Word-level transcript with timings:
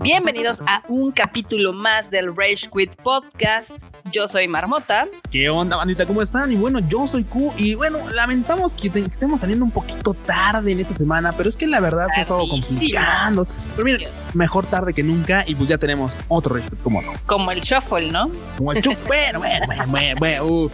Bienvenidos 0.00 0.62
a 0.66 0.82
un 0.88 1.10
capítulo 1.12 1.74
más 1.74 2.10
del 2.10 2.34
Rage 2.34 2.70
Quit 2.72 2.94
Podcast. 3.02 3.72
Yo 4.10 4.28
soy 4.28 4.48
Marmota. 4.48 5.06
¿Qué 5.30 5.50
onda, 5.50 5.76
bandita? 5.76 6.06
¿Cómo 6.06 6.22
están? 6.22 6.50
Y 6.52 6.56
bueno, 6.56 6.78
yo 6.78 7.06
soy 7.06 7.24
Q. 7.24 7.52
Y 7.58 7.74
bueno, 7.74 7.98
lamentamos 8.10 8.72
que, 8.72 8.88
estemos 8.88 9.40
saliendo 9.40 9.66
un 9.66 9.70
poquito 9.70 10.14
tarde 10.14 10.72
en 10.72 10.80
esta 10.80 10.94
semana, 10.94 11.32
pero 11.32 11.50
es 11.50 11.56
que 11.56 11.66
la 11.66 11.80
verdad 11.80 12.06
se 12.14 12.20
ha 12.20 12.22
estado 12.22 12.48
complicando. 12.48 13.46
Pero 13.76 13.84
miren, 13.84 14.08
mejor 14.34 14.66
tarde 14.66 14.94
que 14.94 15.02
nunca. 15.02 15.44
Y 15.46 15.54
pues 15.54 15.68
ya 15.68 15.78
tenemos 15.78 16.16
otro 16.28 16.56
Rage 16.56 16.68
como 16.82 17.02
no. 17.02 17.12
Como 17.26 17.50
el 17.50 17.60
Shuffle, 17.60 18.10
¿no? 18.10 18.30
Como 18.56 18.72
el 18.72 18.80
Shuffle. 18.82 19.04
bueno, 19.06 19.38
bueno, 19.38 19.66
bueno, 19.88 20.16
bueno, 20.18 20.44
uh, 20.46 20.70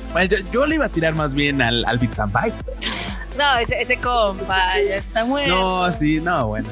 yo, 0.52 0.66
le 0.66 0.76
iba 0.76 0.86
a 0.86 0.88
tirar 0.88 1.14
más 1.14 1.34
bien 1.34 1.62
al, 1.62 1.84
al 1.84 1.98
Bits 1.98 2.20
and 2.20 2.32
Bytes. 2.32 3.14
No, 3.36 3.58
ese, 3.58 3.82
ese 3.82 3.96
compa 3.96 4.80
ya 4.80 4.96
está 4.96 5.24
muerto. 5.24 5.54
No, 5.54 5.90
sí, 5.90 6.20
no, 6.20 6.46
bueno. 6.48 6.68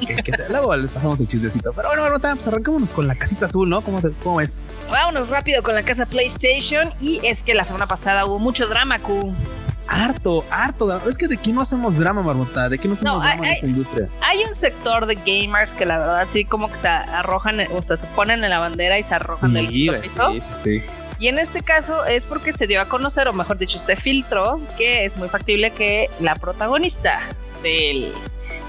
luego 0.48 0.76
les 0.76 0.92
pasamos 0.92 1.20
el 1.20 1.26
chismecito. 1.26 1.72
Pero 1.72 1.88
bueno, 1.88 2.02
Marmota, 2.02 2.34
pues 2.34 2.46
arrancámonos 2.46 2.90
con 2.92 3.08
la 3.08 3.16
casita 3.16 3.46
azul, 3.46 3.68
¿no? 3.68 3.80
¿Cómo, 3.80 4.00
¿Cómo 4.22 4.40
es? 4.40 4.60
Vámonos 4.90 5.28
rápido 5.28 5.62
con 5.62 5.74
la 5.74 5.82
casa 5.82 6.06
PlayStation. 6.06 6.92
Y 7.00 7.20
es 7.24 7.42
que 7.42 7.54
la 7.54 7.64
semana 7.64 7.86
pasada 7.86 8.26
hubo 8.26 8.38
mucho 8.38 8.68
drama, 8.68 9.00
Q. 9.00 9.34
Harto, 9.92 10.42
harto. 10.50 11.06
Es 11.06 11.18
que 11.18 11.28
de 11.28 11.36
qué 11.36 11.52
no 11.52 11.60
hacemos 11.60 11.98
drama, 11.98 12.22
Marmota. 12.22 12.68
De 12.70 12.78
qué 12.78 12.88
no 12.88 12.94
hacemos 12.94 13.22
drama 13.22 13.46
en 13.46 13.52
esta 13.52 13.66
industria. 13.66 14.08
Hay 14.22 14.38
un 14.48 14.54
sector 14.54 15.04
de 15.04 15.16
gamers 15.16 15.74
que 15.74 15.84
la 15.84 15.98
verdad 15.98 16.26
sí, 16.30 16.46
como 16.46 16.70
que 16.70 16.76
se 16.76 16.88
arrojan, 16.88 17.60
o 17.72 17.82
sea, 17.82 17.98
se 17.98 18.06
ponen 18.06 18.42
en 18.42 18.48
la 18.50 18.58
bandera 18.58 18.98
y 18.98 19.02
se 19.02 19.14
arrojan 19.14 19.52
del 19.52 19.68
piso. 19.68 20.32
Sí, 20.32 20.40
sí, 20.40 20.54
sí. 20.54 20.82
Y 21.18 21.28
en 21.28 21.38
este 21.38 21.62
caso 21.62 22.04
es 22.06 22.24
porque 22.24 22.52
se 22.52 22.66
dio 22.66 22.80
a 22.80 22.86
conocer, 22.86 23.28
o 23.28 23.32
mejor 23.32 23.58
dicho, 23.58 23.78
se 23.78 23.94
filtró 23.94 24.60
que 24.76 25.04
es 25.04 25.16
muy 25.18 25.28
factible 25.28 25.70
que 25.70 26.10
la 26.20 26.34
protagonista 26.36 27.20
del 27.62 28.12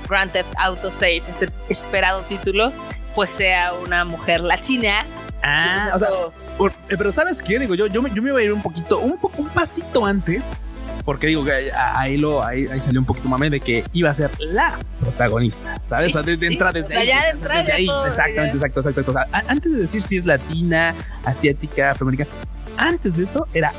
Grand 0.07 0.31
Theft 0.31 0.53
Auto 0.57 0.91
6, 0.91 1.29
este 1.29 1.49
esperado 1.69 2.21
título, 2.23 2.71
pues 3.15 3.31
sea 3.31 3.73
una 3.73 4.03
mujer 4.03 4.41
latina. 4.41 5.05
Ah, 5.41 5.89
o 5.95 5.99
sea, 5.99 6.09
eh, 6.09 6.95
pero 6.97 7.11
¿sabes 7.11 7.41
qué? 7.41 7.57
Digo, 7.59 7.75
yo, 7.75 7.87
yo, 7.87 8.01
me, 8.01 8.11
yo 8.13 8.21
me 8.21 8.29
iba 8.29 8.39
a 8.39 8.43
ir 8.43 8.53
un 8.53 8.61
poquito, 8.61 8.99
un, 8.99 9.17
un 9.37 9.49
pasito 9.49 10.05
antes 10.05 10.51
porque 11.05 11.27
digo 11.27 11.43
que 11.43 11.71
ahí 11.73 12.17
lo 12.17 12.43
ahí, 12.43 12.67
salió 12.79 12.99
un 12.99 13.05
poquito 13.05 13.27
mame 13.27 13.49
de 13.49 13.59
que 13.59 13.83
iba 13.93 14.09
a 14.09 14.13
ser 14.13 14.31
la 14.39 14.79
protagonista, 14.99 15.81
¿sabes? 15.89 16.13
de, 16.13 16.47
entrada 16.47 16.71
desde, 16.73 16.95
ahí, 16.95 17.09
Exactamente, 18.07 18.57
exacto, 18.57 18.79
exacto, 18.79 19.15
antes 19.47 19.71
de 19.71 19.81
decir 19.81 20.03
si 20.03 20.17
es 20.17 20.25
latina, 20.25 20.95
asiática, 21.25 21.91
afroamericana, 21.91 22.29
antes 22.77 23.17
de 23.17 23.23
eso 23.23 23.47
era 23.53 23.73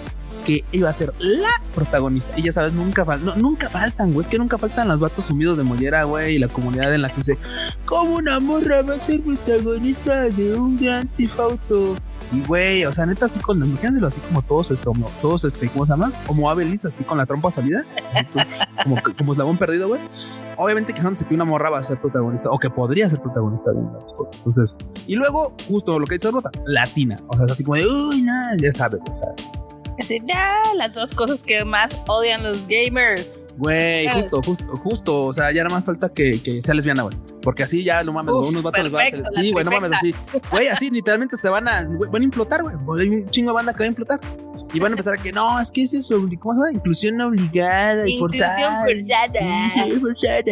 que 0.44 0.64
iba 0.72 0.88
a 0.88 0.92
ser 0.92 1.12
la 1.18 1.50
protagonista. 1.74 2.38
Y 2.38 2.42
ya 2.42 2.52
sabes, 2.52 2.74
nunca, 2.74 3.04
nunca 3.36 3.68
faltan, 3.70 4.12
güey. 4.12 4.22
Es 4.22 4.28
que 4.28 4.38
nunca 4.38 4.58
faltan 4.58 4.88
los 4.88 5.00
vatos 5.00 5.24
sumidos 5.24 5.56
de 5.56 5.64
mollera, 5.64 6.04
güey. 6.04 6.36
Y 6.36 6.38
la 6.38 6.48
comunidad 6.48 6.94
en 6.94 7.02
la 7.02 7.08
que 7.08 7.16
dice, 7.16 7.38
¿cómo 7.86 8.16
una 8.16 8.38
morra 8.40 8.82
va 8.82 8.94
a 8.94 8.98
ser 9.00 9.22
protagonista 9.22 10.28
de 10.28 10.54
un 10.54 10.76
gran 10.76 11.08
tifauto? 11.08 11.96
Y 12.32 12.42
güey, 12.42 12.84
o 12.84 12.92
sea, 12.92 13.06
neta, 13.06 13.26
así 13.26 13.40
con, 13.40 13.58
imagínenselo 13.64 14.06
así 14.06 14.20
como 14.20 14.42
todos, 14.42 14.70
este, 14.70 14.84
como, 14.84 15.06
todos, 15.20 15.44
este, 15.44 15.68
¿cómo 15.68 15.86
se 15.86 15.92
llama? 15.92 16.12
Como 16.26 16.50
Abelis, 16.50 16.84
así 16.84 17.04
con 17.04 17.18
la 17.18 17.26
trompa 17.26 17.50
salida, 17.50 17.84
como, 19.18 19.32
eslabón 19.32 19.58
perdido, 19.58 19.88
güey. 19.88 20.00
Obviamente 20.56 20.94
quejándose 20.94 21.24
que 21.26 21.34
una 21.34 21.44
morra 21.44 21.70
va 21.70 21.78
a 21.78 21.82
ser 21.82 22.00
protagonista 22.00 22.50
o 22.50 22.58
que 22.58 22.70
podría 22.70 23.08
ser 23.08 23.20
protagonista 23.20 23.72
de 23.72 23.78
un 23.78 23.90
Entonces, 24.36 24.78
y 25.06 25.16
luego, 25.16 25.52
justo 25.68 25.98
lo 25.98 26.06
que 26.06 26.14
dice 26.14 26.30
Rota, 26.30 26.50
latina. 26.66 27.16
O 27.28 27.36
sea, 27.36 27.46
así 27.50 27.64
como 27.64 27.76
de, 27.76 27.86
uy, 27.86 28.22
nada, 28.22 28.56
ya 28.56 28.72
sabes, 28.72 29.02
o 29.08 29.12
sea. 29.12 29.28
Así, 29.98 30.20
las 30.76 30.92
dos 30.92 31.12
cosas 31.12 31.42
que 31.42 31.64
más 31.64 31.90
odian 32.08 32.42
los 32.42 32.58
gamers. 32.66 33.46
Güey, 33.58 34.08
justo, 34.08 34.42
justo, 34.42 34.66
justo. 34.76 35.24
O 35.26 35.32
sea, 35.32 35.52
ya 35.52 35.62
nada 35.62 35.76
más 35.76 35.84
falta 35.84 36.08
que, 36.08 36.42
que 36.42 36.62
sea 36.62 36.74
lesbiana, 36.74 37.02
güey. 37.02 37.16
Porque 37.42 37.62
así 37.62 37.84
ya, 37.84 38.02
no 38.02 38.12
mames, 38.12 38.34
unos 38.34 38.62
vatos 38.62 38.82
les 38.82 38.94
va 38.94 39.02
a 39.02 39.06
hacer. 39.06 39.22
Sí, 39.30 39.52
güey, 39.52 39.64
no 39.64 39.70
mames, 39.70 39.92
así. 39.92 40.14
Güey, 40.50 40.68
así 40.68 40.90
literalmente 40.90 41.36
se 41.36 41.48
van 41.48 41.68
a, 41.68 41.86
van 42.10 42.22
a 42.22 42.24
implotar, 42.24 42.62
güey. 42.62 42.74
Hay 43.00 43.08
un 43.08 43.30
chingo 43.30 43.50
de 43.50 43.54
banda 43.54 43.72
que 43.72 43.80
va 43.80 43.84
a 43.84 43.88
implotar. 43.88 44.20
Y 44.72 44.80
van 44.80 44.92
a 44.92 44.94
empezar 44.94 45.14
a 45.14 45.22
que 45.22 45.30
no, 45.30 45.60
es 45.60 45.70
que 45.70 45.84
es 45.84 45.94
eso, 45.94 46.16
¿cómo 46.40 46.54
se 46.54 46.58
llama? 46.58 46.72
Inclusión 46.72 47.20
obligada 47.20 48.08
y 48.08 48.18
forzada. 48.18 48.90
Inclusión 48.90 49.06
forzada. 49.06 49.70
Sí, 49.70 49.80
sí, 49.90 50.00
forzada. 50.00 50.42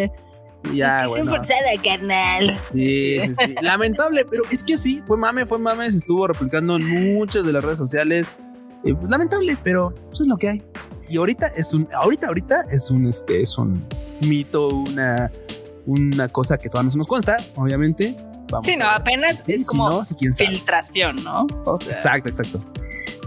Sí, 0.63 0.77
ya, 0.77 0.99
Inclusión 1.01 1.29
forzada, 1.29 1.71
carnal. 1.83 2.61
Sí, 2.73 3.21
sí, 3.21 3.35
sí. 3.35 3.55
Lamentable, 3.61 4.25
pero 4.25 4.45
es 4.51 4.63
que 4.63 4.77
sí, 4.77 5.03
fue 5.09 5.17
mame, 5.17 5.47
fue 5.47 5.59
mame, 5.59 5.91
se 5.91 5.99
estuvo 5.99 6.29
replicando 6.29 6.77
en 6.77 7.15
muchas 7.15 7.45
de 7.45 7.53
las 7.53 7.65
redes 7.65 7.79
sociales. 7.79 8.29
Pues 8.83 9.11
lamentable, 9.11 9.57
pero 9.63 9.91
eso 9.91 10.03
pues, 10.09 10.21
es 10.23 10.27
lo 10.27 10.37
que 10.37 10.49
hay. 10.49 10.63
Y 11.09 11.19
ahorita 11.19 11.49
es 11.49 11.73
un, 11.75 11.89
ahorita, 11.93 12.29
ahorita 12.29 12.67
es 12.71 12.91
un, 12.91 13.07
este, 13.07 13.43
es 13.43 13.59
un 13.59 13.85
mito, 14.21 14.69
una, 14.69 15.31
una 15.87 16.29
cosa 16.29 16.59
que 16.59 16.69
todavía 16.69 16.87
no 16.87 16.91
se 16.93 16.99
nos 16.99 17.07
consta, 17.07 17.37
obviamente. 17.55 18.17
Vamos 18.51 18.67
sí, 18.67 18.77
no, 18.77 18.89
apenas 18.89 19.45
es 19.47 19.67
como 19.67 20.05
filtración, 20.05 21.17
¿no? 21.23 21.47
exacto, 21.91 22.29
exacto. 22.29 22.59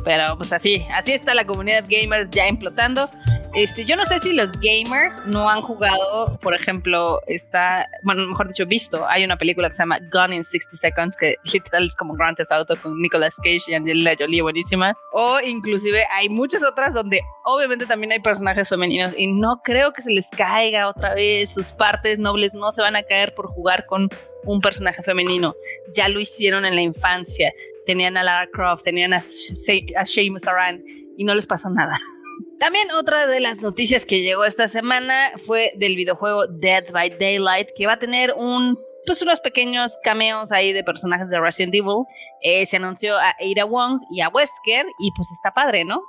Pero 0.04 0.38
pues 0.38 0.52
así, 0.54 0.86
así 0.94 1.14
está 1.14 1.34
la 1.34 1.46
comunidad 1.46 1.84
gamer 1.90 2.30
ya 2.30 2.48
implotando. 2.48 3.10
Este, 3.56 3.86
yo 3.86 3.96
no 3.96 4.06
sé 4.06 4.20
si 4.20 4.34
los 4.34 4.52
gamers 4.60 5.26
no 5.26 5.50
han 5.50 5.62
jugado, 5.62 6.38
por 6.42 6.54
ejemplo, 6.54 7.22
está, 7.26 7.90
bueno, 8.04 8.28
mejor 8.28 8.50
dicho, 8.50 8.66
visto, 8.66 9.08
hay 9.08 9.24
una 9.24 9.38
película 9.38 9.70
que 9.70 9.74
se 9.74 9.84
llama 9.84 10.00
Gone 10.12 10.36
in 10.36 10.44
60 10.44 10.76
Seconds, 10.76 11.16
que 11.16 11.36
literal 11.54 11.86
es 11.86 11.96
como 11.96 12.16
Grand 12.16 12.36
Theft 12.36 12.52
Auto 12.52 12.76
con 12.82 13.02
Nicolas 13.02 13.38
Cage 13.38 13.64
y 13.70 13.74
Angelina 13.74 14.12
Jolie, 14.20 14.42
buenísima. 14.42 14.98
O 15.14 15.40
inclusive 15.40 16.04
hay 16.12 16.28
muchas 16.28 16.64
otras 16.64 16.94
donde 16.94 17.22
obviamente 17.46 17.86
también 17.86 18.12
hay 18.12 18.20
personajes 18.20 18.68
femeninos 18.68 19.14
y 19.18 19.28
no 19.28 19.62
creo 19.64 19.94
que 19.94 20.02
se 20.02 20.12
les 20.12 20.30
caiga 20.30 20.90
otra 20.90 21.14
vez, 21.14 21.54
sus 21.54 21.72
partes 21.72 22.20
nobles 22.20 22.54
no 22.54 22.74
se 22.74 22.82
van 22.82 22.98
a 22.98 23.04
caer 23.04 23.34
por 23.34 23.48
jugar 23.48 23.86
con 23.86 24.10
un 24.44 24.60
personaje 24.60 25.02
femenino. 25.02 25.56
Ya 25.94 26.10
lo 26.10 26.20
hicieron 26.20 26.66
en 26.66 26.76
la 26.76 26.82
infancia 26.82 27.54
tenían 27.86 28.18
a 28.18 28.24
Lara 28.24 28.50
Croft, 28.52 28.84
tenían 28.84 29.14
a, 29.14 29.18
a 29.18 30.06
Seamus 30.06 30.48
Aran 30.48 30.84
y 31.18 31.24
no 31.24 31.34
les 31.36 31.48
pasó 31.48 31.70
nada. 31.70 31.98
También 32.60 32.90
otra 32.92 33.28
de 33.28 33.40
las 33.40 33.62
noticias 33.62 34.06
que 34.06 34.22
llegó 34.22 34.46
esta 34.46 34.68
semana 34.68 35.32
fue 35.38 35.74
del 35.78 35.96
videojuego 35.96 36.48
Dead 36.48 36.92
by 36.92 37.18
Daylight, 37.20 37.70
que 37.76 37.86
va 37.86 37.94
a 37.94 38.00
tener 38.00 38.34
un 38.38 38.78
pues 39.06 39.22
unos 39.22 39.40
pequeños 39.40 39.98
cameos 40.04 40.52
ahí 40.52 40.74
de 40.74 40.84
personajes 40.84 41.30
de 41.30 41.40
Resident 41.40 41.76
Evil. 41.76 42.06
Eh, 42.42 42.66
se 42.66 42.78
anunció 42.78 43.16
a 43.16 43.36
Ada 43.40 43.66
Wong 43.66 44.02
y 44.12 44.22
a 44.22 44.30
Wesker 44.30 44.86
y 45.00 45.12
pues 45.16 45.30
está 45.32 45.54
padre, 45.54 45.86
¿no? 45.86 46.02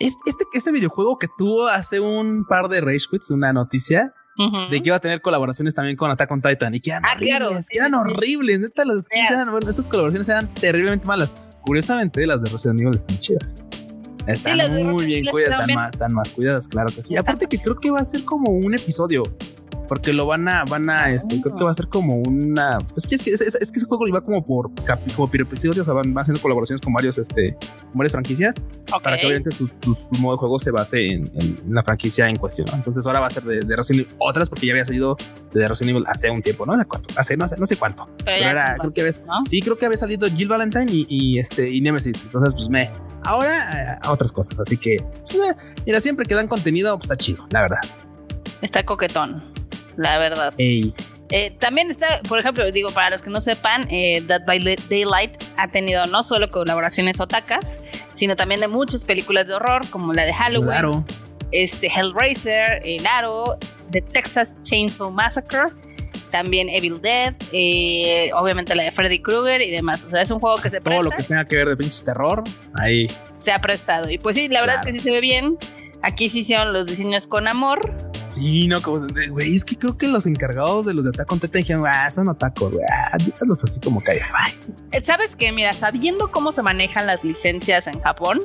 Este, 0.00 0.44
este 0.52 0.72
videojuego 0.72 1.18
que 1.18 1.28
tuvo 1.38 1.68
hace 1.68 2.00
un 2.00 2.44
par 2.46 2.68
de 2.68 2.80
Rage 2.80 3.06
Quits, 3.10 3.30
una 3.30 3.52
noticia, 3.52 4.12
de 4.68 4.82
que 4.82 4.88
iba 4.88 4.96
a 4.96 5.00
tener 5.00 5.20
colaboraciones 5.20 5.74
también 5.74 5.96
con 5.96 6.10
Attack 6.10 6.28
on 6.32 6.42
Titan 6.42 6.74
y 6.74 6.80
que 6.80 6.90
eran 6.90 7.04
ah, 7.04 7.12
horribles, 7.14 7.68
que 7.68 7.78
eran 7.78 7.94
horribles, 7.94 8.58
neta, 8.58 8.84
las 8.84 9.06
estas 9.12 9.86
colaboraciones 9.86 10.28
eran 10.28 10.52
terriblemente 10.54 11.06
malas. 11.06 11.32
Curiosamente, 11.60 12.26
las 12.26 12.42
de 12.42 12.50
Resident 12.50 12.80
Evil 12.80 12.96
están 12.96 13.18
chidas. 13.20 13.56
Están 14.26 14.86
muy 14.86 15.04
bien 15.06 15.26
cuidadas, 15.26 15.60
están 15.60 15.74
más, 15.74 15.92
están 15.92 16.14
más 16.14 16.32
cuidadas, 16.32 16.68
claro 16.68 16.92
que 16.94 17.02
sí. 17.02 17.16
Aparte 17.16 17.46
que 17.46 17.58
creo 17.58 17.76
que 17.78 17.90
va 17.90 18.00
a 18.00 18.04
ser 18.04 18.24
como 18.24 18.50
un 18.50 18.74
episodio 18.74 19.24
porque 19.88 20.12
lo 20.12 20.26
van 20.26 20.48
a, 20.48 20.64
van 20.64 20.88
a, 20.90 21.10
este, 21.10 21.40
creo 21.40 21.56
que 21.56 21.64
va 21.64 21.70
a 21.70 21.74
ser 21.74 21.88
como 21.88 22.16
una, 22.16 22.78
es 22.96 23.06
que, 23.06 23.16
es 23.16 23.22
que, 23.22 23.30
es, 23.32 23.70
que 23.70 23.78
ese 23.78 23.86
juego 23.86 24.06
iba 24.08 24.20
como 24.22 24.44
por, 24.44 24.70
como 25.14 25.28
por 25.28 25.40
episodios, 25.40 25.78
o 25.78 25.84
sea, 25.84 25.94
van, 25.94 26.16
haciendo 26.18 26.40
colaboraciones 26.40 26.80
con 26.80 26.92
varios, 26.92 27.18
este, 27.18 27.54
con 27.54 27.94
varias 27.94 28.12
franquicias, 28.12 28.60
para 29.02 29.18
que 29.18 29.26
obviamente 29.26 29.50
su, 29.50 29.68
modo 30.18 30.36
de 30.36 30.38
juego 30.38 30.58
se 30.58 30.70
base 30.70 31.04
en, 31.06 31.30
la 31.68 31.82
franquicia 31.82 32.28
en 32.28 32.36
cuestión, 32.36 32.68
Entonces 32.72 33.04
ahora 33.06 33.20
va 33.20 33.26
a 33.26 33.30
ser 33.30 33.42
de, 33.44 33.76
Resident 33.76 34.06
Evil, 34.06 34.16
otras 34.18 34.48
porque 34.48 34.66
ya 34.66 34.72
había 34.72 34.84
salido 34.84 35.16
de 35.52 35.68
Resident 35.68 35.96
Evil 35.96 36.04
hace 36.08 36.30
un 36.30 36.42
tiempo, 36.42 36.66
no 36.66 36.76
sé 36.76 36.84
cuánto, 36.86 37.10
hace, 37.16 37.36
no 37.36 37.48
sé, 37.48 37.56
no 37.58 37.66
sé 37.66 37.76
cuánto, 37.76 38.08
pero, 38.24 38.48
era, 38.48 38.76
creo 38.78 38.92
que 38.92 39.00
había, 39.02 39.12
sí, 39.48 39.60
creo 39.60 39.76
que 39.76 39.86
había 39.86 39.98
salido 39.98 40.28
Jill 40.28 40.48
Valentine 40.48 40.86
y, 40.90 41.38
este, 41.38 41.70
y 41.70 41.80
Nemesis, 41.80 42.22
entonces 42.22 42.54
pues 42.54 42.68
me, 42.68 42.90
ahora 43.24 43.98
a 44.02 44.12
otras 44.12 44.32
cosas, 44.32 44.58
así 44.58 44.76
que, 44.76 44.94
eh, 44.94 45.54
mira, 45.86 46.00
siempre 46.00 46.26
que 46.26 46.34
dan 46.34 46.48
contenido, 46.48 46.96
pues 46.98 47.10
está 47.10 47.16
chido, 47.16 47.46
la 47.50 47.62
verdad. 47.62 47.80
Está 48.60 48.84
coquetón 48.84 49.54
la 49.96 50.18
verdad. 50.18 50.54
Eh, 50.58 51.56
también 51.58 51.90
está, 51.90 52.20
por 52.28 52.38
ejemplo, 52.38 52.70
digo, 52.70 52.90
para 52.90 53.10
los 53.10 53.22
que 53.22 53.30
no 53.30 53.40
sepan, 53.40 53.86
eh, 53.90 54.22
Dead 54.26 54.44
by 54.44 54.76
Daylight 54.88 55.42
ha 55.56 55.68
tenido 55.68 56.06
no 56.06 56.22
solo 56.22 56.50
colaboraciones 56.50 57.18
otacas, 57.18 57.80
sino 58.12 58.36
también 58.36 58.60
de 58.60 58.68
muchas 58.68 59.04
películas 59.04 59.46
de 59.46 59.54
horror, 59.54 59.88
como 59.90 60.12
la 60.12 60.24
de 60.24 60.34
Halloween, 60.34 61.04
este, 61.50 61.88
Hellraiser, 61.88 62.82
El 62.84 63.06
Aro, 63.06 63.58
The 63.90 64.02
Texas 64.02 64.56
Chainsaw 64.62 65.10
Massacre, 65.10 65.72
también 66.34 66.68
Evil 66.68 67.00
Dead, 67.00 67.32
eh, 67.52 68.32
obviamente 68.34 68.74
la 68.74 68.82
de 68.82 68.90
Freddy 68.90 69.20
Krueger 69.20 69.62
y 69.62 69.70
demás. 69.70 70.02
O 70.02 70.10
sea, 70.10 70.20
es 70.20 70.32
un 70.32 70.40
juego 70.40 70.60
que 70.60 70.68
se 70.68 70.80
presta. 70.80 71.00
Todo 71.00 71.10
lo 71.12 71.16
que 71.16 71.22
tenga 71.22 71.44
que 71.44 71.54
ver 71.54 71.68
de 71.68 71.76
pinches 71.76 72.02
terror, 72.02 72.42
ahí. 72.74 73.06
Se 73.36 73.52
ha 73.52 73.60
prestado. 73.60 74.10
Y 74.10 74.18
pues 74.18 74.34
sí, 74.34 74.48
la 74.48 74.60
verdad 74.60 74.78
es 74.80 74.82
que 74.84 74.92
sí 74.92 74.98
se 74.98 75.12
ve 75.12 75.20
bien. 75.20 75.56
Aquí 76.02 76.28
sí 76.28 76.40
hicieron 76.40 76.72
los 76.72 76.88
diseños 76.88 77.28
con 77.28 77.46
amor. 77.46 77.94
Sí, 78.18 78.66
no, 78.66 78.82
como, 78.82 79.06
güey, 79.30 79.54
es 79.54 79.64
que 79.64 79.76
creo 79.76 79.96
que 79.96 80.08
los 80.08 80.26
encargados 80.26 80.86
de 80.86 80.94
los 80.94 81.04
de 81.04 81.10
Attack 81.10 81.30
on 81.30 81.38
Titan 81.38 81.62
dijeron, 81.62 81.84
ah, 81.86 82.10
son 82.10 82.28
atacos, 82.28 82.72
güey, 82.72 82.84
ah, 82.84 83.10
así 83.14 83.80
como 83.80 84.02
eh, 84.08 85.00
¿Sabes 85.04 85.36
qué? 85.36 85.52
Mira, 85.52 85.72
sabiendo 85.72 86.32
cómo 86.32 86.50
se 86.50 86.62
manejan 86.62 87.06
las 87.06 87.22
licencias 87.22 87.86
en 87.86 88.00
Japón, 88.00 88.40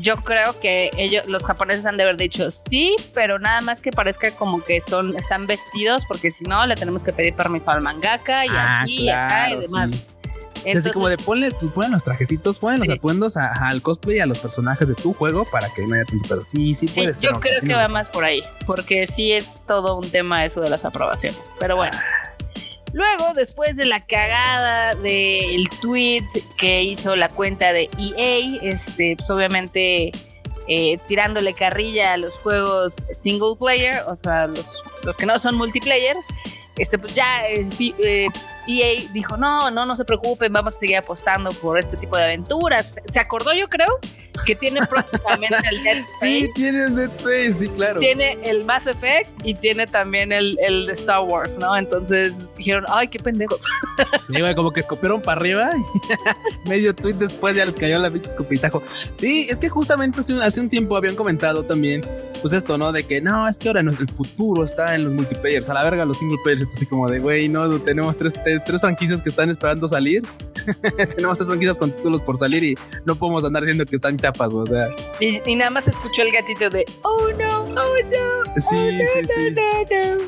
yo 0.00 0.16
creo 0.16 0.58
que 0.60 0.90
ellos, 0.96 1.26
los 1.26 1.46
japoneses 1.46 1.86
han 1.86 1.96
de 1.96 2.04
haber 2.04 2.16
dicho 2.16 2.50
sí, 2.50 2.96
pero 3.14 3.38
nada 3.38 3.60
más 3.60 3.80
que 3.80 3.90
parezca 3.90 4.30
como 4.32 4.62
que 4.62 4.80
son, 4.80 5.16
están 5.16 5.46
vestidos, 5.46 6.04
porque 6.06 6.30
si 6.30 6.44
no, 6.44 6.66
le 6.66 6.74
tenemos 6.76 7.04
que 7.04 7.12
pedir 7.12 7.34
permiso 7.34 7.70
al 7.70 7.80
mangaka 7.80 8.46
y 8.46 8.48
ah, 8.50 8.80
aquí 8.82 9.02
y 9.02 9.10
acá 9.10 9.50
y 9.50 9.56
demás. 9.56 9.90
Entonces, 10.64 10.92
como 10.92 11.08
de 11.08 11.16
ponle, 11.16 11.52
ponle 11.52 11.90
los 11.90 12.04
trajecitos, 12.04 12.58
ponle 12.58 12.78
los 12.78 12.88
atuendos 12.90 13.36
al 13.36 13.80
cosplay, 13.80 14.18
a 14.20 14.26
los 14.26 14.38
personajes 14.38 14.88
de 14.88 14.94
tu 14.94 15.12
juego 15.12 15.44
para 15.44 15.70
que 15.70 15.86
no 15.86 15.94
haya 15.94 16.04
tanto 16.04 16.28
pedo. 16.28 16.44
Sí, 16.44 16.74
sí, 16.74 16.86
puede 16.88 17.14
ser. 17.14 17.30
Yo 17.30 17.40
creo 17.40 17.60
que 17.60 17.74
va 17.74 17.88
más 17.88 18.08
por 18.08 18.24
ahí, 18.24 18.42
porque 18.66 19.06
sí 19.06 19.32
es 19.32 19.64
todo 19.66 19.96
un 19.96 20.10
tema 20.10 20.44
eso 20.44 20.60
de 20.60 20.70
las 20.70 20.84
aprobaciones. 20.84 21.40
Pero 21.58 21.76
bueno. 21.76 21.96
Luego, 22.92 23.34
después 23.34 23.76
de 23.76 23.84
la 23.84 24.04
cagada 24.04 24.94
del 24.94 25.68
tweet 25.80 26.24
que 26.56 26.82
hizo 26.82 27.16
la 27.16 27.28
cuenta 27.28 27.72
de 27.72 27.90
EA, 27.98 28.58
este, 28.62 29.14
pues 29.16 29.28
obviamente 29.30 30.10
eh, 30.68 30.98
tirándole 31.06 31.54
carrilla 31.54 32.14
a 32.14 32.16
los 32.16 32.38
juegos 32.38 33.04
single 33.18 33.56
player, 33.58 34.02
o 34.06 34.16
sea, 34.16 34.46
los, 34.46 34.82
los 35.02 35.16
que 35.16 35.26
no 35.26 35.38
son 35.38 35.56
multiplayer, 35.56 36.16
este, 36.76 36.98
pues 36.98 37.14
ya 37.14 37.42
EA 38.68 39.08
dijo, 39.12 39.36
no, 39.36 39.70
no, 39.70 39.86
no 39.86 39.96
se 39.96 40.04
preocupen, 40.04 40.52
vamos 40.52 40.76
a 40.76 40.78
seguir 40.78 40.98
apostando 40.98 41.50
por 41.52 41.78
este 41.78 41.96
tipo 41.96 42.16
de 42.16 42.24
aventuras. 42.24 42.96
Se 43.10 43.18
acordó, 43.18 43.54
yo 43.54 43.68
creo, 43.68 43.98
que 44.44 44.54
tiene 44.54 44.80
próximamente 44.86 45.56
el 45.70 45.82
Dead 45.82 45.96
Space. 46.14 46.16
Sí, 46.20 46.50
tiene 46.54 46.84
el 46.84 46.96
Dead 46.96 47.10
Space, 47.10 47.52
sí, 47.54 47.68
claro. 47.68 48.00
Tiene 48.00 48.38
el 48.44 48.64
Mass 48.64 48.86
Effect 48.86 49.30
y 49.44 49.54
tiene 49.54 49.86
también 49.86 50.32
el, 50.32 50.58
el 50.60 50.86
de 50.86 50.92
Star 50.92 51.22
Wars, 51.22 51.58
¿no? 51.58 51.76
Entonces 51.76 52.34
dijeron, 52.56 52.84
ay, 52.88 53.08
qué 53.08 53.18
pendejos. 53.18 53.64
Sí, 54.28 54.54
como 54.54 54.70
que 54.70 54.80
escupieron 54.80 55.22
para 55.22 55.40
arriba 55.40 55.70
y 55.74 56.68
medio 56.68 56.94
tweet 56.94 57.14
después 57.14 57.56
ya 57.56 57.64
les 57.64 57.74
cayó 57.74 57.98
la 57.98 58.08
bicha 58.08 58.26
escupitajo. 58.26 58.82
Sí, 59.18 59.46
es 59.48 59.58
que 59.58 59.68
justamente 59.68 60.20
hace 60.20 60.34
un, 60.34 60.42
hace 60.42 60.60
un 60.60 60.68
tiempo 60.68 60.96
habían 60.96 61.16
comentado 61.16 61.64
también 61.64 62.04
pues 62.40 62.52
esto, 62.52 62.78
¿no? 62.78 62.92
De 62.92 63.04
que 63.04 63.20
no, 63.20 63.48
es 63.48 63.58
que 63.58 63.68
ahora 63.68 63.80
el 63.80 64.08
futuro 64.10 64.64
está 64.64 64.94
en 64.94 65.04
los 65.04 65.12
multiplayers, 65.12 65.68
a 65.68 65.74
la 65.74 65.82
verga 65.82 66.04
los 66.04 66.18
single 66.18 66.38
players, 66.44 66.66
así 66.72 66.86
como 66.86 67.08
de, 67.08 67.18
güey, 67.18 67.48
no, 67.48 67.68
tenemos 67.80 68.16
tres, 68.16 68.34
tres 68.44 68.57
franquicias 68.80 69.22
que 69.22 69.30
están 69.30 69.50
esperando 69.50 69.88
salir, 69.88 70.22
tenemos 71.16 71.38
tres 71.38 71.48
franquicias 71.48 71.78
con 71.78 71.90
títulos 71.90 72.20
por 72.22 72.36
salir 72.36 72.64
y 72.64 72.74
no 73.04 73.16
podemos 73.16 73.44
andar 73.44 73.62
diciendo 73.62 73.84
que 73.86 73.96
están 73.96 74.16
chapas, 74.16 74.52
o 74.52 74.66
sea. 74.66 74.88
Y, 75.20 75.40
nada 75.54 75.70
más 75.70 75.88
escuchó 75.88 76.22
el 76.22 76.32
gatito 76.32 76.70
de, 76.70 76.84
oh 77.02 77.28
no, 77.38 77.60
oh 77.62 77.74
no. 77.74 78.54
Sí, 78.54 78.76
oh, 78.76 79.20
sí, 79.20 79.28
sí. 79.34 79.50
No, 79.50 80.24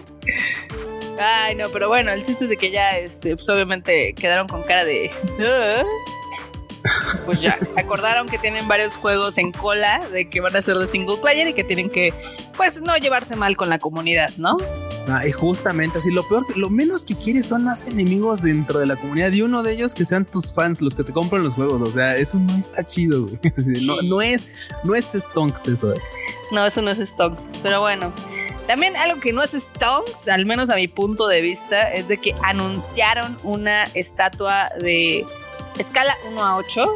Ay, 1.23 1.55
no, 1.55 1.69
pero 1.69 1.88
bueno, 1.88 2.12
el 2.12 2.25
chiste 2.25 2.44
es 2.44 2.50
de 2.50 2.56
que 2.56 2.71
ya, 2.71 2.97
este, 2.99 3.37
pues 3.37 3.49
obviamente 3.50 4.15
quedaron 4.15 4.49
con 4.49 4.62
cara 4.62 4.85
de 4.85 5.11
pues 7.26 7.43
ya 7.43 7.59
acordaron 7.76 8.26
que 8.26 8.38
tienen 8.38 8.67
varios 8.69 8.97
juegos 8.97 9.38
en 9.38 9.53
cola 9.53 10.00
de 10.12 10.29
que 10.29 10.41
van 10.41 10.56
a 10.56 10.62
ser 10.62 10.76
de 10.79 10.88
single 10.88 11.19
player 11.19 11.49
y 11.49 11.55
que 11.55 11.65
tienen 11.65 11.91
que, 11.91 12.15
pues, 12.56 12.81
no 12.81 12.97
llevarse 12.97 13.37
mal 13.37 13.56
con 13.56 13.69
la 13.69 13.79
comunidad, 13.79 14.31
¿no? 14.37 14.56
Ah, 15.08 15.26
y 15.26 15.32
justamente 15.32 15.99
así, 15.99 16.11
lo 16.11 16.26
peor, 16.29 16.44
lo 16.56 16.70
menos 16.70 17.05
que 17.05 17.14
quieres 17.14 17.47
son 17.47 17.64
más 17.64 17.87
enemigos 17.87 18.43
dentro 18.43 18.79
de 18.79 18.87
la 18.87 18.97
comunidad 18.97 19.32
y 19.32 19.43
uno 19.43 19.62
de 19.62 19.73
ellos 19.73 19.94
que 19.94 20.05
sean 20.05 20.25
tus 20.25 20.52
fans, 20.52 20.81
los 20.81 20.94
que 20.94 21.02
te 21.02 21.12
compran 21.12 21.43
los 21.43 21.55
juegos. 21.55 21.82
O 21.82 21.93
sea, 21.93 22.17
eso 22.17 22.38
no 22.38 22.56
está 22.56 22.85
chido, 22.85 23.23
güey. 23.26 23.38
No, 23.87 24.02
no, 24.02 24.20
es, 24.20 24.47
no 24.85 24.94
es 24.94 25.06
Stonks 25.06 25.67
eso. 25.69 25.94
Eh. 25.94 26.00
No, 26.52 26.67
eso 26.67 26.82
no 26.82 26.91
es 26.91 26.99
Stonks, 26.99 27.52
pero 27.62 27.81
bueno. 27.81 28.12
También 28.67 28.94
algo 28.97 29.20
que 29.20 29.32
no 29.32 29.43
es 29.43 29.52
Stonks, 29.52 30.29
al 30.29 30.47
menos 30.47 30.70
a 30.70 30.76
mi 30.76 30.87
punto 30.87 31.26
de 31.26 31.41
vista, 31.41 31.93
es 31.93 32.06
de 32.06 32.19
que 32.19 32.35
anunciaron 32.43 33.37
una 33.43 33.85
estatua 33.94 34.70
de 34.81 35.26
escala 35.79 36.14
1 36.31 36.44
a 36.44 36.56
8 36.56 36.88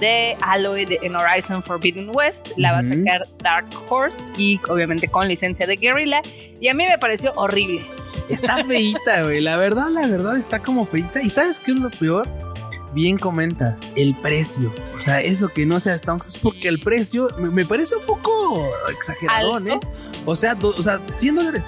de 0.00 0.36
Aloy 0.40 0.84
de, 0.84 0.98
en 1.02 1.16
Horizon 1.16 1.62
Forbidden 1.62 2.10
West. 2.12 2.48
La 2.56 2.72
va 2.72 2.78
a 2.78 2.84
sacar 2.84 3.26
Dark 3.42 3.68
Horse 3.88 4.20
y 4.36 4.60
obviamente 4.68 5.08
con 5.08 5.28
licencia 5.28 5.66
de 5.66 5.76
Guerrilla. 5.76 6.22
Y 6.60 6.68
a 6.68 6.74
mí 6.74 6.84
me 6.88 6.98
pareció 6.98 7.32
horrible. 7.36 7.84
Está 8.28 8.64
feita, 8.64 9.22
güey. 9.22 9.40
La 9.40 9.56
verdad, 9.56 9.88
la 9.90 10.06
verdad 10.06 10.36
está 10.36 10.60
como 10.60 10.86
feita. 10.86 11.22
¿Y 11.22 11.30
sabes 11.30 11.58
qué 11.58 11.72
es 11.72 11.76
lo 11.78 11.90
peor? 11.90 12.28
Bien 12.92 13.18
comentas, 13.18 13.80
el 13.96 14.14
precio. 14.14 14.72
O 14.94 14.98
sea, 14.98 15.20
eso 15.20 15.48
que 15.48 15.66
no 15.66 15.78
sea 15.78 15.96
Stonks 15.96 16.28
es 16.28 16.36
porque 16.38 16.68
el 16.68 16.80
precio 16.80 17.28
me, 17.38 17.64
parece 17.64 17.96
un 17.96 18.04
poco 18.04 18.66
exagerado, 18.90 19.58
¿eh? 19.66 19.78
O 20.24 20.34
sea, 20.34 20.56
o 20.60 20.82
sea, 20.82 21.00
100 21.16 21.34
dólares. 21.36 21.66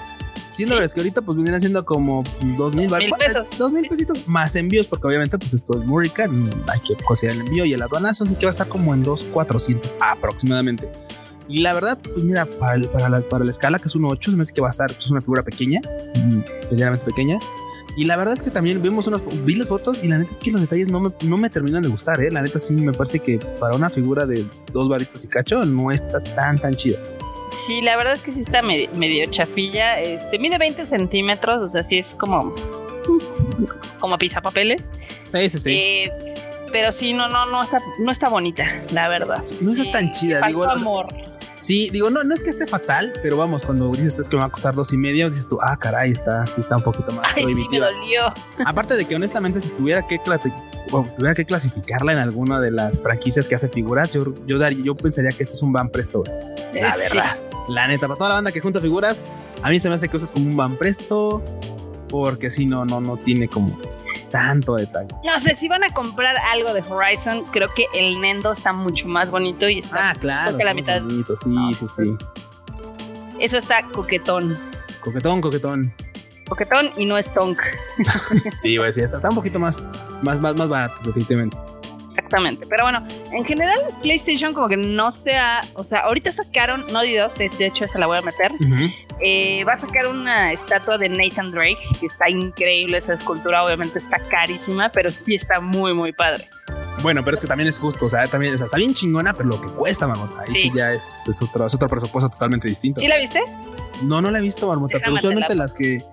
100 0.51 0.69
dólares, 0.69 0.93
que 0.93 0.99
ahorita 0.99 1.21
pues 1.21 1.35
vienen 1.37 1.55
haciendo 1.55 1.83
como 1.85 2.23
2 2.57 2.75
mil 2.75 2.89
pesos. 3.17 3.47
2 3.57 3.71
mil 3.71 3.87
pesitos 3.87 4.27
más 4.27 4.55
envíos, 4.55 4.85
porque 4.85 5.07
obviamente 5.07 5.37
pues 5.37 5.53
esto 5.53 5.79
es 5.79 5.85
muy 5.85 6.05
rica, 6.05 6.23
hay 6.23 6.79
que 6.81 6.95
considerar 7.03 7.39
el 7.39 7.47
envío 7.47 7.65
y 7.65 7.73
el 7.73 7.81
aduanazo, 7.81 8.25
así 8.25 8.35
que 8.35 8.45
va 8.45 8.49
a 8.49 8.51
estar 8.51 8.67
como 8.67 8.93
en 8.93 9.03
2,400 9.03 9.97
aproximadamente. 9.99 10.89
Y 11.47 11.59
la 11.59 11.73
verdad, 11.73 11.97
pues 12.01 12.23
mira, 12.23 12.45
para, 12.45 12.81
para, 12.91 13.09
la, 13.09 13.21
para 13.21 13.43
la 13.43 13.51
escala 13.51 13.79
que 13.79 13.87
es 13.87 13.95
1.8, 13.95 14.23
se 14.23 14.31
me 14.37 14.43
hace 14.43 14.53
que 14.53 14.61
va 14.61 14.69
a 14.69 14.71
estar, 14.71 14.93
pues, 14.93 15.09
una 15.09 15.19
figura 15.19 15.43
pequeña, 15.43 15.81
medianamente 16.69 17.05
pequeña. 17.05 17.39
Y 17.97 18.05
la 18.05 18.15
verdad 18.15 18.33
es 18.33 18.41
que 18.41 18.51
también 18.51 18.81
vimos 18.81 19.07
unas, 19.07 19.21
vi 19.43 19.55
las 19.55 19.67
fotos 19.67 19.97
y 20.01 20.07
la 20.07 20.17
neta 20.17 20.31
es 20.31 20.39
que 20.39 20.49
los 20.49 20.61
detalles 20.61 20.87
no 20.87 21.01
me, 21.01 21.11
no 21.25 21.35
me 21.35 21.49
terminan 21.49 21.81
de 21.81 21.89
gustar, 21.89 22.21
¿eh? 22.21 22.31
La 22.31 22.41
neta 22.41 22.57
sí 22.57 22.73
me 22.75 22.93
parece 22.93 23.19
que 23.19 23.37
para 23.59 23.75
una 23.75 23.89
figura 23.89 24.25
de 24.25 24.45
dos 24.71 24.87
varitos 24.87 25.25
y 25.25 25.27
cacho 25.27 25.65
no 25.65 25.91
está 25.91 26.23
tan, 26.23 26.57
tan 26.57 26.73
chida. 26.73 26.99
Sí, 27.51 27.81
la 27.81 27.97
verdad 27.97 28.13
es 28.13 28.21
que 28.21 28.31
sí 28.31 28.41
está 28.41 28.61
medio, 28.61 29.25
chafilla. 29.29 29.99
Este, 29.99 30.39
mide 30.39 30.57
20 30.57 30.85
centímetros, 30.85 31.65
o 31.65 31.69
sea, 31.69 31.83
sí 31.83 31.97
es 31.99 32.15
como. 32.15 32.55
como 33.99 34.17
papeles. 34.17 34.81
Sí, 35.33 35.49
sí, 35.49 35.59
sí. 35.59 35.71
Eh, 35.73 36.11
pero 36.71 36.91
sí, 36.91 37.13
no, 37.13 37.27
no, 37.27 37.45
no 37.45 37.61
está, 37.61 37.81
no 37.99 38.11
está 38.11 38.29
bonita, 38.29 38.65
la 38.91 39.09
verdad. 39.09 39.43
No 39.59 39.71
está 39.71 39.91
tan 39.91 40.11
chida, 40.11 40.47
digo. 40.47 40.63
amor. 40.63 41.07
Sí, 41.61 41.91
digo, 41.91 42.09
no, 42.09 42.23
no 42.23 42.33
es 42.33 42.41
que 42.41 42.49
esté 42.49 42.65
fatal, 42.65 43.13
pero 43.21 43.37
vamos, 43.37 43.61
cuando 43.61 43.91
dices 43.91 44.15
tú 44.15 44.21
es 44.23 44.29
que 44.29 44.35
me 44.35 44.39
va 44.39 44.47
a 44.47 44.51
costar 44.51 44.73
dos 44.73 44.91
y 44.93 44.97
medio, 44.97 45.29
dices 45.29 45.47
tú, 45.47 45.59
ah, 45.61 45.77
caray, 45.77 46.11
está, 46.11 46.47
sí 46.47 46.59
está 46.59 46.75
un 46.75 46.81
poquito 46.81 47.11
más. 47.13 47.31
Ay, 47.35 47.45
sí 47.45 47.67
me 47.69 47.77
dolió. 47.77 48.33
Aparte 48.65 48.97
de 48.97 49.05
que 49.05 49.15
honestamente, 49.15 49.61
si 49.61 49.69
tuviera 49.69 50.01
que, 50.07 50.19
tuviera 50.19 51.35
que 51.35 51.45
clasificarla 51.45 52.13
en 52.13 52.17
alguna 52.17 52.59
de 52.59 52.71
las 52.71 52.99
franquicias 53.03 53.47
que 53.47 53.53
hace 53.53 53.69
figuras, 53.69 54.11
yo, 54.11 54.33
yo, 54.47 54.57
daría, 54.57 54.83
yo 54.83 54.97
pensaría 54.97 55.33
que 55.33 55.43
esto 55.43 55.53
es 55.53 55.61
un 55.61 55.71
Van 55.71 55.89
Presto. 55.89 56.23
La 56.73 56.97
verdad. 56.97 57.37
La 57.69 57.87
neta, 57.87 58.07
para 58.07 58.17
toda 58.17 58.29
la 58.29 58.35
banda 58.35 58.51
que 58.51 58.59
junta 58.59 58.81
figuras, 58.81 59.21
a 59.61 59.69
mí 59.69 59.77
se 59.77 59.87
me 59.87 59.93
hace 59.93 60.09
que 60.09 60.17
eso 60.17 60.25
es 60.25 60.31
como 60.31 60.47
un 60.47 60.57
Van 60.57 60.77
Presto, 60.77 61.43
porque 62.09 62.49
si 62.49 62.65
no, 62.65 62.85
no, 62.85 63.01
no 63.01 63.17
tiene 63.17 63.47
como 63.47 63.79
tanto 64.31 64.75
detalle. 64.75 65.09
No 65.23 65.39
sé, 65.39 65.55
si 65.55 65.67
van 65.67 65.83
a 65.83 65.93
comprar 65.93 66.35
algo 66.53 66.73
de 66.73 66.81
Horizon, 66.81 67.43
creo 67.51 67.73
que 67.73 67.85
el 67.93 68.19
Nendo 68.19 68.51
está 68.51 68.73
mucho 68.73 69.07
más 69.07 69.29
bonito 69.29 69.67
y 69.69 69.79
está 69.79 70.11
ah, 70.11 70.15
claro, 70.15 70.57
la 70.57 70.73
mitad. 70.73 71.01
Bonito, 71.01 71.35
sí, 71.35 71.51
sí, 71.73 71.87
sí. 71.87 72.03
Pues, 72.03 72.19
eso 73.39 73.57
está 73.57 73.83
coquetón. 73.87 74.57
Coquetón, 75.01 75.41
coquetón. 75.41 75.93
Coquetón 76.47 76.91
y 76.97 77.05
no 77.05 77.17
es 77.17 77.33
tonk. 77.33 77.59
sí, 78.61 78.77
voy 78.77 78.85
a 78.85 78.87
decir, 78.87 79.03
está 79.03 79.29
un 79.29 79.35
poquito 79.35 79.59
más, 79.59 79.81
más, 80.21 80.39
más, 80.39 80.55
más 80.55 80.67
barato, 80.67 80.95
definitivamente. 81.03 81.57
Exactamente. 82.11 82.67
Pero 82.67 82.83
bueno, 82.83 83.05
en 83.31 83.45
general, 83.45 83.79
PlayStation 84.01 84.53
como 84.53 84.67
que 84.67 84.77
no 84.77 85.11
sea. 85.11 85.61
O 85.73 85.83
sea, 85.83 86.01
ahorita 86.01 86.31
sacaron, 86.31 86.85
no 86.91 87.01
digo, 87.01 87.27
de, 87.37 87.49
hecho, 87.59 87.85
esa 87.85 87.99
la 87.99 88.07
voy 88.07 88.17
a 88.17 88.21
meter. 88.21 88.51
Eh, 89.19 89.63
va 89.65 89.73
a 89.73 89.77
sacar 89.77 90.07
una 90.07 90.51
estatua 90.51 90.97
de 90.97 91.07
Nathan 91.07 91.51
Drake, 91.51 91.81
que 91.99 92.05
está 92.05 92.29
increíble. 92.29 92.97
Esa 92.97 93.13
escultura, 93.13 93.63
obviamente, 93.63 93.99
está 93.99 94.19
carísima, 94.19 94.89
pero 94.89 95.09
sí 95.09 95.35
está 95.35 95.61
muy, 95.61 95.93
muy 95.93 96.11
padre. 96.11 96.47
Bueno, 97.01 97.23
pero 97.23 97.35
es 97.35 97.41
que 97.41 97.47
también 97.47 97.67
es 97.67 97.79
justo, 97.79 98.05
o 98.05 98.09
sea, 98.09 98.27
también 98.27 98.53
está 98.53 98.77
bien 98.77 98.93
chingona, 98.93 99.33
pero 99.33 99.49
lo 99.49 99.59
que 99.59 99.69
cuesta, 99.69 100.07
Marmota, 100.07 100.41
ahí 100.41 100.53
sí, 100.53 100.71
ya 100.75 100.93
es, 100.93 101.25
otro, 101.41 101.65
es 101.65 101.73
otro 101.73 101.87
presupuesto 101.87 102.29
totalmente 102.29 102.67
distinto. 102.67 103.01
¿Sí 103.01 103.07
la 103.07 103.17
viste? 103.17 103.39
No, 104.03 104.21
no 104.21 104.29
la 104.29 104.37
he 104.37 104.41
visto, 104.41 104.67
Marmota, 104.67 104.99
pero 104.99 105.15
usualmente 105.15 105.55
las 105.55 105.73
que 105.73 106.03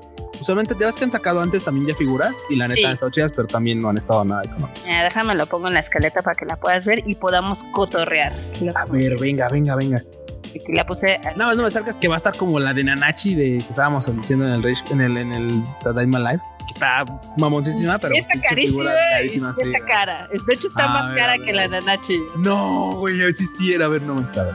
Usualmente 0.40 0.75
ya 0.78 0.87
ves 0.87 0.97
que 0.97 1.04
han 1.04 1.11
sacado 1.11 1.40
antes 1.40 1.64
también 1.64 1.87
ya 1.87 1.95
figuras 1.95 2.38
y 2.49 2.57
la 2.57 2.68
neta 2.68 2.88
han 2.88 2.95
estado 2.95 3.11
chidas, 3.11 3.33
pero 3.35 3.49
también 3.49 3.80
no 3.80 3.88
han 3.88 3.97
estado 3.97 4.25
nada 4.25 4.45
económicas. 4.45 4.83
Eh, 4.87 5.02
déjame 5.02 5.35
lo 5.35 5.47
pongo 5.47 5.68
en 5.68 5.75
la 5.75 5.80
escaleta 5.80 6.23
para 6.23 6.35
que 6.37 6.45
la 6.45 6.57
puedas 6.57 6.85
ver 6.85 7.02
y 7.07 7.14
podamos 7.14 7.64
cotorrear. 7.64 8.35
A 8.75 8.85
ver, 8.87 9.18
venga, 9.18 9.49
venga, 9.49 9.76
venga. 9.76 10.02
Aquí 10.49 10.73
la 10.73 10.87
puse. 10.87 11.21
No, 11.37 11.54
no 11.54 11.62
me 11.62 11.71
salgas 11.71 11.99
que 11.99 12.09
va 12.09 12.14
a 12.14 12.18
estar 12.18 12.37
como 12.37 12.59
la 12.59 12.73
de 12.73 12.85
Nanachi 12.85 13.35
de 13.35 13.59
que 13.59 13.71
estábamos 13.71 14.14
diciendo 14.16 14.47
en 14.47 14.52
el 14.52 14.76
en 14.90 15.00
el 15.00 15.16
en 15.16 15.33
el 15.33 15.61
Tadaima 15.83 16.18
Live. 16.18 16.42
Está 16.68 17.04
mamoncísima, 17.37 17.99
pero. 17.99 18.14
Está 18.14 18.35
carísima. 18.40 18.92
carísima 19.11 19.52
sí. 19.52 19.62
Está 19.62 19.87
cara. 19.87 20.28
De 20.28 20.54
hecho, 20.54 20.68
está 20.68 20.88
más 20.88 21.16
cara 21.16 21.38
que 21.38 21.52
la 21.52 21.68
Nanachi. 21.68 22.18
No, 22.37 22.97
güey, 22.99 23.18
yo 23.18 23.26
sí 23.35 23.75
a 23.75 23.88
ver, 23.88 24.02
no 24.02 24.14
me 24.14 24.30
sabe. 24.30 24.52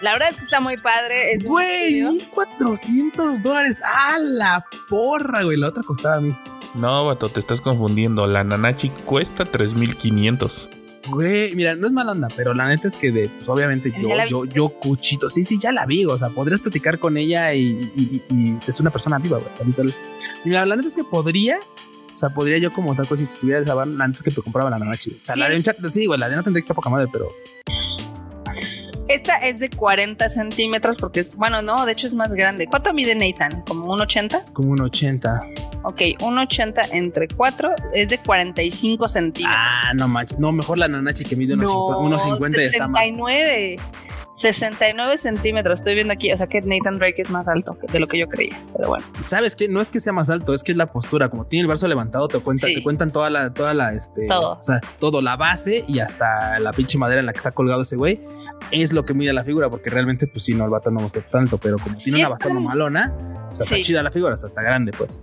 La 0.00 0.12
verdad 0.12 0.28
es 0.30 0.36
que 0.36 0.44
está 0.44 0.60
muy 0.60 0.76
padre. 0.76 1.32
Es 1.32 1.44
güey, 1.44 2.02
1400 2.02 3.42
dólares. 3.42 3.80
¡Ah, 3.84 4.18
la 4.20 4.64
porra, 4.88 5.42
güey! 5.42 5.56
La 5.56 5.68
otra 5.68 5.82
costaba 5.82 6.16
a 6.16 6.20
mí. 6.20 6.34
No, 6.74 7.06
vato, 7.06 7.28
te 7.28 7.40
estás 7.40 7.60
confundiendo. 7.60 8.26
La 8.26 8.44
Nanachi 8.44 8.90
cuesta 8.90 9.44
3500. 9.44 10.68
Güey, 11.08 11.54
mira, 11.56 11.74
no 11.74 11.86
es 11.86 11.92
mala 11.92 12.12
onda, 12.12 12.28
pero 12.36 12.52
la 12.54 12.68
neta 12.68 12.86
es 12.86 12.96
que 12.96 13.10
de, 13.10 13.28
pues 13.28 13.48
obviamente 13.48 13.90
yo, 13.90 14.10
yo, 14.28 14.44
yo, 14.44 14.68
cuchito, 14.68 15.30
sí, 15.30 15.42
sí, 15.42 15.58
ya 15.58 15.72
la 15.72 15.86
vi, 15.86 16.04
o 16.04 16.18
sea, 16.18 16.28
podrías 16.28 16.60
platicar 16.60 16.98
con 16.98 17.16
ella 17.16 17.54
y, 17.54 18.60
es 18.66 18.80
una 18.80 18.90
persona 18.90 19.18
viva, 19.18 19.38
güey. 19.38 19.94
mira, 20.44 20.66
la 20.66 20.76
neta 20.76 20.88
es 20.88 20.96
que 20.96 21.04
podría, 21.04 21.60
o 22.14 22.18
sea, 22.18 22.28
podría 22.30 22.58
yo 22.58 22.74
como 22.74 22.94
tal 22.94 23.08
cosa 23.08 23.24
si 23.24 23.38
tuviera 23.38 23.60
esa 23.60 23.80
antes 23.80 24.22
que 24.22 24.30
me 24.30 24.36
compraba 24.42 24.68
la 24.68 24.78
Nanachi. 24.78 25.16
O 25.18 25.24
sea, 25.24 25.34
la 25.36 25.48
de 25.48 25.56
un 25.56 25.62
chat, 25.62 25.78
sí, 25.86 26.04
güey, 26.04 26.20
la 26.20 26.28
de 26.28 26.36
no 26.36 26.42
tendría 26.42 26.60
que 26.60 26.64
estar 26.64 26.76
poca 26.76 26.90
madre, 26.90 27.08
pero 27.10 27.30
Esta 29.08 29.36
es 29.38 29.58
de 29.58 29.70
40 29.70 30.28
centímetros 30.28 30.98
porque 30.98 31.20
es, 31.20 31.34
bueno, 31.34 31.62
no, 31.62 31.86
de 31.86 31.92
hecho 31.92 32.06
es 32.06 32.14
más 32.14 32.30
grande. 32.30 32.66
¿Cuánto 32.66 32.92
mide 32.92 33.14
Nathan? 33.14 33.62
¿Como 33.62 33.90
un 33.90 34.00
80? 34.00 34.44
Como 34.52 34.72
un 34.72 34.82
80. 34.82 35.40
Ok, 35.82 36.02
un 36.20 36.36
80 36.36 36.82
entre 36.92 37.26
4 37.26 37.74
es 37.94 38.10
de 38.10 38.18
45 38.18 39.08
centímetros. 39.08 39.58
Ah, 39.58 39.94
no 39.94 40.08
manches. 40.08 40.38
No, 40.38 40.52
mejor 40.52 40.78
la 40.78 40.88
nanachi 40.88 41.24
que 41.24 41.36
mide 41.36 41.54
unos, 41.54 41.68
no, 41.68 41.72
50, 41.72 41.98
unos 41.98 42.22
50 42.22 42.58
69. 42.58 43.78
69 44.32 45.18
centímetros. 45.18 45.80
Estoy 45.80 45.94
viendo 45.94 46.12
aquí. 46.12 46.30
O 46.32 46.36
sea 46.36 46.46
que 46.46 46.60
Nathan 46.60 46.98
Drake 46.98 47.22
es 47.22 47.30
más 47.30 47.48
alto 47.48 47.76
de 47.90 48.00
lo 48.00 48.08
que 48.08 48.18
yo 48.18 48.28
creía. 48.28 48.62
Pero 48.76 48.88
bueno. 48.88 49.06
Sabes 49.24 49.56
que 49.56 49.68
no 49.68 49.80
es 49.80 49.90
que 49.90 50.00
sea 50.00 50.12
más 50.12 50.30
alto, 50.30 50.52
es 50.52 50.62
que 50.62 50.72
es 50.72 50.78
la 50.78 50.92
postura. 50.92 51.28
Como 51.30 51.46
tiene 51.46 51.62
el 51.62 51.66
brazo 51.68 51.88
levantado, 51.88 52.28
te 52.28 52.38
cuentan, 52.40 52.74
te 52.74 52.82
cuentan 52.82 53.10
toda 53.10 53.30
la, 53.30 53.54
toda 53.54 53.72
la, 53.72 53.94
este, 53.94 54.26
todo. 54.26 54.52
O 54.58 54.62
sea, 54.62 54.80
todo 54.98 55.22
la 55.22 55.36
base 55.36 55.84
y 55.88 56.00
hasta 56.00 56.58
la 56.60 56.72
pinche 56.72 56.98
madera 56.98 57.20
en 57.20 57.26
la 57.26 57.32
que 57.32 57.38
está 57.38 57.52
colgado 57.52 57.82
ese 57.82 57.96
güey. 57.96 58.20
Es 58.70 58.92
lo 58.92 59.04
que 59.04 59.14
mide 59.14 59.32
la 59.32 59.44
figura, 59.44 59.70
porque 59.70 59.90
realmente, 59.90 60.26
pues 60.26 60.44
sí, 60.44 60.54
no, 60.54 60.64
el 60.64 60.70
vato 60.70 60.90
no 60.90 61.00
gusta 61.00 61.22
tanto, 61.22 61.58
pero 61.58 61.78
como 61.78 61.96
tiene 61.96 62.20
una 62.20 62.28
base 62.30 62.52
malona, 62.52 63.48
está 63.50 63.80
chida 63.80 64.02
la 64.02 64.10
figura, 64.10 64.36
sea, 64.36 64.48
está 64.48 64.62
grande, 64.62 64.92
pues. 64.92 65.20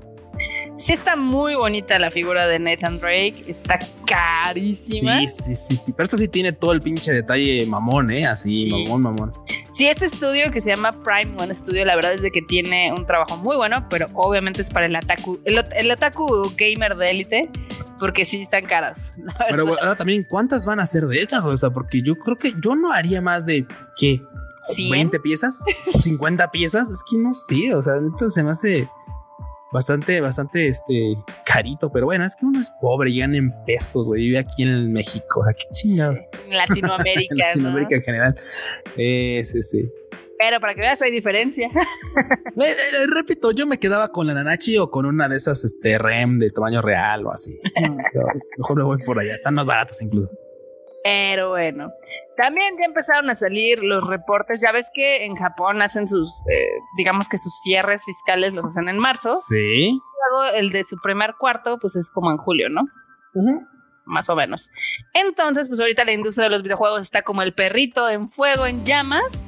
Sí 0.78 0.92
está 0.92 1.16
muy 1.16 1.56
bonita 1.56 1.98
la 2.00 2.12
figura 2.12 2.48
de 2.48 2.60
Nathan 2.60 3.00
Drake, 3.00 3.46
está 3.48 3.80
carísima. 4.06 5.22
Sí, 5.22 5.28
sí, 5.28 5.56
sí, 5.56 5.78
sí, 5.78 5.94
pero 5.94 6.04
esto 6.04 6.18
sí 6.18 6.28
tiene 6.28 6.52
todo 6.52 6.74
el 6.74 6.82
pinche 6.82 7.14
detalle 7.14 7.66
mamón, 7.66 8.12
¿eh? 8.12 8.26
Así, 8.26 8.70
mamón, 8.70 9.02
mamón. 9.02 9.32
Sí, 9.72 9.88
este 9.88 10.06
estudio 10.06 10.52
que 10.52 10.60
se 10.60 10.72
llama 10.72 10.92
Prime 10.92 11.34
One 11.38 11.54
Studio, 11.54 11.86
la 11.86 11.96
verdad 11.96 12.14
es 12.14 12.22
de 12.22 12.32
que 12.32 12.42
tiene 12.42 12.92
un 12.92 13.06
trabajo 13.06 13.38
muy 13.38 13.56
bueno, 13.56 13.88
pero 13.90 14.08
obviamente 14.14 14.62
es 14.62 14.70
para 14.70 14.86
el 14.86 14.96
ataku, 14.96 15.40
el, 15.46 15.64
el 15.78 15.92
ataku 15.92 16.54
gamer 16.58 16.98
de 16.98 17.12
élite, 17.12 17.50
porque 18.00 18.26
sí 18.26 18.42
están 18.42 18.66
caras. 18.66 19.14
Pero 19.50 19.68
ahora 19.68 19.96
también, 19.96 20.24
¿cuántas 20.24 20.66
van 20.66 20.80
a 20.80 20.86
ser 20.86 21.06
de 21.06 21.20
estas? 21.20 21.46
O 21.46 21.56
sea, 21.58 21.70
porque 21.72 22.02
yo 22.02 22.16
creo 22.16 22.38
que 22.38 22.54
yo 22.62 22.76
no 22.76 22.92
haría 22.92 23.22
más 23.22 23.46
de, 23.46 23.66
¿qué? 23.98 24.22
¿20 24.78 25.22
piezas? 25.22 25.62
¿50 25.94 26.50
piezas? 26.52 26.90
Es 26.90 27.04
que 27.10 27.18
no 27.18 27.34
sé, 27.34 27.74
o 27.76 27.82
sea, 27.82 27.96
se 28.32 28.44
me 28.44 28.52
hace 28.52 28.90
bastante, 29.72 30.22
bastante, 30.22 30.68
este, 30.68 31.18
carito, 31.46 31.92
pero 31.92 32.06
bueno, 32.06 32.24
es 32.24 32.36
que 32.36 32.46
uno 32.46 32.62
es 32.62 32.72
pobre, 32.82 33.12
llegan 33.12 33.36
en 33.36 33.54
pesos, 33.66 34.08
güey, 34.08 34.24
vive 34.24 34.40
aquí 34.40 34.64
en 34.64 34.92
México, 34.92 35.42
o 35.42 35.44
sea, 35.44 35.54
qué 35.54 35.66
chingado. 35.74 36.16
En 36.48 36.58
Latinoamérica. 36.58 37.28
en 37.32 37.38
Latinoamérica 37.38 37.96
en 37.96 38.02
general. 38.02 38.36
Eh, 38.98 39.44
sí, 39.46 39.62
sí. 39.64 39.92
Pero 40.38 40.60
para 40.60 40.76
que 40.76 40.82
veas 40.82 41.02
hay 41.02 41.12
diferencia. 41.12 41.70
Eh, 42.58 42.70
eh, 42.70 43.08
repito, 43.14 43.52
yo 43.52 43.68
me 43.68 43.78
quedaba 43.78 44.14
con 44.14 44.28
la 44.28 44.34
Nanachi 44.34 44.78
o 44.78 44.90
con 44.90 45.06
una 45.06 45.28
de 45.28 45.36
esas 45.36 45.66
este, 45.66 45.98
REM 45.98 46.40
de 46.40 46.52
tamaño 46.52 46.82
real 46.82 47.26
o 47.26 47.30
así. 47.30 47.52
mejor 48.58 48.78
me 48.78 48.84
voy 48.84 48.98
por 49.04 49.20
allá, 49.20 49.36
están 49.36 49.56
más 49.56 49.66
baratas 49.66 50.02
incluso. 50.02 50.32
Pero 51.04 51.50
bueno, 51.50 51.92
también 52.38 52.76
ya 52.80 52.86
empezaron 52.86 53.30
a 53.30 53.36
salir 53.36 53.84
los 53.84 54.08
reportes. 54.08 54.62
Ya 54.62 54.72
ves 54.72 54.88
que 54.94 55.26
en 55.26 55.36
Japón 55.36 55.82
hacen 55.82 56.08
sus, 56.08 56.42
eh, 56.50 56.70
digamos 56.98 57.28
que 57.28 57.38
sus 57.38 57.54
cierres 57.62 58.06
fiscales 58.06 58.54
los 58.54 58.66
hacen 58.66 58.88
en 58.88 58.98
marzo. 59.00 59.36
Sí. 59.36 60.00
Luego 60.30 60.56
el 60.56 60.72
de 60.72 60.86
su 60.86 60.96
primer 61.04 61.36
cuarto, 61.38 61.78
pues 61.78 61.98
es 61.98 62.10
como 62.10 62.32
en 62.32 62.38
julio, 62.38 62.70
¿no? 62.70 62.84
Más 64.06 64.30
o 64.30 64.36
menos. 64.36 64.70
Entonces, 65.14 65.68
pues 65.68 65.82
ahorita 65.82 66.06
la 66.06 66.14
industria 66.14 66.46
de 66.46 66.52
los 66.52 66.64
videojuegos 66.64 67.02
está 67.02 67.22
como 67.22 67.42
el 67.42 67.54
perrito 67.54 68.08
en 68.08 68.30
fuego, 68.30 68.66
en 68.66 68.86
llamas 68.86 69.46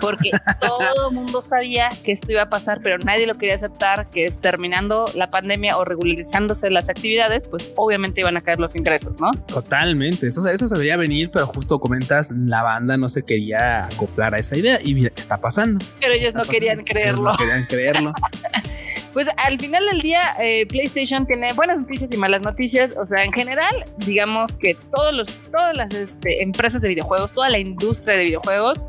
porque 0.00 0.30
todo 0.60 1.08
el 1.08 1.14
mundo 1.14 1.42
sabía 1.42 1.88
que 2.02 2.12
esto 2.12 2.32
iba 2.32 2.42
a 2.42 2.50
pasar, 2.50 2.80
pero 2.82 2.98
nadie 2.98 3.26
lo 3.26 3.34
quería 3.34 3.54
aceptar, 3.54 4.08
que 4.10 4.26
es 4.26 4.40
terminando 4.40 5.04
la 5.14 5.30
pandemia 5.30 5.76
o 5.76 5.84
regularizándose 5.84 6.70
las 6.70 6.88
actividades, 6.88 7.46
pues 7.46 7.70
obviamente 7.76 8.20
iban 8.20 8.36
a 8.36 8.40
caer 8.40 8.60
los 8.60 8.76
ingresos, 8.76 9.20
¿no? 9.20 9.30
Totalmente, 9.46 10.26
eso, 10.26 10.46
eso 10.48 10.68
se 10.68 10.74
debería 10.74 10.96
venir, 10.96 11.30
pero 11.32 11.46
justo 11.46 11.78
comentas, 11.78 12.30
la 12.30 12.62
banda 12.62 12.96
no 12.96 13.08
se 13.08 13.22
quería 13.22 13.86
acoplar 13.86 14.34
a 14.34 14.38
esa 14.38 14.56
idea 14.56 14.78
y 14.82 14.94
mira, 14.94 15.12
está 15.16 15.40
pasando. 15.40 15.84
Pero 16.00 16.14
ellos 16.14 16.34
no 16.34 16.44
querían 16.44 16.84
creerlo. 16.84 17.30
no 17.30 17.36
querían 17.36 17.64
creerlo. 17.64 18.14
pues 19.12 19.28
al 19.36 19.58
final 19.58 19.84
del 19.90 20.00
día, 20.00 20.36
eh, 20.40 20.66
PlayStation 20.66 21.26
tiene 21.26 21.52
buenas 21.52 21.78
noticias 21.78 22.12
y 22.12 22.16
malas 22.16 22.42
noticias. 22.42 22.92
O 22.96 23.06
sea, 23.06 23.24
en 23.24 23.32
general, 23.32 23.84
digamos 23.98 24.56
que 24.56 24.76
todos 24.94 25.14
los, 25.14 25.28
todas 25.50 25.76
las 25.76 25.92
este, 25.94 26.42
empresas 26.42 26.82
de 26.82 26.88
videojuegos, 26.88 27.32
toda 27.32 27.48
la 27.48 27.58
industria 27.58 28.16
de 28.16 28.24
videojuegos, 28.24 28.88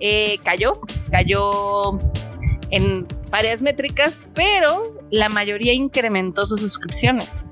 eh, 0.00 0.38
cayó, 0.42 0.80
cayó 1.10 1.98
en 2.70 3.06
varias 3.30 3.62
métricas, 3.62 4.26
pero 4.34 4.98
la 5.10 5.28
mayoría 5.28 5.72
incrementó 5.72 6.46
sus 6.46 6.60
suscripciones. 6.60 7.44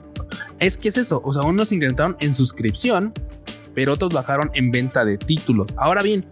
Es 0.59 0.77
que 0.77 0.89
es 0.89 0.97
eso, 0.97 1.21
o 1.25 1.33
sea, 1.33 1.43
unos 1.43 1.73
incrementaron 1.73 2.17
en 2.21 2.35
suscripción, 2.35 3.13
pero 3.75 3.93
otros 3.93 4.13
bajaron 4.13 4.51
en 4.55 4.71
venta 4.71 5.05
de 5.05 5.19
títulos. 5.19 5.75
Ahora 5.77 6.03
bien, 6.03 6.27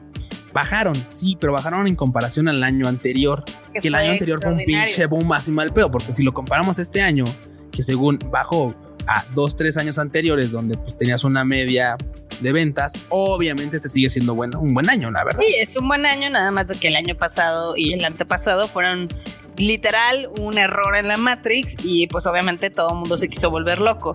bajaron, 0.52 0.96
sí, 1.06 1.36
pero 1.38 1.52
bajaron 1.52 1.86
en 1.86 1.94
comparación 1.94 2.48
al 2.48 2.62
año 2.64 2.88
anterior, 2.88 3.44
que, 3.80 3.88
el 3.88 3.94
año 3.94 4.12
anterior 4.12 4.40
fue 4.40 4.52
un 4.52 4.64
pinche 4.64 5.06
boom 5.06 5.32
así 5.32 5.52
mal 5.52 5.72
pedo, 5.72 5.90
porque 5.90 6.12
si 6.12 6.22
lo 6.22 6.32
comparamos 6.32 6.78
este 6.78 7.02
año, 7.02 7.24
que 7.70 7.82
según 7.82 8.18
bajó 8.30 8.74
a 9.06 9.24
dos, 9.34 9.54
tres 9.54 9.76
años 9.76 9.98
anteriores, 9.98 10.50
donde 10.50 10.76
pues 10.76 10.96
tenías 10.96 11.24
una 11.24 11.44
media 11.44 11.96
de 12.40 12.52
ventas, 12.52 12.94
obviamente 13.08 13.76
este 13.76 13.88
sigue 13.88 14.10
siendo 14.10 14.34
bueno, 14.34 14.60
un 14.60 14.74
buen 14.74 14.88
año, 14.90 15.10
la 15.10 15.24
verdad. 15.24 15.40
Sí, 15.40 15.54
es 15.60 15.76
un 15.76 15.88
buen 15.88 16.06
año, 16.06 16.30
nada 16.30 16.50
más 16.50 16.68
de 16.68 16.76
que 16.76 16.88
el 16.88 16.96
año 16.96 17.14
pasado 17.14 17.76
y 17.76 17.92
el 17.92 18.04
antepasado 18.04 18.68
fueron 18.68 19.08
literal 19.56 20.28
un 20.38 20.58
error 20.58 20.96
en 20.96 21.08
la 21.08 21.16
Matrix 21.16 21.76
y 21.82 22.06
pues 22.08 22.26
obviamente 22.26 22.70
todo 22.70 22.90
el 22.90 22.96
mundo 22.96 23.18
se 23.18 23.28
quiso 23.28 23.50
volver 23.50 23.80
loco. 23.80 24.14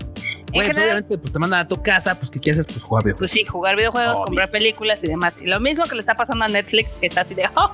Pues, 0.54 0.70
obviamente 0.78 1.18
pues 1.18 1.32
te 1.32 1.40
mandan 1.40 1.62
a 1.62 1.68
tu 1.68 1.82
casa, 1.82 2.16
pues 2.16 2.30
¿qué 2.32 2.40
quieres? 2.40 2.66
Pues 2.66 2.84
jugar 2.84 3.04
videojuegos. 3.04 3.20
Pues 3.20 3.32
sí, 3.32 3.46
jugar 3.46 3.76
videojuegos, 3.76 4.20
comprar 4.26 4.50
películas 4.50 5.04
y 5.04 5.08
demás. 5.08 5.38
Y 5.42 5.48
lo 5.48 5.60
mismo 5.60 5.86
que 5.86 5.96
le 5.96 6.02
está 6.02 6.16
pasando 6.16 6.46
a 6.46 6.48
Netflix, 6.48 6.98
que 6.98 7.08
está 7.08 7.22
así 7.22 7.34
de, 7.34 7.50
oh, 7.56 7.72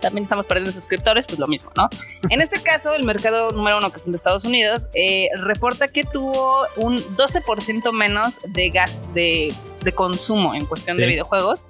también 0.00 0.22
estamos 0.22 0.46
perdiendo 0.46 0.72
suscriptores, 0.72 1.26
pues 1.26 1.38
lo 1.38 1.46
mismo, 1.46 1.70
¿no? 1.76 1.88
en 2.30 2.40
este 2.40 2.60
caso, 2.62 2.94
el 2.94 3.04
mercado 3.04 3.50
número 3.52 3.78
uno, 3.78 3.92
que 3.92 3.98
son 3.98 4.12
de 4.12 4.16
Estados 4.16 4.44
Unidos, 4.44 4.86
eh, 4.94 5.28
reporta 5.38 5.88
que 5.88 6.04
tuvo 6.04 6.66
un 6.76 6.98
12% 7.16 7.92
menos 7.92 8.38
de 8.46 8.70
gas 8.70 8.98
de, 9.14 9.54
de, 9.82 9.92
consumo 9.92 10.54
en 10.54 10.66
cuestión 10.66 10.96
de 10.96 11.06
videojuegos, 11.06 11.68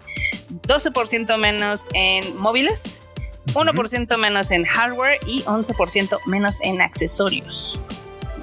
12% 0.62 1.36
menos 1.38 1.86
en 1.92 2.36
móviles, 2.36 3.02
1% 3.54 4.16
menos 4.16 4.50
en 4.50 4.64
hardware 4.64 5.18
y 5.26 5.42
11% 5.42 6.18
menos 6.26 6.60
en 6.62 6.80
accesorios. 6.80 7.80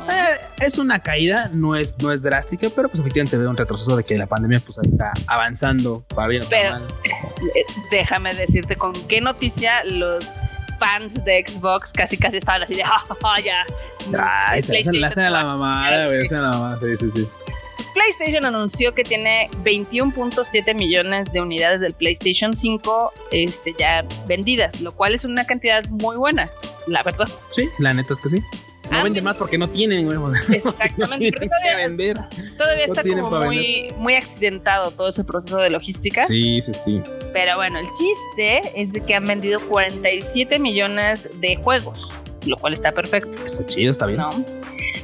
Eh, 0.09 0.65
es 0.65 0.77
una 0.77 0.99
caída, 0.99 1.49
no 1.53 1.75
es, 1.75 1.97
no 1.99 2.11
es 2.11 2.21
drástica, 2.21 2.69
pero 2.75 2.89
pues 2.89 2.99
efectivamente 2.99 3.31
se 3.31 3.37
ve 3.37 3.47
un 3.47 3.57
retroceso 3.57 3.95
de 3.95 4.03
que 4.03 4.17
la 4.17 4.27
pandemia 4.27 4.59
pues 4.59 4.77
está 4.79 5.11
avanzando 5.27 6.05
para 6.15 6.27
bien 6.27 6.43
o 6.43 6.49
para 6.49 6.79
mal. 6.79 6.87
Eh, 7.55 7.65
déjame 7.91 8.33
decirte 8.33 8.77
con 8.77 8.93
qué 9.07 9.19
noticia 9.19 9.83
los 9.83 10.39
fans 10.79 11.25
de 11.25 11.43
Xbox 11.45 11.91
casi 11.91 12.17
casi 12.17 12.37
estaban 12.37 12.63
así 12.63 12.73
de 12.73 12.83
oh, 12.83 13.37
ya. 13.43 13.65
Ah, 14.17 14.55
se, 14.61 14.81
la 14.93 15.07
hacen 15.07 15.25
a 15.25 15.29
la 15.29 15.43
mamada, 15.43 16.07
güey, 16.07 16.25
a 16.25 16.33
la 16.35 16.49
mamada, 16.49 16.79
sí, 16.79 16.97
sí, 16.97 17.11
sí. 17.11 17.27
PlayStation 17.93 18.45
anunció 18.45 18.93
que 18.93 19.03
tiene 19.03 19.49
21.7 19.63 20.73
millones 20.73 21.31
de 21.31 21.41
unidades 21.41 21.79
del 21.79 21.93
PlayStation 21.93 22.55
5 22.57 23.13
este, 23.31 23.75
ya 23.77 24.03
vendidas, 24.27 24.81
lo 24.81 24.91
cual 24.93 25.13
es 25.13 25.25
una 25.25 25.45
cantidad 25.45 25.85
muy 25.89 26.15
buena, 26.17 26.49
la 26.87 27.03
verdad. 27.03 27.29
Sí, 27.51 27.69
la 27.79 27.93
neta 27.93 28.13
es 28.13 28.21
que 28.21 28.29
sí. 28.29 28.43
No 28.93 28.99
ah, 28.99 29.03
vende 29.03 29.23
más 29.23 29.35
porque 29.35 29.57
no 29.57 29.67
tienen 29.67 30.07
huevos. 30.07 30.37
Exactamente. 30.49 31.31
todavía, 31.31 31.77
vender. 31.77 32.17
todavía 32.57 32.85
está 32.85 33.01
como 33.01 33.41
muy, 33.41 33.91
muy 33.97 34.13
accidentado 34.13 34.91
todo 34.91 35.09
ese 35.09 35.23
proceso 35.23 35.57
de 35.57 35.71
logística. 35.71 36.27
Sí, 36.27 36.61
sí, 36.61 36.73
sí. 36.75 37.01
Pero 37.33 37.55
bueno, 37.55 37.79
el 37.79 37.87
chiste 37.87 38.61
es 38.79 38.93
de 38.93 39.01
que 39.01 39.15
han 39.15 39.25
vendido 39.25 39.59
47 39.61 40.59
millones 40.59 41.31
de 41.41 41.55
juegos, 41.55 42.13
lo 42.45 42.55
cual 42.57 42.73
está 42.73 42.91
perfecto. 42.91 43.35
Está 43.43 43.65
chido, 43.65 43.91
está 43.91 44.05
bien. 44.05 44.21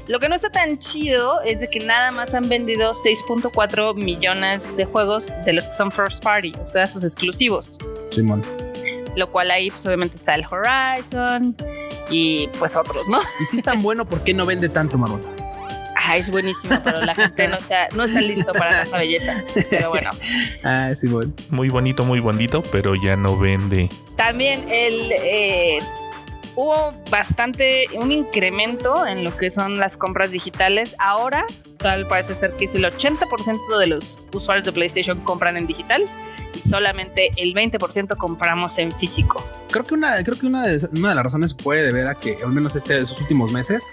Lo 0.08 0.20
que 0.20 0.30
no 0.30 0.36
está 0.36 0.52
tan 0.52 0.78
chido 0.78 1.42
es 1.42 1.60
de 1.60 1.68
que 1.68 1.80
nada 1.80 2.12
más 2.12 2.36
han 2.36 2.48
vendido 2.48 2.92
6.4 2.92 3.96
millones 3.96 4.76
de 4.78 4.86
juegos 4.86 5.34
de 5.46 5.54
los 5.54 5.68
que 5.68 5.74
son 5.74 5.92
first 5.92 6.24
party, 6.24 6.52
o 6.64 6.68
sea, 6.68 6.86
sus 6.86 7.04
exclusivos. 7.04 7.80
Simón. 8.12 8.44
Lo 9.16 9.32
cual 9.32 9.50
ahí 9.50 9.72
pues 9.72 9.84
obviamente 9.88 10.16
está 10.16 10.36
el 10.36 10.46
Horizon 10.46 11.56
y 12.10 12.48
pues 12.60 12.76
otros, 12.76 13.08
¿no? 13.08 13.20
Y 13.40 13.46
si 13.46 13.58
es 13.58 13.64
tan 13.64 13.82
bueno, 13.82 14.06
¿por 14.06 14.24
qué 14.24 14.34
no 14.34 14.46
vende 14.46 14.70
tanto, 14.70 14.98
Marmota? 14.98 15.30
Ah, 15.96 16.18
es 16.18 16.32
buenísimo, 16.32 16.76
pero 16.84 17.02
la 17.02 17.14
gente 17.14 17.48
no 17.50 17.58
está, 17.58 17.90
no 17.94 18.04
está 18.06 18.22
listo 18.22 18.52
para 18.54 18.84
esa 18.84 18.98
belleza. 18.98 19.44
Pero 19.70 19.90
bueno. 19.90 20.10
Ah, 20.64 20.94
sí, 20.96 21.08
bueno. 21.08 21.32
Muy 21.50 21.70
bonito, 21.70 22.04
muy 22.04 22.20
bonito, 22.20 22.64
pero 22.72 22.94
ya 22.96 23.16
no 23.16 23.38
vende. 23.38 23.90
También 24.16 24.66
el 24.70 25.12
eh, 25.12 25.80
hubo 26.56 26.94
bastante, 27.10 27.86
un 27.94 28.12
incremento 28.12 29.08
en 29.08 29.24
lo 29.24 29.36
que 29.38 29.50
son 29.50 29.78
las 29.78 29.98
compras 29.98 30.32
digitales. 30.32 30.96
Ahora, 31.00 31.46
tal 31.78 32.08
parece 32.08 32.36
ser 32.36 32.54
que 32.54 32.66
es 32.66 32.76
el 32.76 32.84
80% 32.84 33.78
de 33.78 33.88
los 33.88 34.20
usuarios 34.34 34.66
de 34.66 34.72
PlayStation 34.72 35.20
compran 35.22 35.58
en 35.58 35.68
digital 35.68 36.04
y 36.60 36.70
solamente 36.70 37.32
el 37.38 37.54
20% 37.54 38.18
compramos 38.18 38.78
en 38.78 38.92
físico. 38.92 39.44
Creo 39.72 39.86
que 39.86 39.94
una, 39.94 40.22
creo 40.24 40.38
que 40.38 40.46
una 40.46 40.66
de, 40.66 40.88
una 40.94 41.10
de 41.10 41.16
las 41.16 41.24
razones 41.24 41.54
puede 41.54 41.84
deber 41.84 42.08
a 42.08 42.16
que, 42.16 42.38
al 42.44 42.52
menos 42.52 42.76
este, 42.76 42.98
esos 42.98 43.20
últimos 43.22 43.52
meses, 43.52 43.88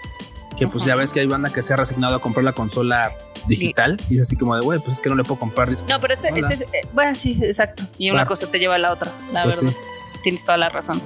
que 0.57 0.67
pues 0.67 0.83
ya 0.83 0.95
ves 0.95 1.13
que 1.13 1.19
hay 1.19 1.27
banda 1.27 1.51
que 1.51 1.61
se 1.61 1.73
ha 1.73 1.77
resignado 1.77 2.15
a 2.15 2.19
comprar 2.19 2.43
la 2.43 2.53
consola 2.53 3.15
digital 3.47 3.97
y 4.09 4.15
es 4.15 4.23
así 4.23 4.35
como 4.35 4.55
de, 4.55 4.61
güey, 4.61 4.79
pues 4.79 4.93
es 4.93 5.01
que 5.01 5.09
no 5.09 5.15
le 5.15 5.23
puedo 5.23 5.39
comprar 5.39 5.69
discos. 5.69 5.89
No, 5.89 6.01
pero 6.01 6.13
este, 6.15 6.29
este 6.29 6.53
es, 6.53 6.61
eh, 6.61 6.87
bueno, 6.93 7.15
sí, 7.15 7.39
exacto. 7.41 7.83
Y 7.97 8.09
una 8.11 8.25
cosa 8.25 8.47
te 8.47 8.59
lleva 8.59 8.75
a 8.75 8.79
la 8.79 8.91
otra, 8.91 9.11
la 9.31 9.43
pues 9.43 9.61
verdad. 9.61 9.77
Tienes 10.23 10.43
toda 10.43 10.57
la 10.57 10.69
razón. 10.69 11.01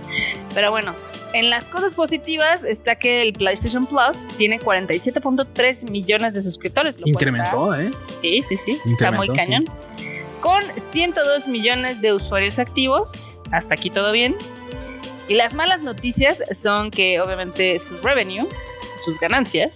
Pero 0.54 0.72
bueno, 0.72 0.96
en 1.34 1.50
las 1.50 1.68
cosas 1.68 1.96
positivas 1.96 2.64
está 2.64 2.96
que 2.96 3.22
el 3.22 3.34
PlayStation 3.34 3.86
Plus 3.86 4.28
tiene 4.38 4.60
47.3 4.60 5.92
millones 5.92 6.34
de 6.34 6.42
suscriptores. 6.42 6.96
Incrementó, 7.06 7.76
¿eh? 7.76 7.92
Sí, 8.20 8.42
sí, 8.48 8.58
sí. 8.58 8.80
está 8.86 9.12
muy 9.12 9.28
cañón. 9.28 9.66
Con 10.42 10.64
102 10.76 11.48
millones 11.48 12.02
de 12.02 12.14
usuarios 12.14 12.58
activos. 12.60 13.40
Hasta 13.52 13.76
aquí 13.76 13.90
todo 13.90 14.12
bien. 14.12 14.36
Y 15.28 15.36
las 15.36 15.54
malas 15.54 15.82
noticias 15.82 16.40
son 16.52 16.92
que 16.92 17.22
obviamente 17.22 17.80
su 17.80 17.96
revenue, 17.98 18.48
sus 19.06 19.20
ganancias, 19.20 19.76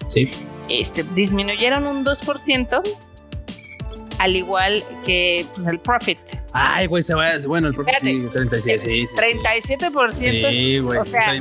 este, 0.68 1.04
disminuyeron 1.04 1.86
un 1.86 2.04
2%, 2.04 2.82
al 4.18 4.36
igual 4.36 4.84
que 5.06 5.46
pues, 5.56 5.68
el 5.68 5.80
profit. 5.80 6.20
Ay, 6.52 6.88
güey, 6.88 7.04
se 7.04 7.14
va. 7.14 7.30
Bueno, 7.46 7.68
el 7.68 7.74
profit 7.74 7.96
sí, 8.02 8.28
37, 8.34 8.80
sí, 8.80 9.08
37%. 9.16 10.50
Sí, 10.50 10.80
güey. 10.80 11.00
O 11.00 11.06
sea, 11.06 11.36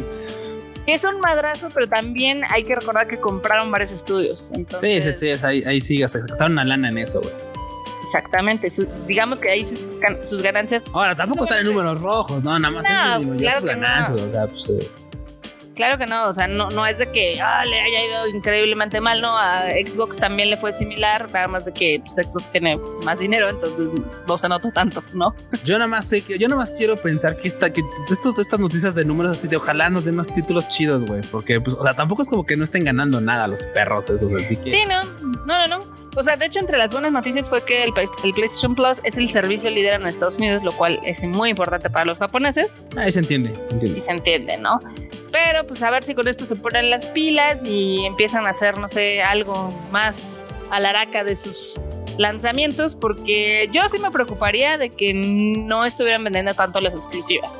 es 0.86 1.04
un 1.04 1.20
madrazo, 1.20 1.70
pero 1.72 1.86
también 1.86 2.42
hay 2.50 2.64
que 2.64 2.74
recordar 2.74 3.08
que 3.08 3.18
compraron 3.18 3.70
varios 3.70 3.92
estudios. 3.92 4.52
Sí, 4.80 5.00
sí, 5.00 5.12
sí, 5.12 5.30
ahí, 5.42 5.64
ahí 5.64 5.80
sí, 5.80 5.98
gastaron 5.98 6.52
una 6.52 6.64
lana 6.64 6.90
en 6.90 6.98
eso, 6.98 7.20
güey. 7.20 7.53
Exactamente, 8.04 8.70
digamos 9.06 9.38
que 9.40 9.50
ahí 9.50 9.64
sus, 9.64 9.98
sus, 10.24 10.42
ganancias. 10.42 10.84
Ahora, 10.92 11.16
tampoco 11.16 11.44
están 11.44 11.60
en 11.60 11.66
números 11.66 12.00
rojos, 12.02 12.44
¿no? 12.44 12.58
Nada 12.58 12.70
más 12.70 12.84
es 12.84 12.90
claro 13.38 13.60
sus 13.60 13.64
ganancias, 13.64 14.20
o 14.20 14.30
sea, 14.30 14.46
pues. 14.46 14.70
Eh, 14.70 14.90
Claro 15.74 15.98
que 15.98 16.06
no, 16.06 16.28
o 16.28 16.32
sea, 16.32 16.46
no, 16.46 16.70
no 16.70 16.86
es 16.86 16.98
de 16.98 17.10
que 17.10 17.40
ah, 17.40 17.64
le 17.64 17.80
haya 17.80 18.04
ido 18.04 18.28
increíblemente 18.28 19.00
mal, 19.00 19.20
no, 19.20 19.36
a 19.36 19.70
Xbox 19.70 20.18
también 20.18 20.48
le 20.48 20.56
fue 20.56 20.72
similar, 20.72 21.28
nada 21.32 21.48
más 21.48 21.64
de 21.64 21.72
que 21.72 22.00
pues, 22.00 22.14
Xbox 22.14 22.52
tiene 22.52 22.78
más 23.04 23.18
dinero, 23.18 23.50
entonces 23.50 23.86
no 24.26 24.38
se 24.38 24.48
nota 24.48 24.70
tanto, 24.70 25.02
¿no? 25.12 25.34
Yo 25.64 25.74
nada 25.78 25.88
más 25.88 26.06
sé 26.06 26.22
que, 26.22 26.38
yo 26.38 26.48
nada 26.48 26.60
más 26.60 26.70
quiero 26.70 26.96
pensar 26.96 27.36
que, 27.36 27.48
esta, 27.48 27.72
que 27.72 27.82
estos, 28.08 28.38
estas 28.38 28.60
noticias 28.60 28.94
de 28.94 29.04
números 29.04 29.32
así 29.32 29.48
de 29.48 29.56
ojalá 29.56 29.90
nos 29.90 30.04
den 30.04 30.14
más 30.14 30.32
títulos 30.32 30.68
chidos, 30.68 31.04
güey, 31.04 31.22
porque 31.22 31.60
pues, 31.60 31.76
o 31.76 31.82
sea, 31.82 31.94
tampoco 31.94 32.22
es 32.22 32.28
como 32.28 32.46
que 32.46 32.56
no 32.56 32.62
estén 32.62 32.84
ganando 32.84 33.20
nada 33.20 33.48
los 33.48 33.66
perros 33.66 34.08
esos, 34.08 34.32
así 34.40 34.56
que... 34.56 34.70
Sí, 34.70 34.84
no, 34.88 35.02
no, 35.44 35.66
no, 35.66 35.78
no. 35.78 36.04
O 36.16 36.22
sea, 36.22 36.36
de 36.36 36.46
hecho, 36.46 36.60
entre 36.60 36.78
las 36.78 36.92
buenas 36.92 37.10
noticias 37.10 37.48
fue 37.48 37.64
que 37.64 37.82
el, 37.82 37.92
el, 38.22 38.32
PlayStation 38.32 38.74
Plus 38.76 39.00
es 39.02 39.16
el 39.16 39.28
servicio 39.28 39.68
líder 39.68 40.00
en 40.00 40.06
Estados 40.06 40.36
Unidos, 40.36 40.62
lo 40.62 40.70
cual 40.72 41.00
es 41.04 41.24
muy 41.24 41.50
importante 41.50 41.90
para 41.90 42.04
los 42.04 42.18
japoneses. 42.18 42.82
Ahí 42.96 43.10
se 43.10 43.18
entiende, 43.18 43.52
se 43.66 43.72
entiende. 43.72 43.98
Y 43.98 44.00
se 44.00 44.12
entiende, 44.12 44.56
¿no? 44.56 44.78
Pero 45.34 45.66
pues 45.66 45.82
a 45.82 45.90
ver 45.90 46.04
si 46.04 46.14
con 46.14 46.28
esto 46.28 46.46
se 46.46 46.54
ponen 46.54 46.90
las 46.90 47.06
pilas 47.06 47.64
y 47.64 48.06
empiezan 48.06 48.46
a 48.46 48.50
hacer, 48.50 48.78
no 48.78 48.88
sé, 48.88 49.20
algo 49.20 49.74
más 49.90 50.44
a 50.70 50.78
la 50.78 50.90
araca 50.90 51.24
de 51.24 51.34
sus 51.34 51.80
lanzamientos, 52.18 52.94
porque 52.94 53.68
yo 53.72 53.88
sí 53.88 53.98
me 53.98 54.12
preocuparía 54.12 54.78
de 54.78 54.90
que 54.90 55.12
no 55.12 55.84
estuvieran 55.84 56.22
vendiendo 56.22 56.54
tanto 56.54 56.80
las 56.80 56.94
exclusivas. 56.94 57.58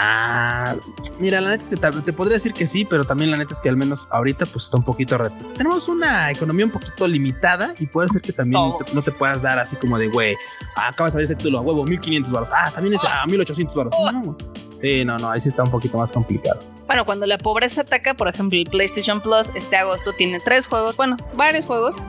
Ah, 0.00 0.76
mira, 1.18 1.40
la 1.40 1.50
neta 1.50 1.64
es 1.64 1.70
que 1.70 1.76
te, 1.76 2.12
podría 2.12 2.34
decir 2.34 2.52
que 2.52 2.68
sí, 2.68 2.84
pero 2.84 3.04
también 3.04 3.32
la 3.32 3.36
neta 3.36 3.52
es 3.52 3.60
que 3.60 3.68
al 3.68 3.76
menos 3.76 4.06
ahorita 4.10 4.46
pues 4.46 4.66
está 4.66 4.76
un 4.76 4.84
poquito 4.84 5.18
Tenemos 5.56 5.88
una 5.88 6.30
economía 6.30 6.66
un 6.66 6.70
poquito 6.70 7.08
limitada 7.08 7.74
y 7.80 7.86
puede 7.86 8.08
ser 8.08 8.22
que 8.22 8.32
también 8.32 8.62
no 8.62 9.02
te 9.02 9.10
puedas 9.10 9.42
dar 9.42 9.58
así 9.58 9.74
como 9.74 9.98
de, 9.98 10.06
güey, 10.06 10.36
acaba 10.76 11.08
de 11.08 11.10
salir 11.10 11.24
este 11.24 11.34
título 11.34 11.58
a 11.58 11.62
huevo, 11.62 11.84
1500 11.84 12.32
baros. 12.32 12.48
Ah, 12.52 12.70
también 12.72 12.94
es 12.94 13.02
a 13.04 13.26
1800 13.26 13.74
baros. 13.74 13.94
No. 14.12 14.38
Sí, 14.80 15.04
no, 15.04 15.18
no, 15.18 15.30
ahí 15.30 15.40
sí 15.40 15.48
está 15.48 15.64
un 15.64 15.70
poquito 15.72 15.98
más 15.98 16.12
complicado. 16.12 16.60
Bueno, 16.86 17.04
cuando 17.04 17.26
la 17.26 17.36
pobreza 17.36 17.80
ataca, 17.80 18.14
por 18.14 18.28
ejemplo, 18.28 18.56
el 18.56 18.66
PlayStation 18.66 19.20
Plus 19.20 19.50
este 19.56 19.76
agosto 19.76 20.12
tiene 20.12 20.38
tres 20.38 20.68
juegos, 20.68 20.96
bueno, 20.96 21.16
varios 21.34 21.64
juegos 21.64 22.08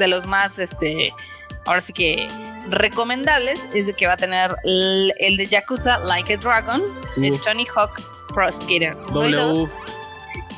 de 0.00 0.08
los 0.08 0.26
más, 0.26 0.58
este, 0.58 1.12
ahora 1.64 1.80
sí 1.80 1.92
que 1.92 2.26
recomendables 2.70 3.60
es 3.74 3.92
que 3.94 4.06
va 4.06 4.14
a 4.14 4.16
tener 4.16 4.54
el, 4.64 5.36
de 5.36 5.46
Yakuza 5.46 5.98
Like 5.98 6.34
a 6.34 6.36
Dragon, 6.36 6.82
el 7.16 7.38
Tony 7.40 7.66
Hawk 7.74 8.00
Pro 8.32 8.50
Skater 8.50 8.96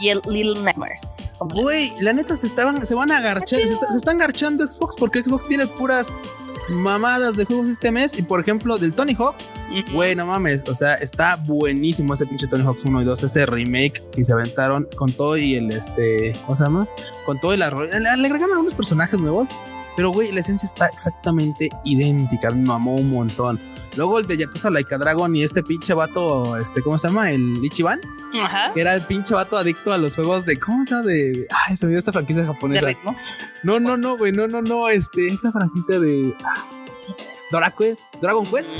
y 0.00 0.08
el 0.08 0.20
Little 0.28 0.62
Nightmares. 0.62 1.28
Güey, 1.40 1.92
la 2.00 2.12
neta 2.12 2.36
se 2.36 2.46
estaban, 2.46 2.84
se 2.86 2.94
van 2.94 3.10
a 3.10 3.18
agarchar, 3.18 3.60
se, 3.60 3.76
se, 3.76 3.96
están 3.96 4.18
garchando 4.18 4.66
Xbox 4.66 4.96
porque 4.96 5.22
Xbox 5.22 5.46
tiene 5.46 5.66
puras 5.66 6.10
mamadas 6.70 7.36
de 7.36 7.44
juegos 7.44 7.68
este 7.68 7.90
mes. 7.90 8.18
Y 8.18 8.22
por 8.22 8.40
ejemplo, 8.40 8.78
del 8.78 8.94
Tony 8.94 9.14
Hawk, 9.14 9.36
güey, 9.92 10.14
no 10.14 10.26
mames. 10.26 10.62
O 10.68 10.74
sea, 10.74 10.94
está 10.94 11.36
buenísimo 11.36 12.14
ese 12.14 12.26
pinche 12.26 12.46
Tony 12.46 12.64
Hawk 12.64 12.78
1 12.84 13.02
y 13.02 13.04
2. 13.04 13.22
Ese 13.22 13.46
remake 13.46 14.02
que 14.10 14.24
se 14.24 14.32
aventaron 14.32 14.88
con 14.96 15.12
todo 15.12 15.36
y 15.36 15.56
el 15.56 15.70
este. 15.70 16.32
¿Cómo 16.46 16.56
se 16.56 16.64
llama? 16.64 16.88
Con 17.26 17.38
todo 17.38 17.52
el 17.52 17.62
arroyo. 17.62 17.90
Le, 17.98 18.08
agregaron 18.08 18.52
algunos 18.52 18.74
personajes 18.74 19.20
nuevos. 19.20 19.48
Pero, 20.00 20.12
güey, 20.12 20.32
la 20.32 20.40
esencia 20.40 20.64
está 20.64 20.86
exactamente 20.86 21.68
idéntica. 21.84 22.50
Me 22.50 22.62
mamó 22.62 22.94
un 22.94 23.10
montón. 23.10 23.60
Luego 23.96 24.18
el 24.18 24.26
de 24.26 24.38
Yakuza 24.38 24.70
Laika 24.70 24.96
Dragon 24.96 25.36
y 25.36 25.42
este 25.42 25.62
pinche 25.62 25.92
vato, 25.92 26.56
este, 26.56 26.80
¿cómo 26.80 26.96
se 26.96 27.08
llama? 27.08 27.30
El 27.32 27.62
Ichiban. 27.62 28.00
Ajá. 28.42 28.72
Que 28.72 28.80
era 28.80 28.94
el 28.94 29.04
pinche 29.04 29.34
vato 29.34 29.58
adicto 29.58 29.92
a 29.92 29.98
los 29.98 30.14
juegos 30.14 30.46
de, 30.46 30.58
¿cómo 30.58 30.82
se 30.86 30.94
llama? 30.94 31.04
De, 31.04 31.46
ay, 31.68 31.76
se 31.76 31.84
me 31.84 31.90
dio 31.90 31.98
esta 31.98 32.12
franquicia 32.12 32.46
japonesa. 32.46 32.86
¿De 32.86 32.94
ritmo? 32.94 33.14
No, 33.62 33.78
no, 33.78 33.98
no, 33.98 34.16
güey, 34.16 34.32
no, 34.32 34.48
no, 34.48 34.62
no, 34.62 34.88
este, 34.88 35.28
esta 35.28 35.52
franquicia 35.52 36.00
de... 36.00 36.34
Ah, 36.44 36.64
Dragon 38.22 38.46
Quest. 38.46 38.70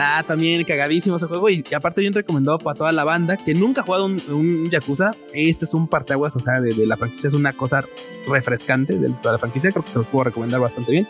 Ah, 0.00 0.22
también 0.24 0.64
cagadísimo 0.64 1.16
ese 1.16 1.26
juego 1.26 1.50
y, 1.50 1.64
aparte 1.74 2.00
bien 2.00 2.14
recomendado 2.14 2.58
para 2.58 2.78
toda 2.78 2.92
la 2.92 3.02
banda 3.02 3.36
que 3.36 3.52
nunca 3.52 3.80
ha 3.80 3.84
jugado 3.84 4.06
un, 4.06 4.70
Yakuza. 4.70 5.16
Este 5.34 5.64
es 5.64 5.74
un 5.74 5.88
parteaguas, 5.88 6.36
o 6.36 6.40
sea, 6.40 6.60
de, 6.60 6.86
la 6.86 6.96
franquicia 6.96 7.26
es 7.26 7.34
una 7.34 7.52
cosa 7.52 7.84
refrescante 8.28 8.96
de, 8.96 9.12
la 9.24 9.38
franquicia. 9.38 9.72
Creo 9.72 9.84
que 9.84 9.90
se 9.90 9.98
los 9.98 10.06
puedo 10.06 10.24
recomendar 10.24 10.60
bastante 10.60 10.92
bien. 10.92 11.08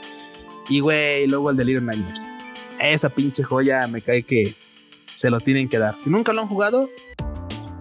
Y 0.71 0.81
güey, 0.81 1.27
luego 1.27 1.51
el 1.51 1.57
de 1.57 1.65
Little 1.65 1.83
Nightmares 1.83 2.33
esa 2.81 3.09
pinche 3.09 3.43
joya 3.43 3.87
me 3.87 4.03
cae 4.03 4.23
que 4.23 4.55
se 5.15 5.31
lo 5.31 5.41
tienen 5.41 5.69
que 5.69 5.79
dar. 5.79 5.97
Si 6.03 6.11
nunca 6.11 6.33
lo 6.33 6.43
han 6.43 6.49
jugado, 6.49 6.89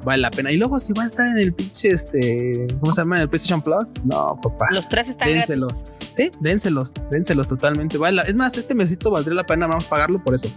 vale 0.04 0.22
la 0.22 0.32
pena. 0.32 0.52
Y 0.52 0.58
luego 0.58 0.80
si 0.80 0.94
va 0.94 1.04
a 1.04 1.06
estar 1.06 1.30
en 1.30 1.38
el 1.38 1.54
pinche, 1.54 1.90
este, 1.90 2.68
¿cómo 2.80 2.94
se 2.94 3.02
llama? 3.02 3.18
En 3.18 3.24
el 3.24 3.30
PlayStation 3.30 3.62
Plus. 3.62 3.94
No, 4.04 4.40
papá. 4.42 4.68
Los 4.72 4.90
tres 4.90 5.10
están 5.10 5.30
Dénselos. 5.30 5.74
Sí, 6.12 6.32
dénselos, 6.40 6.94
dénselos 7.12 7.48
totalmente. 7.48 7.98
Vale, 7.98 8.24
es 8.26 8.36
más, 8.36 8.58
este 8.58 8.74
mesito 8.74 9.12
valdría 9.12 9.36
la 9.36 9.46
pena 9.46 9.68
vamos 9.68 9.86
a 9.86 9.90
pagarlo 9.90 10.24
por 10.24 10.34
eso. 10.34 10.50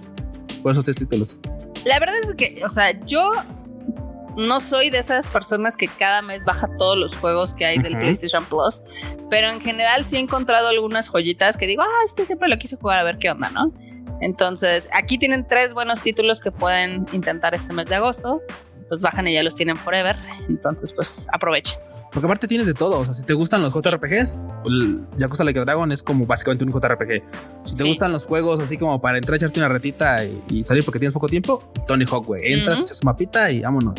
Por 0.62 0.72
esos 0.72 0.84
tres 0.84 0.96
títulos. 0.96 1.40
La 1.84 1.98
verdad 1.98 2.16
es 2.24 2.34
que, 2.34 2.62
o 2.64 2.68
sea, 2.68 2.98
yo 3.06 3.30
no 4.36 4.60
soy 4.60 4.90
de 4.90 4.98
esas 4.98 5.28
personas 5.28 5.76
que 5.76 5.88
cada 5.88 6.22
mes 6.22 6.44
baja 6.44 6.68
todos 6.78 6.96
los 6.96 7.16
juegos 7.16 7.54
que 7.54 7.64
hay 7.64 7.78
del 7.78 7.98
PlayStation 7.98 8.44
Plus, 8.44 8.82
pero 9.28 9.48
en 9.48 9.60
general 9.60 10.04
sí 10.04 10.16
he 10.16 10.20
encontrado 10.20 10.68
algunas 10.68 11.08
joyitas 11.08 11.56
que 11.56 11.66
digo, 11.66 11.82
ah, 11.82 12.02
este 12.04 12.26
siempre 12.26 12.48
lo 12.48 12.58
quise 12.58 12.76
jugar 12.76 12.98
a 12.98 13.04
ver 13.04 13.18
qué 13.18 13.30
onda, 13.30 13.50
¿no? 13.50 13.72
Entonces, 14.20 14.88
aquí 14.92 15.18
tienen 15.18 15.46
tres 15.46 15.72
buenos 15.72 16.02
títulos 16.02 16.40
que 16.40 16.52
pueden 16.52 17.06
intentar 17.12 17.54
este 17.54 17.72
mes 17.72 17.86
de 17.86 17.94
agosto. 17.96 18.42
Pues 18.88 19.02
bajan 19.02 19.26
y 19.28 19.34
ya 19.34 19.42
los 19.42 19.54
tienen 19.54 19.76
forever. 19.76 20.16
Entonces, 20.48 20.92
pues 20.92 21.26
aprovechen. 21.32 21.78
Porque 22.12 22.26
aparte 22.26 22.48
tienes 22.48 22.66
de 22.66 22.74
todo. 22.74 22.98
O 22.98 23.04
sea, 23.04 23.14
si 23.14 23.22
te 23.22 23.34
gustan 23.34 23.62
los 23.62 23.72
JRPGs, 23.72 24.38
el 24.66 25.06
Yakuza 25.16 25.44
Like 25.44 25.60
a 25.60 25.64
Dragon 25.64 25.92
es 25.92 26.02
como 26.02 26.26
básicamente 26.26 26.64
un 26.64 26.72
JRPG. 26.72 27.22
Si 27.64 27.76
te 27.76 27.84
gustan 27.84 28.12
los 28.12 28.26
juegos 28.26 28.60
así 28.60 28.76
como 28.76 29.00
para 29.00 29.18
entrar 29.18 29.34
a 29.34 29.36
echarte 29.36 29.60
una 29.60 29.68
retita 29.68 30.24
y, 30.24 30.62
salir 30.62 30.84
porque 30.84 30.98
tienes 30.98 31.12
poco 31.12 31.28
tiempo, 31.28 31.72
Tony 31.86 32.04
Hawk, 32.10 32.26
güey. 32.26 32.52
Entras, 32.52 32.80
echas 32.80 32.98
su 32.98 33.06
mapita 33.06 33.50
y 33.50 33.60
vámonos. 33.60 33.94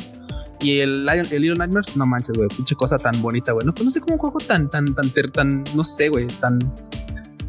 Y 0.60 0.80
el, 0.80 1.08
el 1.10 1.41
Little 1.41 1.56
Nightmares, 1.56 1.95
no 1.95 2.06
manches, 2.06 2.36
güey. 2.36 2.47
Pinche 2.50 2.76
cosa 2.76 3.00
tan 3.00 3.21
bonita, 3.21 3.52
güey. 3.54 3.65
No, 3.65 3.74
no, 3.82 3.89
sé 3.89 4.00
cómo 4.00 4.13
un 4.13 4.19
juego 4.19 4.39
tan, 4.39 4.69
tan, 4.69 4.93
tan, 4.93 5.12
tan, 5.32 5.63
no 5.74 5.84
sé, 5.84 6.10
güey, 6.10 6.28
tan 6.28 6.60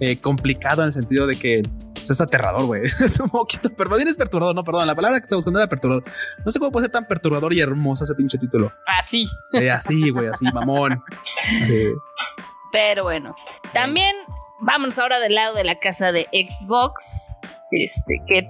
eh, 0.00 0.16
complicado 0.16 0.82
en 0.82 0.88
el 0.88 0.92
sentido 0.92 1.26
de 1.26 1.36
que 1.36 1.62
pues, 2.02 2.10
es 2.10 2.20
aterrador, 2.20 2.66
güey. 2.66 2.82
Es 3.02 3.18
un 3.20 3.30
poquito, 3.30 3.70
perdón, 3.70 4.06
es 4.06 4.16
perturbador, 4.16 4.54
no, 4.54 4.64
perdón, 4.64 4.86
la 4.86 4.94
palabra 4.94 5.18
que 5.18 5.24
estaba 5.24 5.38
buscando 5.38 5.60
era 5.60 5.68
perturbador. 5.68 6.04
No 6.44 6.50
sé 6.50 6.58
cómo 6.58 6.72
puede 6.72 6.84
ser 6.84 6.92
tan 6.92 7.06
perturbador 7.06 7.52
y 7.52 7.60
hermoso 7.60 8.04
ese 8.04 8.14
pinche 8.14 8.38
título. 8.38 8.72
Así. 8.86 9.26
Eh, 9.52 9.70
así, 9.70 10.10
güey, 10.10 10.28
así, 10.28 10.44
mamón. 10.52 11.02
Pero 12.72 13.04
bueno, 13.04 13.36
también 13.74 14.14
vamos 14.60 14.98
ahora 14.98 15.20
del 15.20 15.34
lado 15.34 15.54
de 15.54 15.64
la 15.64 15.78
casa 15.78 16.12
de 16.12 16.26
Xbox, 16.32 17.34
este, 17.70 18.22
que 18.26 18.48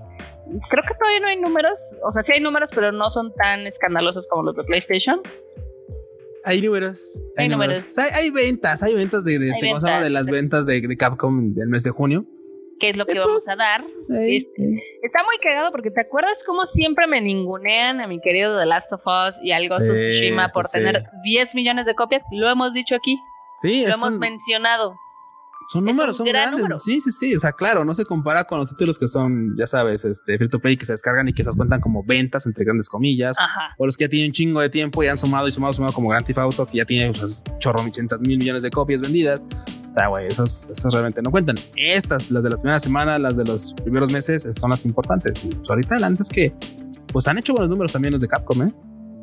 creo 0.68 0.82
que 0.86 0.94
todavía 0.94 1.20
no 1.20 1.26
hay 1.28 1.40
números, 1.40 1.96
o 2.04 2.12
sea, 2.12 2.22
sí 2.22 2.32
hay 2.32 2.40
números, 2.40 2.70
pero 2.74 2.92
no 2.92 3.10
son 3.10 3.34
tan 3.34 3.66
escandalosos 3.66 4.26
como 4.28 4.44
los 4.44 4.56
de 4.56 4.64
PlayStation. 4.64 5.20
Hay 6.44 6.60
números. 6.60 7.22
Hay, 7.36 7.48
números. 7.48 7.96
hay, 7.98 8.30
ventas, 8.30 8.82
hay 8.82 8.94
ventas 8.94 9.24
de, 9.24 9.38
de, 9.38 9.50
este, 9.50 9.66
de 9.66 10.10
las 10.10 10.26
ventas 10.26 10.66
de, 10.66 10.80
de 10.80 10.96
Capcom 10.96 11.54
del 11.54 11.68
mes 11.68 11.84
de 11.84 11.90
junio 11.90 12.26
qué 12.82 12.90
es 12.90 12.96
lo 12.96 13.06
que 13.06 13.18
vamos 13.18 13.48
a 13.48 13.54
dar. 13.54 13.84
Este, 14.10 14.74
está 15.02 15.22
muy 15.22 15.38
cagado 15.38 15.70
porque 15.70 15.92
te 15.92 16.00
acuerdas 16.00 16.42
cómo 16.44 16.66
siempre 16.66 17.06
me 17.06 17.20
ningunean 17.20 18.00
a 18.00 18.08
mi 18.08 18.20
querido 18.20 18.58
The 18.58 18.66
Last 18.66 18.92
of 18.92 19.06
Us 19.06 19.36
y 19.40 19.52
al 19.52 19.68
Ghost 19.68 19.88
of 19.88 19.94
Tsushima 19.94 20.48
por 20.48 20.66
tener 20.68 21.04
10 21.22 21.54
millones 21.54 21.86
de 21.86 21.94
copias. 21.94 22.22
Lo 22.32 22.50
hemos 22.50 22.74
dicho 22.74 22.96
aquí. 22.96 23.16
Sí, 23.52 23.86
lo 23.86 23.94
hemos 23.94 24.18
mencionado. 24.18 24.96
Son 25.72 25.86
números, 25.86 26.18
son 26.18 26.26
grandes. 26.26 26.82
Sí, 26.82 27.00
sí, 27.00 27.10
sí. 27.10 27.34
O 27.34 27.40
sea, 27.40 27.52
claro, 27.52 27.82
no 27.82 27.94
se 27.94 28.04
compara 28.04 28.44
con 28.44 28.58
los 28.58 28.68
títulos 28.68 28.98
que 28.98 29.08
son, 29.08 29.56
ya 29.56 29.66
sabes, 29.66 30.04
este 30.04 30.36
free 30.36 30.50
to 30.50 30.60
play 30.60 30.76
que 30.76 30.84
se 30.84 30.92
descargan 30.92 31.28
y 31.28 31.32
que 31.32 31.42
se 31.42 31.50
cuentan 31.52 31.80
como 31.80 32.04
ventas, 32.04 32.44
entre 32.44 32.66
grandes 32.66 32.90
comillas. 32.90 33.38
O 33.78 33.86
los 33.86 33.96
que 33.96 34.04
ya 34.04 34.10
tienen 34.10 34.28
un 34.28 34.32
chingo 34.32 34.60
de 34.60 34.68
tiempo 34.68 35.02
y 35.02 35.06
han 35.06 35.16
sumado 35.16 35.48
y 35.48 35.52
sumado, 35.52 35.72
sumado 35.72 35.94
como 35.94 36.10
Grand 36.10 36.26
Theft 36.26 36.38
Auto, 36.40 36.66
que 36.66 36.76
ya 36.76 36.84
tiene 36.84 37.10
pues, 37.18 37.42
chorro, 37.58 37.82
mil 37.82 38.36
millones 38.36 38.62
de 38.62 38.70
copias 38.70 39.00
vendidas 39.00 39.40
O 39.88 39.90
sea, 39.90 40.08
güey, 40.08 40.26
esas, 40.26 40.68
esas 40.68 40.92
realmente 40.92 41.22
no 41.22 41.30
cuentan. 41.30 41.56
Estas, 41.74 42.30
las 42.30 42.42
de 42.42 42.50
las 42.50 42.60
primeras 42.60 42.82
semanas, 42.82 43.18
las 43.18 43.38
de 43.38 43.44
los 43.46 43.72
primeros 43.72 44.12
meses, 44.12 44.46
son 44.54 44.68
las 44.68 44.84
importantes. 44.84 45.42
Y 45.42 45.54
pues 45.54 45.70
ahorita 45.70 45.94
adelante 45.94 46.20
es 46.22 46.28
que, 46.28 46.52
pues 47.06 47.26
han 47.28 47.38
hecho 47.38 47.54
buenos 47.54 47.70
números 47.70 47.92
también 47.92 48.12
los 48.12 48.20
de 48.20 48.28
Capcom, 48.28 48.60
¿eh? 48.60 48.72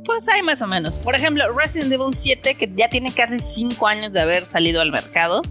Pues 0.03 0.27
hay 0.27 0.41
más 0.41 0.63
o 0.63 0.67
menos. 0.67 0.97
Por 0.97 1.13
ejemplo, 1.13 1.43
Resident 1.55 1.91
Evil 1.91 2.15
7, 2.15 2.55
que 2.55 2.73
ya 2.75 2.89
tiene 2.89 3.13
casi 3.13 3.38
5 3.38 3.85
años 3.85 4.13
de 4.13 4.19
haber 4.19 4.47
salido 4.47 4.81
al 4.81 4.91
mercado, 4.91 5.43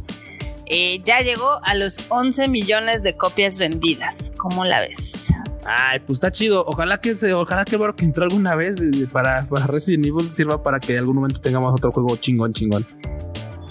eh, 0.69 1.01
ya 1.05 1.21
llegó 1.21 1.61
a 1.65 1.75
los 1.75 1.99
11 2.09 2.49
millones 2.49 3.03
de 3.03 3.17
copias 3.17 3.59
vendidas. 3.59 4.33
¿Cómo 4.37 4.65
la 4.65 4.81
ves? 4.81 5.33
Ay, 5.65 6.01
pues 6.01 6.17
está 6.17 6.31
chido. 6.31 6.65
Ojalá 6.67 6.99
que 6.99 7.17
se, 7.17 7.35
ojalá 7.35 7.65
que 7.65 7.79
que 7.97 8.05
entró 8.05 8.25
alguna 8.25 8.55
vez 8.55 8.77
para, 9.13 9.45
para 9.45 9.67
Resident 9.67 10.07
Evil 10.07 10.33
sirva 10.33 10.63
para 10.63 10.81
que 10.81 10.93
en 10.93 10.99
algún 10.99 11.17
momento 11.17 11.41
tengamos 11.41 11.73
otro 11.73 11.93
juego 11.93 12.17
chingón, 12.17 12.53
chingón. 12.53 12.87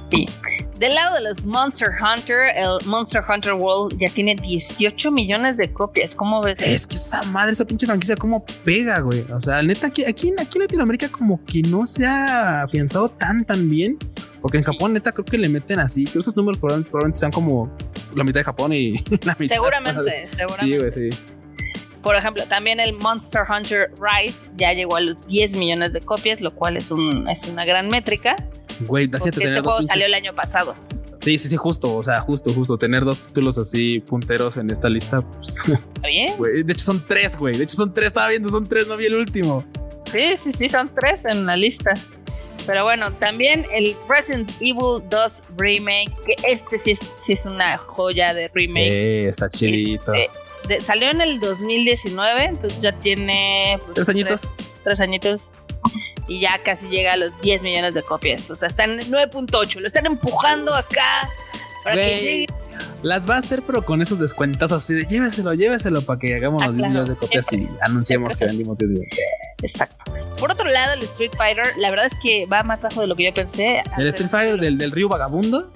Sí. 0.10 0.26
Del 0.80 0.94
lado 0.94 1.16
de 1.16 1.22
los 1.22 1.46
Monster 1.46 1.90
Hunter, 1.90 2.50
el 2.56 2.86
Monster 2.86 3.24
Hunter 3.28 3.54
World 3.54 3.98
ya 3.98 4.10
tiene 4.10 4.36
18 4.36 5.12
millones 5.12 5.58
de 5.58 5.74
copias. 5.74 6.14
¿Cómo 6.14 6.42
ves? 6.42 6.60
Es 6.62 6.86
que 6.86 6.96
esa 6.96 7.24
madre, 7.24 7.54
esa 7.54 7.66
pinche 7.66 7.88
franquicia, 7.88 8.16
¿cómo 8.16 8.46
pega, 8.64 9.00
güey? 9.00 9.26
O 9.32 9.42
sea, 9.42 9.62
neta, 9.62 9.88
aquí, 9.88 10.04
aquí, 10.04 10.34
aquí 10.38 10.58
en 10.58 10.62
Latinoamérica 10.62 11.10
como 11.10 11.44
que 11.46 11.62
no 11.64 11.86
se 11.86 12.06
ha 12.06 12.64
afianzado 12.64 13.10
tan, 13.10 13.44
tan 13.44 13.70
bien. 13.70 13.98
Porque 14.42 14.60
en 14.60 14.64
Japón, 14.64 14.94
neta, 14.94 15.12
creo 15.12 15.26
que 15.26 15.38
le 15.38 15.50
meten 15.50 15.80
así. 15.80 16.06
Pero 16.06 16.20
esos 16.20 16.36
números 16.36 16.60
probablemente, 16.60 17.20
sean 17.20 17.32
como 17.32 17.76
la 18.16 18.24
mitad 18.24 18.42
de 18.42 18.44
Japón 18.44 18.72
y 18.74 18.98
la 19.26 19.36
mitad. 19.40 19.56
Seguramente, 19.56 20.28
seguramente. 20.28 20.66
Sí, 20.66 20.78
güey, 20.78 21.12
sí. 21.12 21.18
Por 22.04 22.16
ejemplo, 22.16 22.46
también 22.48 22.80
el 22.80 22.94
Monster 22.94 23.42
Hunter 23.50 23.92
Rise 24.00 24.48
ya 24.56 24.72
llegó 24.72 24.96
a 24.96 25.02
los 25.02 25.26
10 25.28 25.58
millones 25.58 25.92
de 25.92 26.02
copias, 26.02 26.40
lo 26.40 26.54
cual 26.54 26.78
es, 26.78 26.92
un, 26.92 27.28
es 27.28 27.46
una 27.48 27.66
gran 27.66 27.90
métrica. 27.90 28.38
Güey, 28.82 29.06
Este 29.06 29.62
juego 29.62 29.82
salió 29.84 30.06
el 30.06 30.14
año 30.14 30.34
pasado. 30.34 30.76
Sí, 31.22 31.38
sí, 31.38 31.50
sí, 31.50 31.58
justo, 31.58 31.94
o 31.96 32.04
sea, 32.04 32.22
justo, 32.22 32.54
justo, 32.54 32.78
tener 32.78 33.04
dos 33.04 33.20
títulos 33.20 33.58
así 33.58 34.00
punteros 34.00 34.58
en 34.58 34.70
esta 34.70 34.90
lista. 34.90 35.22
Pues, 35.22 35.68
¿Está 35.68 36.08
bien? 36.08 36.34
de 36.40 36.72
hecho 36.72 36.86
son 36.86 37.04
tres, 37.06 37.38
güey. 37.38 37.58
De 37.58 37.64
hecho 37.64 37.76
son 37.76 37.94
tres, 37.94 38.08
estaba 38.08 38.30
viendo, 38.30 38.50
son 38.50 38.68
tres, 38.68 38.88
no 38.88 38.96
vi 38.96 39.08
el 39.08 39.16
último. 39.16 39.66
Sí, 40.12 40.38
sí, 40.38 40.54
sí, 40.54 40.70
son 40.70 40.90
tres 40.94 41.26
en 41.26 41.46
la 41.46 41.58
lista. 41.58 41.92
Pero 42.66 42.84
bueno, 42.84 43.14
también 43.14 43.66
el 43.74 43.96
Resident 44.10 44.50
Evil 44.60 45.02
2 45.10 45.44
Remake, 45.58 46.12
que 46.26 46.36
este 46.48 46.78
sí 46.78 46.92
es, 46.92 47.00
sí 47.18 47.34
es 47.34 47.46
una 47.46 47.78
joya 47.78 48.34
de 48.34 48.50
remake. 48.54 48.92
Eh, 48.92 49.28
está 49.28 49.50
chidito. 49.50 50.14
Este, 50.14 50.82
salió 50.82 51.10
en 51.10 51.22
el 51.22 51.40
2019, 51.40 52.44
entonces 52.44 52.82
ya 52.82 52.92
tiene... 52.92 53.80
Pues, 53.86 53.96
tres 53.96 54.10
añitos. 54.10 54.56
tres 54.84 55.00
añitos 55.00 55.52
y 56.28 56.40
ya 56.40 56.60
casi 56.64 56.90
llega 56.90 57.14
a 57.14 57.18
los 57.18 57.32
10 57.42 57.62
millones 57.64 57.94
de 57.94 58.04
copias. 58.04 58.50
O 58.52 58.56
sea, 58.56 58.68
están 58.68 59.00
en 59.00 59.12
9.8, 59.12 59.80
lo 59.80 59.88
están 59.88 60.06
empujando 60.06 60.74
acá 60.76 61.30
para 61.84 61.96
que 61.96 62.20
llegue. 62.22 62.48
Las 63.04 63.30
va 63.30 63.36
a 63.36 63.40
hacer, 63.40 63.62
pero 63.66 63.84
con 63.84 64.02
esos 64.02 64.20
descuentos 64.20 64.72
así 64.72 64.94
de 64.94 65.06
lléveselo, 65.06 65.54
lléveselo 65.54 66.02
para 66.02 66.20
que 66.20 66.36
hagamos 66.36 66.64
los 66.66 66.76
10 66.76 66.88
millones 66.88 67.10
de 67.10 67.16
copias 67.16 67.54
y 67.54 67.68
anunciemos 67.82 68.38
que 68.38 68.46
vendimos 68.48 68.78
10 68.78 68.90
millones. 68.90 69.18
Exacto. 69.62 70.12
Por 70.40 70.52
otro 70.52 70.70
lado, 70.70 70.94
el 70.94 71.04
Street 71.04 71.32
Fighter, 71.38 71.66
la 71.78 71.90
verdad 71.90 72.06
es 72.06 72.16
que 72.16 72.46
va 72.46 72.64
más 72.64 72.82
bajo 72.82 73.02
de 73.02 73.08
lo 73.08 73.16
que 73.16 73.26
yo 73.26 73.34
pensé. 73.34 73.84
El 73.98 74.08
Street 74.08 74.30
Fighter 74.30 74.60
del, 74.60 74.78
del 74.78 74.92
río 74.92 75.10
Vagabundo 75.10 75.72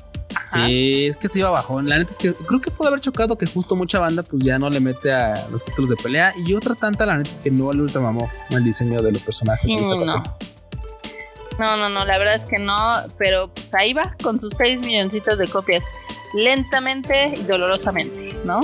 Sí, 0.46 1.06
es 1.08 1.18
que 1.18 1.28
se 1.28 1.40
iba 1.40 1.50
abajo. 1.50 1.82
La 1.82 1.98
neta 1.98 2.12
es 2.12 2.18
que 2.18 2.34
creo 2.34 2.62
que 2.62 2.72
puede 2.72 2.90
haber 2.90 3.02
chocado 3.02 3.38
que 3.38 3.46
justo 3.46 3.76
mucha 3.76 4.00
banda 4.00 4.24
pues 4.24 4.44
ya 4.44 4.60
no 4.60 4.70
le 4.70 4.80
mete 4.80 5.12
a 5.12 5.48
los 5.50 5.64
títulos 5.64 5.90
de 5.90 5.96
pelea. 5.98 6.34
Y 6.46 6.54
otra 6.54 6.76
tanta, 6.76 7.06
la 7.06 7.18
neta 7.18 7.32
es 7.32 7.42
que 7.42 7.52
no 7.52 7.72
le 7.72 7.82
ultramamó 7.82 8.30
el 8.50 8.64
diseño 8.64 9.02
de 9.02 9.12
los 9.12 9.22
personajes. 9.24 9.70
no. 9.70 10.06
no, 11.60 11.78
no, 11.78 11.90
no, 11.90 12.06
la 12.06 12.18
verdad 12.18 12.36
es 12.36 12.46
que 12.46 12.60
no. 12.60 12.94
Pero 13.18 13.50
pues 13.54 13.74
ahí 13.74 13.94
va 13.94 14.16
con 14.22 14.40
tus 14.40 14.56
6 14.58 14.82
milloncitos 14.82 15.38
de 15.38 15.48
copias. 15.48 15.86
Lentamente 16.34 17.34
y 17.38 17.44
dolorosamente, 17.44 18.34
¿no? 18.46 18.62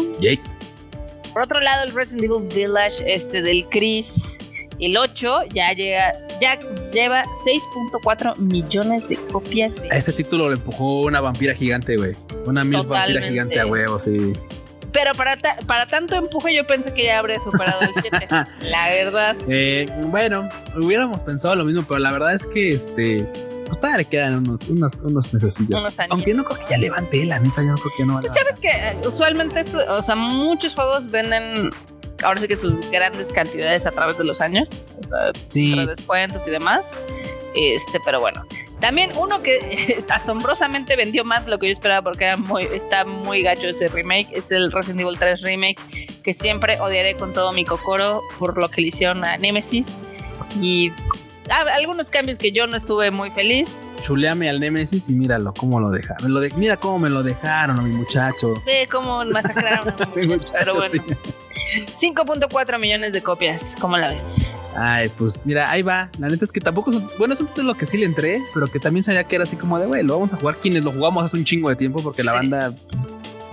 Por 1.34 1.44
otro 1.44 1.60
lado, 1.60 1.84
el 1.84 1.94
Resident 1.94 2.32
Evil 2.32 2.48
Village, 2.48 3.13
este 3.13 3.42
del 3.42 3.68
Chris, 3.70 4.38
el 4.80 4.98
8 4.98 5.40
ya 5.54 5.72
llega, 5.74 6.13
ya 6.40 6.60
lleva 6.92 7.24
6.4 7.46 8.38
millones 8.38 9.08
de 9.10 9.16
copias. 9.16 9.84
A 9.90 9.98
ese 9.98 10.13
título 10.13 10.50
le 10.50 10.56
empujó 10.56 11.02
una 11.02 11.22
vampira 11.22 11.54
gigante, 11.54 11.98
güey. 11.98 12.16
Una 12.46 12.63
mil 12.63 12.86
vampira 12.86 13.22
gigante 13.22 13.60
a 13.60 13.66
huevos, 13.66 14.04
sí. 14.04 14.34
Pero 14.92 15.13
para, 15.13 15.38
para 15.66 15.86
tanto 15.86 16.16
empuje 16.16 16.56
yo 16.56 16.66
pensé 16.66 16.94
que 16.94 17.06
ya 17.06 17.20
habría 17.20 17.40
superado 17.40 17.82
el 17.82 17.94
7. 17.94 18.28
la 18.62 18.90
verdad. 18.90 19.36
Eh, 19.48 19.86
bueno, 20.08 20.50
hubiéramos 20.76 21.22
pensado 21.24 21.56
lo 21.56 21.66
mismo, 21.66 21.84
pero 21.88 22.00
la 22.00 22.12
verdad 22.12 22.34
es 22.34 22.48
que 22.48 22.72
este 22.72 23.28
pues 23.68 23.80
todavía 23.80 23.98
le 23.98 24.06
quedan 24.06 24.36
unos, 24.36 24.70
unos, 24.70 25.00
unos 25.00 25.34
mesecillos. 25.34 26.00
Aunque 26.10 26.34
no 26.34 26.46
creo 26.46 26.58
que 26.58 26.66
ya 26.70 26.78
levante 26.78 27.26
la 27.26 27.38
neta, 27.40 27.62
yo 27.62 27.72
no 27.72 27.78
creo 27.78 27.94
que 27.98 28.06
no. 28.06 28.20
Pues 28.22 28.34
sabes 28.34 28.56
que 28.60 28.70
eh, 28.70 28.98
usualmente 29.06 29.60
esto, 29.60 29.80
o 29.90 30.02
sea, 30.02 30.16
muchos 30.16 30.74
juegos 30.74 31.12
venden 31.12 31.72
ahora 32.24 32.40
sí 32.40 32.48
que 32.48 32.58
sus 32.58 32.80
grandes 32.92 33.32
cantidades 33.34 33.86
a 33.86 33.92
través 33.92 34.18
de 34.18 34.24
los 34.24 34.42
años, 34.42 34.86
o 35.00 35.08
sea, 35.08 35.32
sí. 35.50 35.86
descuentos 35.86 36.48
y 36.48 36.52
demás. 36.52 36.98
Este, 37.56 38.00
pero 38.06 38.20
bueno. 38.20 38.46
También 38.80 39.12
uno 39.18 39.42
que 39.42 40.04
asombrosamente 40.10 40.96
vendió 40.96 41.24
más 41.24 41.46
de 41.46 41.52
lo 41.52 41.58
que 41.58 41.68
yo 41.68 41.74
esperaba 41.74 42.04
porque 42.04 42.26
era 42.26 42.38
muy, 42.38 42.64
está 42.64 43.06
muy 43.06 43.42
gacho 43.42 43.68
ese 43.68 43.88
remake, 43.88 44.28
es 44.32 44.52
el 44.52 44.72
Resident 44.72 45.02
Evil 45.02 45.18
3 45.18 45.42
Remake, 45.42 45.78
que 46.22 46.34
siempre 46.34 46.80
odiaré 46.80 47.16
con 47.16 47.34
todo 47.34 47.52
mi 47.54 47.66
cocoro 47.66 48.22
por 48.38 48.62
lo 48.62 48.70
que 48.70 48.82
le 48.82 48.90
hicieron 48.90 49.24
a 49.24 49.38
Nemesis. 49.38 49.98
Y 50.62 50.92
algunos 51.50 52.12
cambios 52.12 52.38
que 52.38 52.52
yo 52.52 52.68
no 52.68 52.78
estuve 52.78 53.10
muy 53.10 53.32
feliz. 53.32 53.70
Chuleame 54.02 54.50
al 54.50 54.60
Nemesis 54.60 55.10
y 55.10 55.16
míralo 55.16 55.54
cómo 55.54 55.80
lo 55.80 55.90
dejaron. 55.90 56.32
lo 56.32 56.40
de, 56.40 56.52
mira 56.58 56.78
cómo 56.78 57.00
me 57.00 57.10
lo 57.10 57.24
dejaron 57.24 57.80
a 57.80 57.82
mi 57.82 57.92
muchacho. 57.92 58.62
Ve 58.66 58.88
cómo 58.92 59.26
masacraron 59.26 59.90
a 59.90 60.16
mi 60.16 60.28
muchacho. 60.28 60.84
5.4 62.00 62.80
millones 62.80 63.14
de 63.14 63.22
copias, 63.22 63.76
¿cómo 63.80 63.98
la 63.98 64.12
ves? 64.12 64.54
Ay, 64.76 65.10
pues 65.10 65.46
mira, 65.46 65.70
ahí 65.70 65.82
va. 65.82 66.10
La 66.20 66.28
neta 66.28 66.46
es 66.46 66.52
que 66.52 66.60
tampoco 66.60 66.92
bueno, 67.18 67.34
es 67.34 67.40
un 67.40 67.48
título 67.48 67.76
que 67.76 67.86
sí 67.86 67.98
le 67.98 68.06
entré, 68.06 68.42
pero 68.54 68.68
que 68.68 68.80
también 68.80 69.04
sabía 69.04 69.24
que 69.24 69.36
era 69.36 69.44
así 69.44 69.56
como 69.56 69.80
de, 69.80 69.88
güey, 69.88 70.04
lo 70.04 70.14
vamos 70.14 70.34
a 70.34 70.38
jugar 70.38 70.58
quienes 70.58 70.84
lo 70.84 70.92
jugamos 70.92 71.24
hace 71.24 71.38
un 71.38 71.46
chingo 71.46 71.70
de 71.70 71.76
tiempo, 71.76 72.02
porque 72.02 72.24
la 72.24 72.34
banda 72.34 72.74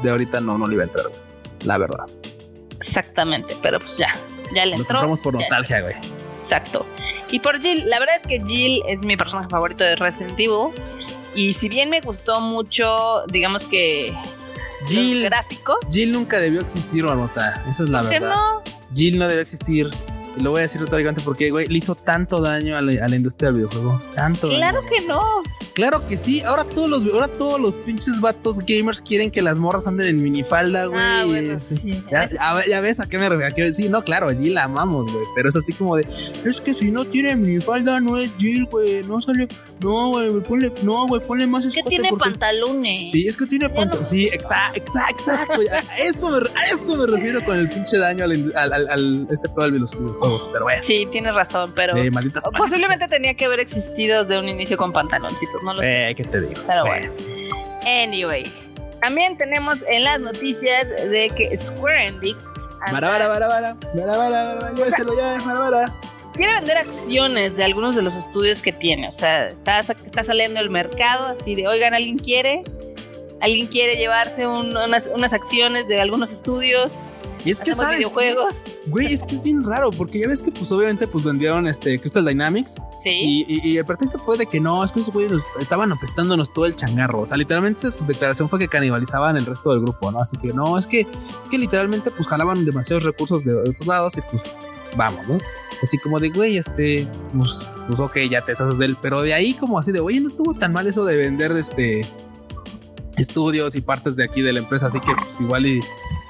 de 0.03 0.11
ahorita 0.11 0.41
no, 0.41 0.59
no 0.59 0.67
le 0.67 0.75
iba 0.75 0.85
a 0.85 0.87
entrar, 0.87 1.07
la 1.65 1.79
verdad. 1.79 2.07
Exactamente, 2.79 3.57
pero 3.63 3.81
pues 3.81 3.97
ya, 3.97 4.15
ya 4.55 4.65
le 4.67 4.77
entró. 4.77 4.95
Lo 4.95 5.01
compramos 5.01 5.21
por 5.21 5.35
nostalgia, 5.35 5.81
güey. 5.81 5.95
Exacto. 6.41 6.85
Y 7.31 7.41
por 7.41 7.61
Jill, 7.61 7.89
la 7.89 7.99
verdad 7.99 8.17
es 8.17 8.27
que 8.27 8.43
Jill 8.47 8.83
es 8.87 9.01
mi 9.01 9.17
personaje 9.17 9.49
favorito 9.49 9.83
de 9.83 9.97
Resident 9.97 10.39
Evil. 10.39 10.73
Y 11.35 11.55
si 11.55 11.69
bien 11.69 11.89
me 11.91 12.01
gustó 12.01 12.41
mucho, 12.41 13.25
digamos 13.29 13.65
que 13.67 14.15
Jill, 14.87 15.25
gráficos. 15.25 15.79
Jill 15.91 16.13
nunca 16.13 16.39
debió 16.39 16.61
existir, 16.61 17.05
Marmota. 17.05 17.63
Esa 17.69 17.85
es 17.85 17.91
la 17.91 18.03
verdad. 18.03 18.35
no? 18.35 18.63
Jill 18.95 19.19
no 19.19 19.27
debió 19.27 19.43
existir. 19.43 19.91
Y 20.37 20.43
lo 20.43 20.51
voy 20.51 20.61
a 20.61 20.63
decir 20.63 20.83
otra 20.83 20.99
vez 20.99 21.07
porque, 21.25 21.51
güey, 21.51 21.69
le 21.69 21.79
hizo 21.79 21.95
tanto 21.95 22.41
daño 22.41 22.77
a 22.77 22.83
la, 22.83 23.15
industria 23.17 23.53
del 23.53 23.57
videojuego. 23.57 24.03
Tanto 24.15 24.49
Claro 24.49 24.81
que 24.89 25.01
no. 25.03 25.23
Claro 25.75 26.07
que 26.09 26.17
sí. 26.17 26.41
Ahora 26.43 26.65
todos 26.65 26.91
los, 26.91 27.05
ahora 27.13 27.29
todos 27.29 27.61
los 27.61 27.77
pinches 27.77 28.21
vatos 28.21 28.59
gamers 28.67 29.01
quieren 29.01 29.31
que 29.31 29.43
las 29.43 29.59
morras 29.59 29.87
anden 29.87 30.09
en 30.09 30.23
minifalda, 30.23 30.87
güey. 30.87 31.01
Ah, 31.01 31.25
bueno, 31.25 31.59
sí. 31.61 32.03
ya, 32.11 32.81
ves 32.81 33.01
a 33.01 33.07
qué 33.07 33.19
me 33.19 33.29
refiero. 33.29 33.73
Sí, 33.73 33.89
no, 33.89 34.03
claro, 34.03 34.31
Jill 34.31 34.55
la 34.55 34.65
amamos, 34.65 35.11
güey. 35.11 35.25
Pero 35.37 35.49
es 35.49 35.57
así 35.57 35.73
como 35.73 35.97
de, 35.97 36.07
es 36.45 36.61
que 36.61 36.75
si 36.75 36.91
no 36.91 37.05
tiene 37.05 37.37
minifalda 37.37 38.01
no 38.01 38.19
es 38.19 38.31
Jill, 38.39 38.67
güey. 38.67 39.05
No 39.05 39.21
salió. 39.21 39.47
No, 39.81 40.11
güey, 40.11 40.41
ponle, 40.41 40.73
no, 40.83 41.07
güey, 41.07 41.21
ponle 41.21 41.47
más 41.47 41.65
Es 41.65 41.75
que 41.75 41.83
tiene 41.83 42.11
pantalones. 42.13 43.11
Sí, 43.11 43.27
es 43.29 43.37
que 43.37 43.47
tiene 43.47 43.69
pantalones. 43.69 44.09
Sí, 44.09 44.27
exacto, 44.27 44.79
exacto, 44.79 45.33
exacto. 45.33 45.61
a, 45.91 45.97
eso 45.97 46.31
me, 46.31 46.39
a 46.59 46.65
eso 46.67 46.97
me 46.97 47.07
refiero 47.07 47.45
con 47.45 47.59
el 47.59 47.69
pinche 47.69 47.99
daño 47.99 48.25
al, 48.25 48.53
al, 48.57 48.73
al, 48.89 49.27
este 49.31 49.49
pedo 49.49 49.71
de 49.71 49.79
los 49.79 49.99
videojuegos. 49.99 50.49
Pero 50.53 50.65
bueno. 50.65 50.83
Sí, 50.85 51.07
tienes 51.11 51.35
razón, 51.35 51.73
pero. 51.75 51.95
posiblemente 52.57 53.09
tenía 53.09 53.35
que 53.35 53.45
haber 53.45 53.61
existido 53.61 54.25
de 54.25 54.39
un 54.39 54.49
inicio 54.49 54.77
con 54.77 54.93
pantaloncitos, 54.93 55.63
no 55.63 55.75
lo 55.75 55.83
sé. 55.83 56.11
Eh, 56.11 56.15
¿qué 56.15 56.25
te 56.25 56.41
digo? 56.41 56.63
Pero 56.67 56.85
bueno. 56.87 57.13
Anyway. 57.87 58.51
También 59.01 59.37
tenemos 59.37 59.85
en 59.87 60.03
las 60.03 60.19
noticias 60.19 60.89
de 60.89 61.29
que 61.37 61.59
Square 61.59 62.07
Enix. 62.07 62.39
Para, 62.91 63.07
para, 63.07 63.29
para, 63.29 63.49
para, 63.49 63.77
para, 63.77 64.71
para, 64.71 65.71
para, 65.71 65.93
quiere 66.35 66.53
vender 66.55 66.77
acciones 66.77 67.57
de 67.57 67.65
algunos 67.65 67.97
de 67.97 68.03
los 68.03 68.17
estudios 68.17 68.63
que 68.63 68.73
tiene. 68.73 69.09
O 69.09 69.13
sea, 69.13 69.49
está, 69.49 69.81
está 69.81 70.23
saliendo 70.23 70.61
el 70.61 70.71
mercado 70.71 71.27
así 71.27 71.55
de, 71.55 71.67
oigan, 71.67 71.95
¿alguien 71.95 72.19
quiere? 72.19 72.65
¿Alguien 73.41 73.67
quiere 73.67 73.97
llevarse 73.97 74.47
unas, 74.47 75.11
unas, 75.15 75.33
acciones 75.33 75.87
de 75.87 76.01
algunos 76.01 76.33
estudios? 76.33 76.93
Y 77.45 77.51
es 77.51 77.61
que 77.61 77.75
sabes, 77.75 77.99
videojuegos. 77.99 78.63
Güey, 78.87 79.13
es 79.13 79.23
que 79.23 79.35
es 79.35 79.45
bien 79.45 79.63
raro, 79.63 79.91
porque 79.91 80.19
ya 80.19 80.29
ves 80.29 80.43
que 80.43 80.51
pues 80.51 80.73
obviamente 80.73 81.07
pues 81.07 81.25
vendieron 81.25 81.67
este 81.67 82.01
Crystal 82.01 82.25
Dynamics. 82.25 82.77
Sí. 83.03 83.45
Y, 83.47 83.77
el 83.77 83.85
pretexto 83.85 84.19
fue 84.19 84.39
de 84.39 84.47
que 84.47 84.61
no, 84.61 84.83
es 84.83 84.93
que 84.93 85.01
esos 85.01 85.13
güeyes 85.13 85.43
estaban 85.61 85.93
apestándonos 85.93 86.55
todo 86.55 86.65
el 86.65 86.75
changarro. 86.75 87.21
O 87.21 87.27
sea, 87.27 87.37
literalmente 87.37 87.93
su 87.93 88.07
declaración 88.07 88.49
fue 88.49 88.59
que 88.59 88.69
canibalizaban 88.69 89.37
el 89.37 89.45
resto 89.45 89.73
del 89.73 89.81
grupo, 89.81 90.11
¿no? 90.11 90.21
Así 90.21 90.39
que 90.39 90.55
no, 90.55 90.79
es 90.79 90.87
que, 90.87 91.01
es 91.01 91.49
que 91.51 91.59
literalmente 91.59 92.11
pues 92.11 92.27
jalaban 92.27 92.65
demasiados 92.65 93.05
recursos 93.05 93.45
de, 93.45 93.53
de 93.53 93.71
otros 93.71 93.87
lados 93.87 94.17
y 94.17 94.23
pues 94.23 94.59
vamos, 94.97 95.29
¿no? 95.29 95.39
Así 95.83 95.99
como 95.99 96.21
de, 96.21 96.31
güey, 96.31 96.57
este, 96.57 97.07
pues, 97.37 97.69
pues 97.87 98.01
ok, 98.01 98.19
ya 98.31 98.43
te 98.43 98.53
deshaces 98.53 98.79
de 98.79 98.87
él. 98.87 98.97
Pero 99.01 99.23
de 99.23 99.35
ahí 99.35 99.55
como 99.55 99.79
así 99.79 99.93
de, 99.93 100.01
oye, 100.01 100.21
no 100.21 100.29
estuvo 100.29 100.55
tan 100.55 100.73
mal 100.73 100.87
eso 100.87 101.05
de 101.05 101.17
vender 101.17 101.53
este 101.53 102.07
estudios 103.17 103.77
y 103.77 103.81
partes 103.81 104.17
de 104.17 104.25
aquí 104.25 104.43
de 104.43 104.53
la 104.53 104.59
empresa, 104.59 104.87
así 104.87 105.01
que 105.01 105.13
pues 105.15 105.41
igual 105.41 105.67
y 105.67 105.81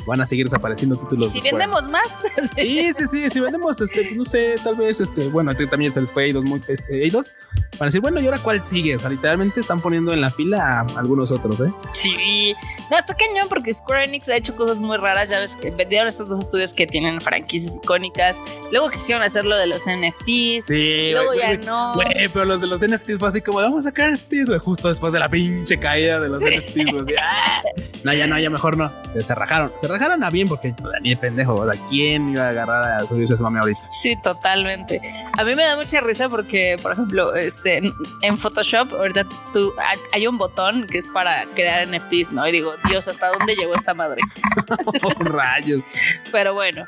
van 0.07 0.21
a 0.21 0.27
seguir 0.27 0.47
desapareciendo 0.47 0.97
títulos. 0.97 1.33
si 1.33 1.41
vendemos 1.41 1.91
más. 1.91 2.07
sí, 2.57 2.93
sí, 2.93 3.05
sí, 3.11 3.31
si 3.31 3.41
vendemos, 3.41 3.81
este, 3.81 4.11
no 4.13 4.25
sé, 4.25 4.57
tal 4.63 4.77
vez, 4.77 5.01
este, 5.01 5.29
bueno, 5.29 5.51
este 5.51 5.67
también 5.67 5.91
es 5.91 5.97
el 5.97 6.09
fue 6.09 6.33
dos 6.33 6.45
muy, 6.45 6.61
este, 6.69 7.09
dos 7.11 7.33
van 7.79 7.83
a 7.83 7.85
decir, 7.87 8.01
bueno, 8.01 8.21
¿y 8.21 8.27
ahora 8.27 8.39
cuál 8.39 8.63
sigue? 8.63 8.97
O 8.97 8.99
sea, 8.99 9.11
literalmente 9.11 9.61
están 9.61 9.81
poniendo 9.81 10.13
en 10.13 10.21
la 10.21 10.31
fila 10.31 10.81
a 10.81 10.99
algunos 10.99 11.31
otros, 11.33 11.61
¿eh? 11.61 11.73
Sí, 11.93 12.55
no, 12.91 12.99
está 12.99 13.15
cañón 13.15 13.49
porque 13.49 13.75
Square 13.75 14.05
Enix 14.05 14.29
ha 14.29 14.37
hecho 14.37 14.55
cosas 14.55 14.79
muy 14.79 14.97
raras, 14.97 15.29
ya 15.29 15.41
ves 15.41 15.57
que 15.57 15.71
vendieron 15.71 16.09
estos 16.09 16.29
dos 16.29 16.41
estudios 16.41 16.73
que 16.73 16.87
tienen 16.87 17.21
franquicias 17.21 17.77
icónicas, 17.83 18.39
luego 18.71 18.91
quisieron 18.91 19.23
hacer 19.23 19.45
lo 19.45 19.57
de 19.57 19.67
los 19.67 19.83
NFTs, 19.83 20.67
sí, 20.67 21.11
luego 21.13 21.35
ya 21.35 21.57
no. 21.59 21.95
Güey, 21.95 22.29
pero 22.33 22.45
los 22.45 22.61
de 22.61 22.67
los 22.67 22.81
NFTs 22.81 23.19
fue 23.19 23.29
así 23.29 23.41
como, 23.41 23.59
vamos 23.59 23.81
a 23.81 23.89
sacar 23.89 24.13
NFTs, 24.13 24.59
justo 24.63 24.89
después 24.89 25.13
de 25.13 25.19
la 25.19 25.29
pinche 25.29 25.79
caída 25.79 26.21
de 26.21 26.29
los 26.29 26.43
NFTs, 26.43 27.17
¡ah! 27.21 27.63
no, 28.05 28.13
ya 28.13 28.27
no, 28.27 28.39
ya 28.39 28.51
mejor 28.51 28.77
no, 28.77 28.93
se 29.19 29.35
rajaron, 29.35 29.73
se 29.77 29.89
rajaron 29.89 29.94
a 30.03 30.31
bien 30.31 30.49
porque 30.49 30.75
ni 31.03 31.13
el 31.13 31.19
pendejo, 31.19 31.55
o 31.55 31.71
sea, 31.71 31.81
¿quién 31.89 32.31
iba 32.31 32.47
a 32.47 32.49
agarrar 32.51 33.03
a 33.03 33.07
subirse 33.07 33.35
a 33.35 33.37
su 33.37 33.45
mami 33.45 33.59
ahorita? 33.59 33.81
Sí, 34.03 34.15
totalmente. 34.23 35.01
A 35.37 35.45
mí 35.45 35.55
me 35.55 35.65
da 35.65 35.77
mucha 35.77 36.01
risa 36.01 36.29
porque, 36.29 36.77
por 36.81 36.93
ejemplo, 36.93 37.35
este, 37.35 37.81
en 38.23 38.39
Photoshop, 38.39 38.93
ahorita 38.93 39.25
tú, 39.53 39.73
hay 40.13 40.27
un 40.27 40.39
botón 40.39 40.87
que 40.87 40.99
es 40.99 41.11
para 41.11 41.47
crear 41.55 41.87
NFTs, 41.89 42.33
¿no? 42.33 42.47
Y 42.47 42.53
digo, 42.53 42.73
Dios, 42.89 43.09
¿hasta 43.09 43.29
dónde 43.29 43.55
llegó 43.55 43.75
esta 43.75 43.95
madre? 43.95 44.21
Rayos. 45.21 45.85
Pero 46.33 46.55
bueno. 46.55 46.85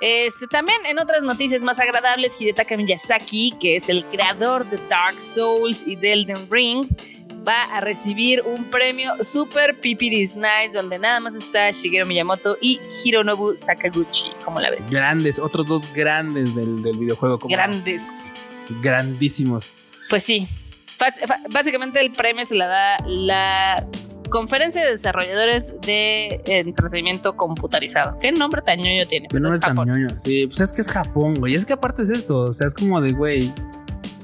Este, 0.00 0.46
también 0.46 0.84
en 0.84 0.98
otras 0.98 1.22
noticias 1.22 1.62
más 1.62 1.80
agradables, 1.80 2.38
Hidetaka 2.38 2.76
Miyazaki, 2.76 3.54
que 3.58 3.76
es 3.76 3.88
el 3.88 4.04
creador 4.04 4.68
de 4.68 4.78
Dark 4.88 5.22
Souls 5.22 5.86
y 5.86 5.96
de 5.96 6.12
Elden 6.12 6.50
Ring, 6.50 6.86
va 7.46 7.64
a 7.64 7.80
recibir 7.80 8.42
un 8.44 8.64
premio 8.64 9.12
Super 9.22 9.78
Pipi 9.80 10.10
Night, 10.36 10.72
donde 10.72 10.98
nada 10.98 11.20
más 11.20 11.34
está 11.34 11.70
Shigeru 11.70 12.06
Miyamoto 12.06 12.56
y 12.60 12.80
Hironobu 13.04 13.56
Sakaguchi. 13.56 14.30
¿Cómo 14.44 14.60
la 14.60 14.70
ves? 14.70 14.80
Grandes, 14.90 15.38
otros 15.38 15.66
dos 15.66 15.92
grandes 15.92 16.54
del, 16.54 16.82
videojuego. 16.98 17.38
grandes. 17.48 18.34
Grandísimos. 18.82 19.72
Pues 20.10 20.22
sí. 20.22 20.48
Básicamente 21.50 22.00
el 22.00 22.12
premio 22.12 22.44
se 22.44 22.54
la 22.54 22.66
da 22.66 22.96
la 23.06 23.86
Conferencia 24.30 24.84
de 24.84 24.92
Desarrolladores 24.92 25.72
de 25.82 26.40
Entretenimiento 26.46 27.36
Computarizado. 27.36 28.18
¿Qué 28.18 28.32
nombre 28.32 28.62
tan 28.62 28.80
ñoño 28.80 29.06
tiene? 29.06 29.28
¿Qué 29.28 29.38
nombre 29.38 29.60
tan 29.60 29.76
ñoño? 29.76 30.18
Sí, 30.18 30.46
pues 30.46 30.60
es 30.60 30.72
que 30.72 30.80
es 30.80 30.90
Japón, 30.90 31.34
güey. 31.34 31.54
Es 31.54 31.64
que 31.64 31.74
aparte 31.74 32.02
es 32.02 32.10
eso. 32.10 32.40
O 32.40 32.54
sea, 32.54 32.66
es 32.66 32.74
como 32.74 33.00
de, 33.00 33.12
güey, 33.12 33.52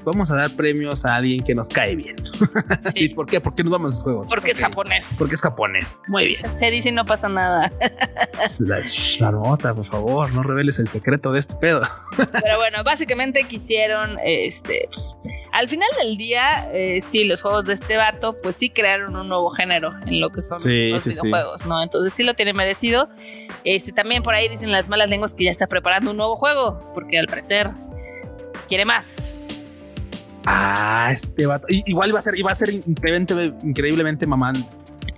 vamos 0.03 0.31
a 0.31 0.35
dar 0.35 0.51
premios 0.55 1.05
a 1.05 1.15
alguien 1.15 1.43
que 1.43 1.55
nos 1.55 1.69
cae 1.69 1.95
bien. 1.95 2.15
¿Y 2.95 3.09
por 3.09 3.27
qué? 3.27 3.39
¿Por 3.41 3.55
qué 3.55 3.63
nos 3.63 3.71
vamos 3.71 3.91
a 3.91 3.93
esos 3.93 4.03
juegos? 4.03 4.27
Porque, 4.27 4.51
es 4.51 4.59
japonés. 4.59 5.15
Porque 5.17 5.35
es 5.35 5.41
japonés. 5.41 5.95
Muy 6.07 6.27
bien. 6.27 6.57
Se 6.57 6.71
dice 6.71 6.89
y 6.89 6.91
no 6.91 7.05
pasa 7.05 7.29
nada. 7.29 7.71
la, 8.59 9.31
nota, 9.31 9.73
por 9.73 9.85
favor, 9.85 10.33
no 10.33 10.43
reveles 10.43 10.79
el 10.79 10.87
secreto 10.87 11.31
de 11.31 11.39
este 11.39 11.55
pedo. 11.55 11.81
Pero 12.17 12.57
bueno, 12.57 12.83
básicamente 12.83 13.43
quisieron, 13.43 14.17
este, 14.23 14.87
pues, 14.91 15.17
al 15.51 15.69
final 15.69 15.89
del 16.01 16.17
día, 16.17 16.69
eh, 16.73 16.99
sí, 17.01 17.23
los 17.23 17.41
juegos 17.41 17.65
de 17.65 17.73
este 17.73 17.97
vato, 17.97 18.35
pues 18.41 18.55
sí 18.55 18.69
crearon 18.69 19.15
un 19.15 19.27
nuevo 19.27 19.51
género 19.51 19.93
en 20.05 20.19
lo 20.19 20.29
que 20.29 20.41
son 20.41 20.57
los 20.57 21.05
videojuegos, 21.05 21.65
¿no? 21.65 21.81
Entonces 21.81 22.13
sí 22.13 22.23
lo 22.23 22.33
tiene 22.33 22.53
merecido. 22.53 23.09
Este, 23.63 23.91
también 23.91 24.23
por 24.23 24.33
ahí 24.33 24.49
dicen 24.49 24.71
las 24.71 24.89
malas 24.89 25.09
lenguas 25.09 25.33
que 25.33 25.45
ya 25.45 25.51
está 25.51 25.67
preparando 25.67 26.11
un 26.11 26.17
nuevo 26.17 26.35
juego, 26.35 26.91
porque 26.93 27.19
al 27.19 27.27
parecer 27.27 27.69
quiere 28.67 28.85
más. 28.85 29.37
Ah, 30.45 31.09
este 31.11 31.45
vato. 31.45 31.67
Igual 31.69 32.09
iba 32.09 32.19
a 32.19 32.21
ser, 32.21 32.37
iba 32.37 32.51
a 32.51 32.55
ser 32.55 32.69
increíblemente, 32.69 33.53
increíblemente 33.65 34.27
mamán. 34.27 34.67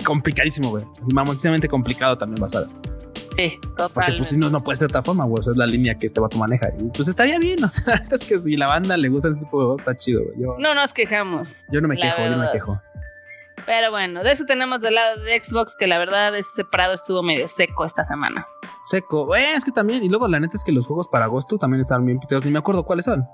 Complicadísimo, 0.04 0.70
güey. 0.70 0.86
Mamosamente 1.12 1.68
complicado 1.68 2.18
también 2.18 2.42
va 2.42 2.46
a 2.46 2.50
ser. 2.50 2.68
Sí, 3.38 3.60
total. 3.76 3.90
Porque 3.94 4.14
pues 4.14 4.30
si 4.30 4.38
no, 4.38 4.50
no 4.50 4.64
puede 4.64 4.78
ser 4.78 4.88
de 4.88 4.92
otra 4.92 5.02
forma, 5.02 5.26
güey. 5.26 5.40
Esa 5.40 5.52
es 5.52 5.58
la 5.58 5.66
línea 5.66 5.96
que 5.96 6.06
este 6.06 6.20
vato 6.20 6.38
maneja. 6.38 6.70
Y 6.80 6.90
pues 6.90 7.08
estaría 7.08 7.40
bien, 7.40 7.64
o 7.64 7.68
sea, 7.70 8.04
es 8.12 8.24
que 8.24 8.38
si 8.40 8.56
la 8.56 8.68
banda 8.68 8.96
le 8.98 9.10
gusta 9.10 9.30
este 9.30 9.42
tipo 9.42 9.60
de 9.60 9.66
juegos, 9.66 9.82
está 9.82 9.98
chido, 9.98 10.22
güey. 10.24 10.60
no 10.60 10.74
nos 10.74 10.94
quejamos. 10.94 11.66
Yo 11.72 11.82
no 11.82 11.88
me 11.88 11.98
quejo, 11.98 12.18
yo 12.20 12.30
no 12.30 12.38
me 12.38 12.52
quejo. 12.52 12.82
Pero 13.66 13.90
bueno, 13.90 14.24
de 14.24 14.32
eso 14.32 14.46
tenemos 14.46 14.80
del 14.80 14.94
lado 14.94 15.24
de 15.24 15.42
Xbox, 15.42 15.76
que 15.76 15.88
la 15.88 15.98
verdad 15.98 16.36
ese 16.38 16.52
separado 16.56 16.94
estuvo 16.94 17.24
medio 17.24 17.48
seco 17.48 17.84
esta 17.84 18.06
semana. 18.06 18.46
Seco. 18.84 19.36
Eh, 19.36 19.56
es 19.58 19.66
que 19.66 19.72
también, 19.72 20.04
y 20.04 20.10
luego 20.10 20.28
la 20.28 20.40
neta 20.40 20.56
es 20.56 20.64
que 20.64 20.72
los 20.72 20.86
juegos 20.86 21.08
para 21.08 21.26
agosto 21.26 21.58
también 21.58 21.82
estaban 21.82 22.06
bien 22.06 22.20
piteos, 22.20 22.46
ni 22.46 22.52
me 22.52 22.60
acuerdo 22.60 22.86
cuáles 22.86 23.06
son 23.06 23.28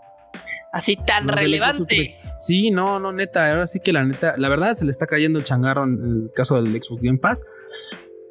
así 0.72 0.96
tan 0.96 1.28
relevante. 1.28 2.18
Sí, 2.40 2.72
no, 2.72 3.00
no, 3.00 3.12
neta. 3.12 3.52
Ahora 3.52 3.68
sí 3.68 3.80
que 3.80 3.94
la 3.94 4.04
neta, 4.04 4.36
la 4.38 4.50
verdad 4.50 4.76
se 4.76 4.86
le 4.86 4.92
está 4.92 5.06
cayendo 5.08 5.40
el 5.40 5.46
changarro 5.46 5.84
en 5.84 5.94
el 5.94 6.32
caso 6.34 6.62
del 6.62 6.72
Xbox 6.82 7.02
Game 7.02 7.20
Pass. 7.20 7.44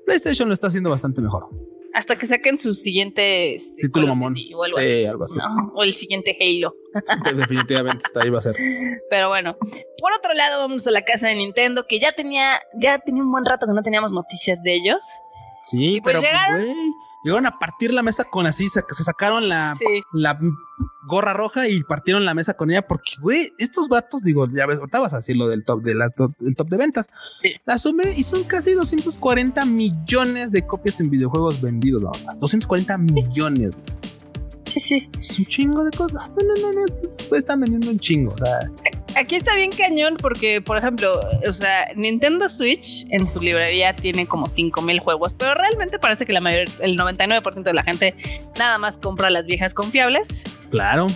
PlayStation 0.05 0.48
lo 0.48 0.55
está 0.55 0.66
haciendo 0.66 0.90
bastante 0.90 1.20
mejor. 1.20 1.48
Hasta 1.92 2.16
que 2.16 2.26
saquen 2.26 2.57
su 2.57 2.74
siguiente 2.74 3.55
este, 3.55 3.83
título 3.83 4.07
mamón. 4.09 4.35
O 4.57 4.62
algo, 4.62 4.79
sí, 4.81 5.05
algo 5.05 5.24
así. 5.24 5.38
O 5.74 5.83
el 5.83 5.92
siguiente 5.92 6.37
Halo. 6.40 6.74
Definitivamente 7.37 8.05
está 8.07 8.22
ahí 8.22 8.31
va 8.31 8.38
a 8.38 8.42
ser. 8.42 8.55
Pero 9.09 9.29
bueno, 9.29 9.57
por 9.98 10.12
otro 10.16 10.35
lado, 10.35 10.61
vamos 10.61 10.87
a 10.87 10.90
la 10.92 11.03
casa 11.03 11.29
de 11.29 11.35
Nintendo, 11.35 11.87
que 11.88 11.98
ya 11.98 12.12
tenía, 12.12 12.55
ya 12.81 12.98
tenía 12.98 13.22
un 13.22 13.31
buen 13.31 13.44
rato 13.44 13.66
que 13.66 13.72
no 13.72 13.83
teníamos 13.83 14.12
noticias 14.12 14.62
de 14.62 14.74
ellos. 14.74 15.05
Sí, 15.64 16.01
pues 16.03 16.16
pero 16.16 16.27
pues, 16.51 16.77
llegaron 17.23 17.46
a 17.46 17.59
partir 17.59 17.92
la 17.92 18.03
mesa 18.03 18.25
con 18.25 18.46
así, 18.46 18.68
se, 18.68 18.83
sacaron 19.05 19.49
la, 19.49 19.77
la 20.12 20.38
gorra 21.07 21.33
roja 21.33 21.68
y 21.68 21.83
partieron 21.83 22.25
la 22.25 22.35
mesa 22.35 22.55
con 22.55 22.70
ella 22.70 22.87
porque, 22.87 23.12
güey, 23.20 23.53
estos 23.59 23.88
vatos, 23.88 24.23
digo, 24.23 24.49
ya 24.51 24.66
ves, 24.66 24.79
ahorita 24.79 25.01
vas 25.01 25.12
a 25.12 25.16
decir 25.16 25.37
lo 25.37 25.49
del 25.49 25.64
top 25.64 25.83
de 25.83 25.94
las 25.94 26.12
del 26.38 26.57
top 26.57 26.68
de 26.68 26.77
ventas. 26.77 27.09
La 27.64 27.79
sumé 27.79 28.14
y 28.16 28.23
son 28.23 28.44
casi 28.44 28.73
240 28.73 29.64
millones 29.64 30.51
de 30.51 30.66
copias 30.66 31.01
en 31.01 31.11
videojuegos 31.11 31.61
vendidos, 31.61 32.03
la 32.03 32.11
verdad. 32.11 32.37
240 32.37 32.99
millones. 32.99 33.81
Sí, 34.70 34.80
sí. 34.80 35.11
Es 35.18 35.38
un 35.38 35.46
chingo 35.46 35.85
de 35.85 35.90
cosas. 35.90 36.30
No, 36.30 36.42
no, 36.42 36.54
no, 36.62 36.72
no, 36.72 36.85
estos 36.85 37.33
están 37.33 37.61
vendiendo 37.61 37.90
un 37.90 37.98
chingo. 37.98 38.33
O 38.33 38.38
sea 38.38 38.70
aquí 39.16 39.37
está 39.37 39.54
bien 39.54 39.70
cañón 39.70 40.16
porque, 40.20 40.61
por 40.61 40.76
ejemplo, 40.76 41.20
o 41.46 41.52
sea, 41.52 41.88
Nintendo 41.94 42.48
Switch 42.48 43.06
en 43.11 43.28
su 43.28 43.40
librería 43.40 43.94
tiene 43.94 44.26
como 44.26 44.48
5000 44.48 45.00
juegos, 45.00 45.35
pero 45.35 45.54
realmente 45.54 45.98
parece 45.98 46.26
que 46.26 46.33
la 46.33 46.40
mayor, 46.40 46.68
el 46.80 46.98
99% 46.98 47.62
de 47.62 47.74
la 47.74 47.83
gente 47.83 48.14
nada 48.59 48.78
más 48.78 48.98
compra 48.98 49.30
las 49.30 49.46
viejas 49.46 49.74
confiables. 49.74 50.44
Claro. 50.70 51.06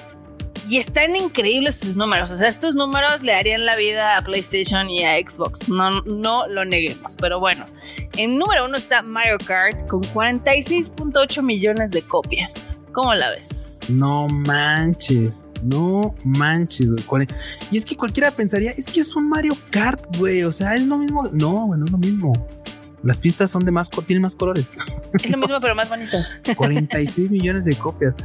Y 0.69 0.79
están 0.79 1.15
increíbles 1.15 1.77
sus 1.77 1.97
números. 1.97 2.31
O 2.31 2.37
sea, 2.37 2.49
estos 2.49 2.75
números 2.75 3.23
le 3.23 3.35
harían 3.35 3.67
la 3.67 3.77
vida 3.77 4.17
a 4.17 4.23
PlayStation 4.23 4.89
y 4.89 5.05
a 5.05 5.17
Xbox. 5.19 5.69
No, 5.69 6.03
no 6.03 6.47
lo 6.49 6.65
neguemos. 6.65 7.17
Pero 7.21 7.39
bueno, 7.39 7.67
en 8.17 8.39
número 8.39 8.65
uno 8.65 8.77
está 8.77 9.03
Mario 9.03 9.37
Kart 9.45 9.87
con 9.89 10.03
46.8 10.03 11.43
millones 11.43 11.91
de 11.91 12.03
copias. 12.03 12.79
¿Cómo 12.93 13.13
la 13.13 13.31
ves? 13.31 13.81
No 13.89 14.29
manches, 14.29 15.53
no 15.65 16.15
manches, 16.25 16.91
güey. 17.07 17.27
Y 17.73 17.77
es 17.77 17.85
que 17.85 17.97
cualquiera 17.97 18.31
pensaría, 18.31 18.71
es 18.71 18.87
que 18.87 19.01
es 19.01 19.17
un 19.17 19.29
Mario 19.29 19.57
Kart, 19.71 20.17
güey. 20.17 20.45
O 20.45 20.53
sea, 20.53 20.77
es 20.77 20.83
lo 20.83 20.97
mismo. 20.99 21.25
No, 21.33 21.67
güey, 21.67 21.81
no 21.81 21.87
es 21.87 21.91
lo 21.91 21.99
mismo. 21.99 22.33
Las 23.03 23.19
pistas 23.19 23.51
son 23.51 23.67
de 23.67 23.73
más, 23.73 23.91
tienen 24.07 24.23
más 24.23 24.35
colores. 24.35 24.71
Es 25.13 25.29
lo 25.29 25.37
mismo, 25.37 25.57
pero 25.63 25.75
más 25.75 25.89
bonito. 25.89 26.17
46 26.57 27.33
millones 27.33 27.67
de 27.67 27.77
copias. 27.77 28.17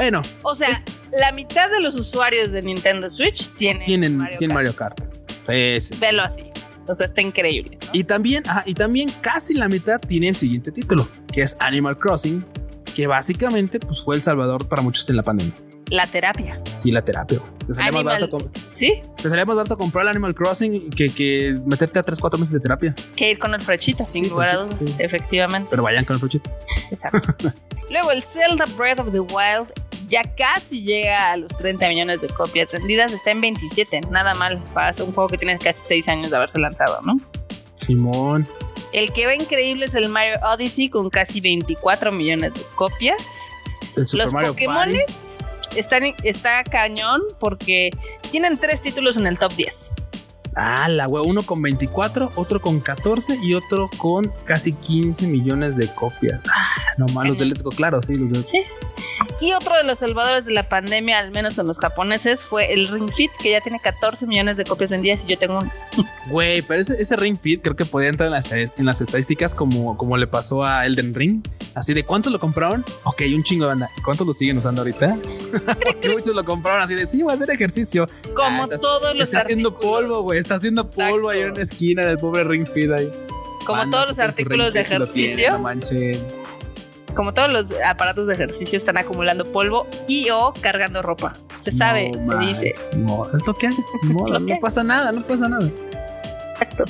Bueno. 0.00 0.22
O 0.40 0.54
sea, 0.54 0.70
la 1.12 1.30
mitad 1.30 1.70
de 1.70 1.78
los 1.78 1.94
usuarios 1.94 2.52
de 2.52 2.62
Nintendo 2.62 3.10
Switch 3.10 3.50
tienen, 3.50 3.84
tienen 3.84 4.16
Mario, 4.16 4.38
Kart. 4.38 4.52
Mario 4.54 4.74
Kart. 4.74 5.00
Sí, 5.42 5.94
Velo 5.98 6.22
así. 6.22 6.44
O 6.88 6.94
sea, 6.94 7.04
está 7.04 7.20
increíble. 7.20 7.78
Y 7.92 8.04
también, 8.04 8.42
y 8.64 8.72
también 8.72 9.10
casi 9.20 9.52
la 9.52 9.68
mitad 9.68 10.00
tiene 10.00 10.28
el 10.28 10.36
siguiente 10.36 10.72
título, 10.72 11.06
que 11.30 11.42
es 11.42 11.54
Animal 11.60 11.98
Crossing, 11.98 12.42
que 12.94 13.08
básicamente 13.08 13.78
pues, 13.78 14.00
fue 14.00 14.16
el 14.16 14.22
salvador 14.22 14.66
para 14.68 14.80
muchos 14.80 15.06
en 15.10 15.16
la 15.16 15.22
pandemia. 15.22 15.54
La 15.90 16.06
terapia. 16.06 16.62
Sí, 16.74 16.92
la 16.92 17.04
terapia. 17.04 17.42
Te 17.66 17.74
salía 17.74 17.92
más 17.92 18.04
barato 18.04 18.38
¿Sí? 18.68 19.02
Te 19.20 19.28
salía 19.28 19.44
más 19.44 19.56
barato 19.56 19.76
comprar 19.76 20.04
el 20.04 20.08
Animal 20.08 20.34
Crossing 20.34 20.88
que, 20.88 21.10
que 21.10 21.60
meterte 21.66 21.98
a 21.98 22.02
3, 22.02 22.18
4 22.18 22.38
meses 22.38 22.54
de 22.54 22.60
terapia. 22.60 22.94
Que 23.16 23.32
ir 23.32 23.38
con 23.38 23.52
el 23.52 23.60
frechito, 23.60 24.06
sin 24.06 24.30
lugar 24.30 24.48
a 24.48 24.66
efectivamente. 24.98 25.68
Pero 25.68 25.82
vayan 25.82 26.06
con 26.06 26.14
el 26.14 26.20
frechito. 26.20 26.50
Exacto. 26.90 27.34
Luego 27.90 28.12
el 28.12 28.22
Zelda 28.22 28.64
Breath 28.76 29.00
of 29.00 29.10
the 29.12 29.20
Wild 29.20 29.89
ya 30.10 30.24
casi 30.34 30.82
llega 30.82 31.32
a 31.32 31.36
los 31.36 31.56
30 31.56 31.88
millones 31.88 32.20
de 32.20 32.28
copias 32.28 32.70
vendidas. 32.72 33.12
Está 33.12 33.30
en 33.30 33.40
27, 33.40 34.02
nada 34.10 34.34
mal 34.34 34.62
para 34.74 34.90
un 35.04 35.12
juego 35.12 35.28
que 35.28 35.38
tiene 35.38 35.56
casi 35.58 35.80
6 35.86 36.08
años 36.08 36.30
de 36.30 36.36
haberse 36.36 36.58
lanzado, 36.58 37.00
¿no? 37.02 37.16
Simón. 37.76 38.46
El 38.92 39.12
que 39.12 39.26
va 39.26 39.34
increíble 39.34 39.86
es 39.86 39.94
el 39.94 40.08
Mario 40.08 40.34
Odyssey 40.42 40.88
con 40.88 41.08
casi 41.10 41.40
24 41.40 42.10
millones 42.10 42.54
de 42.54 42.62
copias. 42.74 43.22
El 43.96 44.06
Super 44.06 44.26
Los 44.26 44.34
Mario 44.34 44.52
Pokémones 44.52 45.36
están, 45.76 46.02
está 46.24 46.64
cañón 46.64 47.22
porque 47.38 47.90
tienen 48.30 48.58
tres 48.58 48.82
títulos 48.82 49.16
en 49.16 49.28
el 49.28 49.38
top 49.38 49.54
10. 49.54 49.92
Ah, 50.56 50.88
la 50.88 51.06
wea, 51.06 51.22
uno 51.22 51.44
con 51.44 51.62
24, 51.62 52.32
otro 52.34 52.60
con 52.60 52.80
14 52.80 53.38
y 53.40 53.54
otro 53.54 53.88
con 53.98 54.32
casi 54.44 54.72
15 54.72 55.28
millones 55.28 55.76
de 55.76 55.86
copias. 55.94 56.40
Ah, 56.52 56.74
no 56.98 57.06
malos 57.06 57.38
de 57.38 57.44
Let's 57.44 57.62
Go, 57.62 57.70
claro, 57.70 58.02
sí, 58.02 58.16
los 58.16 58.32
de 58.32 58.44
Sí. 58.44 58.58
Y 59.40 59.52
otro 59.54 59.74
de 59.74 59.84
los 59.84 59.98
salvadores 59.98 60.44
de 60.44 60.52
la 60.52 60.68
pandemia, 60.68 61.18
al 61.18 61.30
menos 61.30 61.58
en 61.58 61.66
los 61.66 61.78
japoneses, 61.78 62.42
fue 62.42 62.72
el 62.72 62.88
Ring 62.88 63.10
Fit, 63.10 63.30
que 63.40 63.52
ya 63.52 63.60
tiene 63.60 63.80
14 63.80 64.26
millones 64.26 64.58
de 64.58 64.64
copias 64.64 64.90
vendidas 64.90 65.24
y 65.24 65.28
yo 65.28 65.38
tengo 65.38 65.58
un... 65.58 65.70
Güey, 66.26 66.62
pero 66.62 66.80
ese, 66.80 67.16
Ring 67.16 67.38
Fit 67.40 67.62
creo 67.62 67.74
que 67.74 67.84
podía 67.84 68.08
entrar 68.08 68.28
en 68.28 68.32
las, 68.32 68.52
en 68.52 68.86
las, 68.86 69.00
estadísticas 69.00 69.54
como, 69.54 69.96
como 69.96 70.16
le 70.16 70.26
pasó 70.26 70.64
a 70.64 70.86
Elden 70.86 71.14
Ring. 71.14 71.42
Así 71.74 71.94
de 71.94 72.04
cuántos 72.04 72.30
lo 72.30 72.38
compraron. 72.38 72.84
Ok, 73.04 73.22
un 73.34 73.42
chingo 73.42 73.64
de 73.64 73.70
banda. 73.70 73.90
¿Y 73.96 74.02
cuántos 74.02 74.26
lo 74.26 74.32
siguen 74.32 74.58
usando 74.58 74.82
ahorita? 74.82 75.18
muchos 76.12 76.34
lo 76.34 76.44
compraron 76.44 76.82
así 76.82 76.94
de 76.94 77.06
sí, 77.06 77.22
voy 77.22 77.32
a 77.32 77.36
hacer 77.36 77.50
ejercicio. 77.50 78.08
Como 78.34 78.64
ah, 78.64 78.68
todos 78.80 79.14
los 79.14 79.22
Está 79.22 79.40
haciendo 79.40 79.78
polvo, 79.78 80.22
güey. 80.22 80.38
Está 80.38 80.56
haciendo 80.56 80.90
polvo 80.90 81.30
ahí 81.30 81.40
en 81.40 81.52
una 81.52 81.62
esquina 81.62 82.04
del 82.04 82.18
pobre 82.18 82.44
Ring 82.44 82.66
Fit 82.66 82.90
ahí. 82.90 83.10
Como 83.64 83.90
todos 83.90 84.08
los 84.08 84.18
artículos 84.18 84.72
de 84.72 84.80
ejercicio. 84.80 85.58
Como 87.14 87.34
todos 87.34 87.50
los 87.50 87.72
aparatos 87.84 88.26
de 88.26 88.34
ejercicio 88.34 88.76
están 88.76 88.98
acumulando 88.98 89.44
polvo 89.44 89.86
y 90.08 90.30
o 90.30 90.52
cargando 90.60 91.02
ropa. 91.02 91.34
Se 91.58 91.72
sabe, 91.72 92.12
se 92.12 92.38
dice. 92.38 92.72
No, 92.96 93.26
es 93.32 93.46
lo 93.46 93.54
que 93.54 93.68
hay. 93.68 93.76
no 94.04 94.60
pasa 94.60 94.82
nada, 94.82 95.12
no 95.12 95.22
pasa 95.26 95.48
nada. 95.48 95.68
Exacto. 96.52 96.84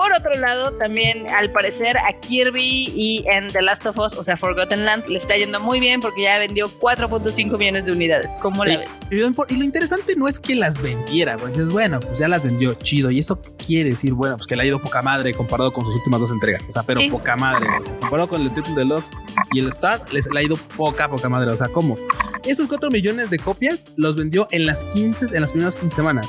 Por 0.00 0.14
otro 0.14 0.32
lado, 0.40 0.72
también 0.72 1.28
al 1.28 1.50
parecer 1.50 1.98
a 1.98 2.18
Kirby 2.18 2.90
y 2.96 3.22
en 3.30 3.48
The 3.48 3.60
Last 3.60 3.84
of 3.84 3.98
Us, 3.98 4.14
o 4.14 4.24
sea, 4.24 4.34
Forgotten 4.34 4.86
Land, 4.86 5.08
le 5.08 5.18
está 5.18 5.36
yendo 5.36 5.60
muy 5.60 5.78
bien 5.78 6.00
porque 6.00 6.22
ya 6.22 6.38
vendió 6.38 6.70
4.5 6.80 7.58
millones 7.58 7.84
de 7.84 7.92
unidades. 7.92 8.38
¿Cómo 8.40 8.64
la 8.64 8.78
ves? 8.78 8.88
Y, 9.10 9.18
lo 9.18 9.62
interesante 9.62 10.16
no 10.16 10.26
es 10.26 10.40
que 10.40 10.54
las 10.54 10.80
vendiera, 10.80 11.36
güey. 11.36 11.52
Es 11.52 11.68
bueno, 11.68 12.00
pues 12.00 12.18
ya 12.18 12.28
las 12.28 12.42
vendió 12.42 12.72
chido. 12.72 13.10
Y 13.10 13.18
eso 13.18 13.42
quiere 13.58 13.90
decir, 13.90 14.14
bueno, 14.14 14.38
pues 14.38 14.46
que 14.46 14.56
le 14.56 14.62
ha 14.62 14.64
ido 14.64 14.80
poca 14.80 15.02
madre 15.02 15.34
comparado 15.34 15.70
con 15.70 15.84
sus 15.84 15.94
últimas 15.96 16.22
dos 16.22 16.30
entregas. 16.30 16.62
O 16.66 16.72
sea, 16.72 16.82
pero 16.82 16.98
poca 17.10 17.36
madre. 17.36 17.68
O 17.78 17.84
sea, 17.84 17.98
comparado 17.98 18.30
con 18.30 18.40
el 18.40 18.50
Triple 18.54 18.74
Deluxe 18.74 19.10
y 19.52 19.60
el 19.60 19.66
Star, 19.66 20.10
les 20.10 20.32
le 20.32 20.40
ha 20.40 20.42
ido 20.42 20.56
poca, 20.78 21.10
poca 21.10 21.28
madre. 21.28 21.52
O 21.52 21.56
sea, 21.58 21.68
¿cómo? 21.68 21.98
Esos 22.44 22.68
4 22.68 22.90
millones 22.90 23.28
de 23.28 23.38
copias 23.38 23.88
los 23.96 24.16
vendió 24.16 24.48
en 24.50 24.64
las 24.64 24.82
15, 24.86 25.26
en 25.36 25.42
las 25.42 25.50
primeras 25.50 25.76
15 25.76 25.94
semanas. 25.94 26.26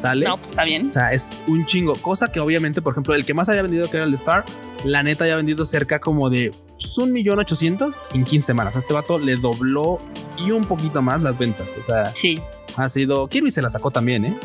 ¿Sale? 0.00 0.26
No, 0.26 0.36
pues 0.36 0.50
está 0.50 0.64
bien. 0.64 0.88
O 0.88 0.92
sea, 0.92 1.12
es 1.12 1.38
un 1.46 1.66
chingo. 1.66 1.94
Cosa 1.94 2.30
que 2.30 2.40
obviamente, 2.40 2.82
por 2.82 2.92
ejemplo, 2.92 3.14
el 3.14 3.24
que 3.24 3.34
más 3.34 3.48
haya 3.48 3.62
vendido 3.62 3.90
que 3.90 3.96
era 3.96 4.06
el 4.06 4.14
Star, 4.14 4.44
la 4.84 5.02
neta 5.02 5.24
haya 5.24 5.36
vendido 5.36 5.64
cerca 5.64 6.00
como 6.00 6.30
de 6.30 6.52
pues, 6.80 6.96
un 6.98 7.12
millón 7.12 7.38
ochocientos 7.38 7.96
en 8.12 8.24
15 8.24 8.46
semanas. 8.46 8.76
Este 8.76 8.94
vato 8.94 9.18
le 9.18 9.36
dobló 9.36 10.00
y 10.38 10.50
un 10.50 10.64
poquito 10.64 11.02
más 11.02 11.22
las 11.22 11.38
ventas. 11.38 11.76
O 11.78 11.82
sea, 11.82 12.14
sí. 12.14 12.40
Ha 12.76 12.88
sido. 12.88 13.28
Kirby 13.28 13.50
se 13.50 13.62
la 13.62 13.70
sacó 13.70 13.90
también, 13.90 14.24
¿eh? 14.24 14.36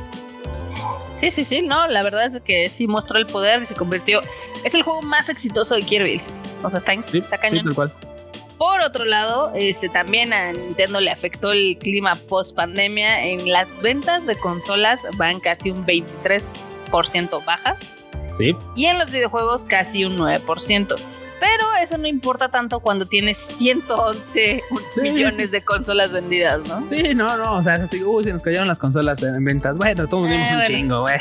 Sí, 1.15 1.29
sí, 1.29 1.45
sí, 1.45 1.61
no, 1.61 1.85
la 1.85 2.01
verdad 2.01 2.25
es 2.25 2.41
que 2.41 2.69
sí 2.69 2.87
mostró 2.87 3.19
el 3.19 3.27
poder 3.27 3.61
y 3.61 3.67
se 3.67 3.75
convirtió. 3.75 4.21
Es 4.63 4.73
el 4.73 4.81
juego 4.81 5.03
más 5.03 5.29
exitoso 5.29 5.75
de 5.75 5.83
Kirby. 5.83 6.19
O 6.63 6.69
sea, 6.69 6.79
está, 6.79 6.93
está 6.93 7.37
cañón. 7.37 7.67
Sí, 7.67 7.75
cual. 7.75 7.93
Por 8.61 8.81
otro 8.81 9.05
lado, 9.05 9.51
este, 9.55 9.89
también 9.89 10.33
a 10.33 10.53
Nintendo 10.53 11.01
le 11.01 11.09
afectó 11.09 11.51
el 11.51 11.79
clima 11.79 12.13
post 12.13 12.55
pandemia. 12.55 13.25
En 13.25 13.51
las 13.51 13.81
ventas 13.81 14.27
de 14.27 14.35
consolas 14.35 14.99
van 15.17 15.39
casi 15.39 15.71
un 15.71 15.83
23% 15.83 17.43
bajas. 17.43 17.97
Sí. 18.37 18.55
Y 18.75 18.85
en 18.85 18.99
los 18.99 19.09
videojuegos 19.09 19.65
casi 19.65 20.05
un 20.05 20.15
9%. 20.15 20.95
Pero 21.39 21.65
eso 21.81 21.97
no 21.97 22.07
importa 22.07 22.51
tanto 22.51 22.81
cuando 22.81 23.07
tienes 23.07 23.37
111 23.37 24.61
millones 25.01 25.49
de 25.49 25.63
consolas 25.63 26.11
vendidas, 26.11 26.61
¿no? 26.67 26.85
Sí, 26.85 27.15
no, 27.15 27.37
no, 27.37 27.55
o 27.55 27.63
sea, 27.63 27.73
así, 27.73 28.03
uy, 28.03 28.25
se 28.25 28.31
nos 28.31 28.43
cayeron 28.43 28.67
las 28.67 28.77
consolas 28.77 29.23
en 29.23 29.43
ventas. 29.43 29.75
Bueno, 29.75 30.07
todos 30.07 30.29
dimos 30.29 30.47
eh, 30.47 30.55
un 30.55 30.65
chingo, 30.67 31.01
güey. 31.01 31.17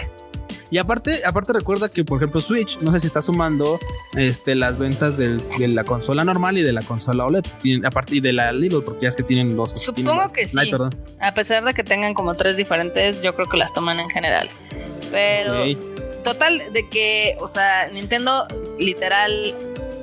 Y 0.70 0.78
aparte, 0.78 1.22
aparte 1.24 1.52
recuerda 1.52 1.88
que, 1.88 2.04
por 2.04 2.18
ejemplo, 2.18 2.40
Switch, 2.40 2.78
no 2.78 2.92
sé 2.92 3.00
si 3.00 3.08
está 3.08 3.20
sumando 3.20 3.80
este, 4.16 4.54
las 4.54 4.78
ventas 4.78 5.16
de 5.16 5.40
la 5.68 5.84
consola 5.84 6.24
normal 6.24 6.58
y 6.58 6.62
de 6.62 6.72
la 6.72 6.82
consola 6.82 7.26
OLED. 7.26 7.44
Y, 7.62 7.84
aparte 7.84 8.20
de 8.20 8.32
la 8.32 8.52
Little, 8.52 8.82
porque 8.82 9.02
ya 9.02 9.08
es 9.08 9.16
que 9.16 9.22
tienen 9.22 9.56
dos. 9.56 9.72
Supongo 9.72 10.28
que 10.32 10.46
sí. 10.46 10.72
A 11.20 11.34
pesar 11.34 11.64
de 11.64 11.74
que 11.74 11.82
tengan 11.82 12.14
como 12.14 12.34
tres 12.34 12.56
diferentes, 12.56 13.22
yo 13.22 13.34
creo 13.34 13.48
que 13.48 13.56
las 13.56 13.72
toman 13.72 13.98
en 13.98 14.08
general. 14.10 14.48
Pero 15.10 15.64
total, 16.22 16.62
de 16.72 16.88
que, 16.88 17.36
o 17.40 17.48
sea, 17.48 17.88
Nintendo 17.88 18.46
literal 18.78 19.54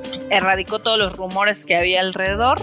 pues, 0.04 0.26
erradicó 0.30 0.80
todos 0.80 0.98
los 0.98 1.16
rumores 1.16 1.66
que 1.66 1.76
había 1.76 2.02
alrededor. 2.02 2.60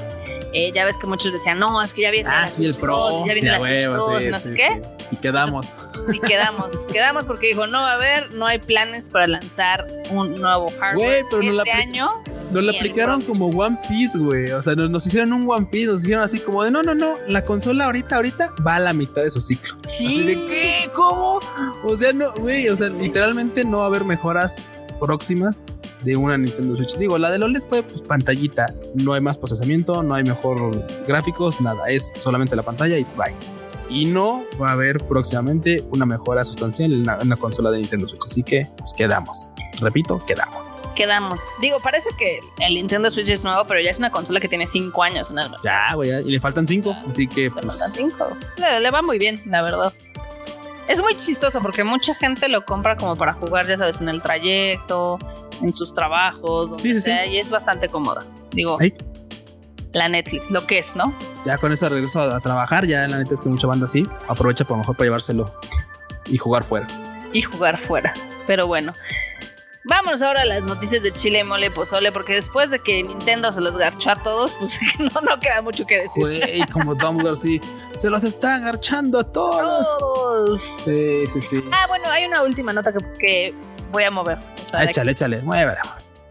Eh, 0.55 0.71
ya 0.73 0.85
ves 0.85 0.97
que 0.97 1.09
muchos 1.09 1.33
decían, 1.33 1.59
no, 1.59 1.83
es 1.83 1.93
que 1.93 2.03
ya 2.03 2.13
viene. 2.13 2.31
Ah, 2.33 2.47
sí, 2.47 2.65
el 2.65 2.75
Pro. 2.75 3.27
Ya 3.27 3.33
viene 3.33 3.51
la 3.51 4.21
sí, 4.21 4.29
no 4.31 4.39
sé 4.39 4.53
qué. 4.53 4.83
Y 5.11 5.17
quedamos. 5.17 5.67
Y 6.13 6.21
quedamos, 6.21 6.87
quedamos 6.93 7.25
porque 7.25 7.49
dijo, 7.49 7.67
no 7.67 7.81
va 7.81 7.93
a 7.93 7.95
haber, 7.95 8.33
no 8.35 8.47
hay 8.47 8.61
planes 8.61 9.11
para 9.11 9.27
lanzar 9.27 9.87
un 10.11 10.41
nuevo 10.41 10.73
hardware 10.79 11.25
este 11.43 11.73
año. 11.73 12.23
Nos 12.53 12.63
lo 12.63 12.71
aplicaron 12.71 13.21
como 13.23 13.49
One 13.49 13.77
Piece, 13.89 14.17
güey. 14.17 14.53
O 14.53 14.63
sea, 14.63 14.77
nos, 14.77 15.05
hicieron 15.05 15.33
un 15.33 15.51
One 15.51 15.67
Piece, 15.67 15.89
nos 15.89 16.03
hicieron 16.03 16.23
así 16.23 16.39
como 16.39 16.63
de 16.63 16.71
no, 16.71 16.85
no, 16.85 16.95
no. 16.95 17.17
La 17.27 17.45
consola 17.45 17.87
ahorita, 17.87 18.15
ahorita 18.15 18.55
va 18.65 18.77
a 18.77 18.81
la 18.81 18.93
mitad 18.93 19.23
de 19.23 19.31
su 19.31 19.41
ciclo. 19.41 19.77
Sí. 19.89 20.07
Así 20.07 20.23
de 20.23 20.35
qué, 20.35 20.91
¿cómo? 20.93 21.41
O 21.83 21.97
sea, 21.97 22.13
no, 22.13 22.33
güey, 22.35 22.69
o 22.69 22.77
sea, 22.77 22.91
literalmente 22.91 23.65
no 23.65 23.79
va 23.79 23.85
a 23.85 23.87
haber 23.89 24.05
mejoras 24.05 24.59
próximas 25.01 25.65
de 26.05 26.17
una 26.17 26.39
Nintendo 26.39 26.77
Switch. 26.77 26.97
Digo, 26.97 27.19
la 27.19 27.31
de 27.31 27.43
OLED 27.43 27.63
fue 27.69 27.83
pues, 27.83 28.03
pantallita, 28.03 28.73
no 28.95 29.15
hay 29.15 29.21
más 29.21 29.39
procesamiento, 29.39 30.03
no 30.03 30.15
hay 30.15 30.25
mejor 30.25 30.87
gráficos, 31.07 31.61
nada, 31.61 31.89
es 31.89 32.13
solamente 32.17 32.55
la 32.57 32.63
pantalla 32.63 32.99
y 32.99 33.05
bye 33.17 33.35
y 33.89 34.07
no 34.07 34.45
va 34.61 34.71
a 34.71 34.73
haber 34.73 34.99
próximamente 35.07 35.85
una 35.91 36.07
mejora 36.07 36.45
sustancial 36.45 36.93
en 36.93 37.05
la, 37.05 37.37
consola 37.37 37.71
de 37.71 37.79
Nintendo 37.79 38.09
Switch. 38.09 38.25
Así 38.27 38.43
que 38.43 38.69
pues 38.77 38.93
quedamos. 38.95 39.51
Repito, 39.81 40.25
quedamos. 40.25 40.81
Quedamos. 40.95 41.39
Digo, 41.61 41.79
parece 41.81 42.11
que 42.19 42.41
el 42.59 42.75
Nintendo 42.75 43.11
Switch 43.11 43.29
es 43.29 43.45
nuevo, 43.45 43.65
pero 43.67 43.81
ya 43.81 43.91
es 43.91 43.99
una 43.99 44.11
consola 44.11 44.41
que 44.41 44.49
tiene 44.49 44.67
5 44.67 45.03
años. 45.03 45.35
Ya, 45.63 45.95
güey, 45.95 46.11
y 46.11 46.31
le 46.31 46.41
faltan 46.41 46.67
5. 46.67 46.97
Así 47.09 47.27
que. 47.27 47.43
Le 47.43 47.51
pues, 47.51 47.67
faltan 47.67 47.91
5. 47.91 48.29
Le, 48.81 48.91
va 48.91 49.03
muy 49.03 49.19
bien, 49.19 49.43
la 49.47 49.63
verdad. 49.63 49.93
Es 50.89 51.01
muy 51.01 51.17
chistoso 51.17 51.61
porque 51.61 51.83
mucha 51.83 52.15
gente 52.15 52.49
lo 52.49 52.65
compra 52.65 52.97
como 52.97 53.17
para 53.17 53.33
jugar, 53.33 53.67
ya 53.67 53.79
sabes, 53.79 54.01
en 54.01 54.09
el 54.09 54.23
trayecto, 54.23 55.19
en 55.63 55.75
sus 55.75 55.95
trabajos, 55.95 56.71
donde 56.71 57.01
sea, 57.01 57.27
y 57.27 57.39
es 57.39 57.51
bastante 57.51 57.89
cómoda. 57.89 58.25
Digo, 58.51 58.79
la 59.93 60.09
Netflix, 60.09 60.51
lo 60.51 60.67
que 60.67 60.81
es, 60.81 60.97
¿no? 60.97 61.15
Ya 61.45 61.59
con 61.59 61.73
eso 61.73 61.89
regreso 61.89 62.21
a, 62.21 62.41
trabajar, 62.41 62.87
ya 62.87 63.07
la 63.07 63.19
neta 63.19 63.35
es 63.35 63.43
que 63.43 63.49
mucha 63.49 63.67
banda 63.67 63.85
así, 63.85 64.07
aprovecha 64.29 64.65
por 64.65 64.77
lo 64.77 64.79
mejor 64.79 64.97
para 64.97 65.07
llevárselo 65.07 65.53
y 66.27 66.39
jugar 66.39 66.65
fuera. 66.65 66.87
Y 67.33 67.43
jugar 67.43 67.79
fuera, 67.79 68.13
pero 68.47 68.67
bueno. 68.67 68.93
Vámonos 69.87 70.23
ahora 70.23 70.43
a 70.43 70.45
las 70.47 70.63
noticias 70.63 71.03
de 71.03 71.13
Chile 71.13 71.45
Mole 71.45 71.71
Pozole, 71.71 72.11
porque 72.11 72.33
después 72.33 72.71
de 72.71 72.79
que 72.79 73.03
Nintendo 73.03 73.53
se 73.53 73.61
los 73.61 73.77
garchó 73.77 74.13
a 74.13 74.17
todos, 74.17 74.53
pues 74.59 74.79
no, 74.99 75.21
no 75.21 75.39
queda 75.39 75.61
mucho 75.61 75.87
que 75.87 76.01
decir. 76.01 76.25
Güey, 76.25 76.67
como 76.73 76.95
Dumbledore, 76.95 77.37
sí, 77.37 77.61
se 77.95 78.09
los 78.09 78.25
está 78.25 78.59
garchando 78.61 79.19
a 79.19 79.25
todos. 79.31 79.99
todos. 79.99 80.61
Sí, 80.85 81.27
sí, 81.27 81.41
sí. 81.41 81.65
Ah, 81.71 81.85
bueno, 81.89 82.09
hay 82.09 82.25
una 82.25 82.43
última 82.43 82.73
nota 82.73 82.95
que, 83.19 83.55
voy 83.95 84.03
a 84.03 84.11
mover. 84.11 84.39
échale, 84.83 85.13
échale, 85.13 85.41
muévela 85.43 85.81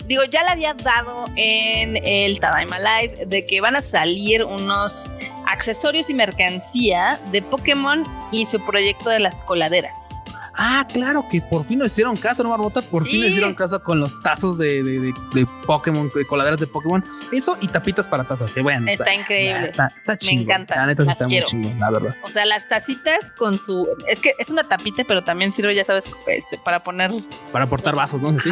digo, 0.05 0.23
ya 0.25 0.43
le 0.43 0.49
había 0.49 0.73
dado 0.73 1.25
en 1.35 1.97
el 2.05 2.39
Tadaima 2.39 2.77
Live 2.77 3.25
de 3.25 3.45
que 3.45 3.61
van 3.61 3.75
a 3.75 3.81
salir 3.81 4.43
unos 4.43 5.09
accesorios 5.47 6.09
y 6.09 6.13
mercancía 6.13 7.19
de 7.31 7.41
Pokémon 7.41 8.05
y 8.31 8.45
su 8.45 8.59
proyecto 8.65 9.09
de 9.09 9.19
las 9.19 9.41
coladeras. 9.41 10.21
Ah, 10.55 10.87
claro, 10.91 11.27
que 11.29 11.41
por 11.41 11.65
fin 11.65 11.79
nos 11.79 11.87
hicieron 11.91 12.15
caso, 12.15 12.43
¿no, 12.43 12.49
Marbota? 12.49 12.81
Por 12.81 13.05
fin 13.05 13.21
nos 13.21 13.29
hicieron 13.29 13.55
caso 13.55 13.81
con 13.81 13.99
los 13.99 14.21
tazos 14.21 14.57
de, 14.57 14.83
de, 14.83 15.47
Pokémon, 15.65 16.11
de 16.13 16.25
coladeras 16.25 16.59
de 16.59 16.67
Pokémon. 16.67 17.03
Eso 17.31 17.57
y 17.59 17.67
tapitas 17.67 18.07
para 18.07 18.23
tazas, 18.23 18.51
que 18.51 18.61
bueno. 18.61 18.89
Está, 18.89 19.13
increíble. 19.13 19.67
Está, 19.67 19.91
está 19.95 20.17
Me 20.25 20.41
encanta. 20.41 20.75
La 20.75 20.85
neta 20.85 21.03
sí 21.03 21.11
está 21.11 21.27
muy 21.27 21.43
chingón, 21.43 21.79
la 21.79 21.89
verdad. 21.89 22.15
O 22.23 22.29
sea, 22.29 22.45
las 22.45 22.67
tacitas 22.67 23.31
con 23.31 23.59
su. 23.59 23.87
Es 24.07 24.21
que 24.21 24.33
es 24.37 24.49
una 24.49 24.63
tapita, 24.67 25.03
pero 25.07 25.23
también 25.23 25.53
sirve, 25.53 25.73
ya 25.73 25.83
sabes, 25.83 26.09
este, 26.27 26.57
para 26.63 26.81
poner. 26.81 27.11
Para 27.51 27.67
portar 27.67 27.95
vasos, 27.95 28.21
¿no? 28.21 28.37
¿Sí? 28.39 28.49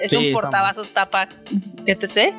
es 0.00 0.12
un 0.14 0.32
portavasos 0.32 0.92
tapa, 0.92 1.28
etc 1.86 2.34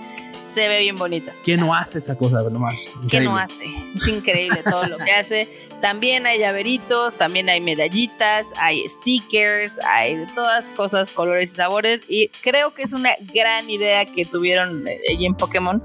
se 0.54 0.68
ve 0.68 0.80
bien 0.80 0.96
bonita. 0.96 1.34
¿Quién 1.44 1.60
no 1.60 1.74
hace 1.74 1.98
esa 1.98 2.16
cosa 2.16 2.42
nomás? 2.44 2.96
¿Quién 3.10 3.26
no 3.26 3.38
hace? 3.38 3.66
Es 3.96 4.08
increíble 4.08 4.62
todo 4.64 4.88
lo 4.88 4.98
que 4.98 5.12
hace. 5.12 5.48
También 5.82 6.26
hay 6.26 6.40
llaveritos, 6.40 7.16
también 7.16 7.50
hay 7.50 7.60
medallitas, 7.60 8.48
hay 8.58 8.88
stickers, 8.88 9.80
hay 9.80 10.16
de 10.16 10.28
todas 10.28 10.72
cosas, 10.72 11.12
colores 11.12 11.52
y 11.52 11.56
sabores. 11.56 12.02
Y 12.08 12.30
creo 12.42 12.74
que 12.74 12.84
es 12.84 12.94
una 12.94 13.12
gran 13.34 13.70
idea 13.70 14.06
que 14.06 14.26
tuvieron 14.26 14.88
eh, 14.88 15.00
allí 15.10 15.26
en 15.26 15.36
Pokémon. 15.36 15.84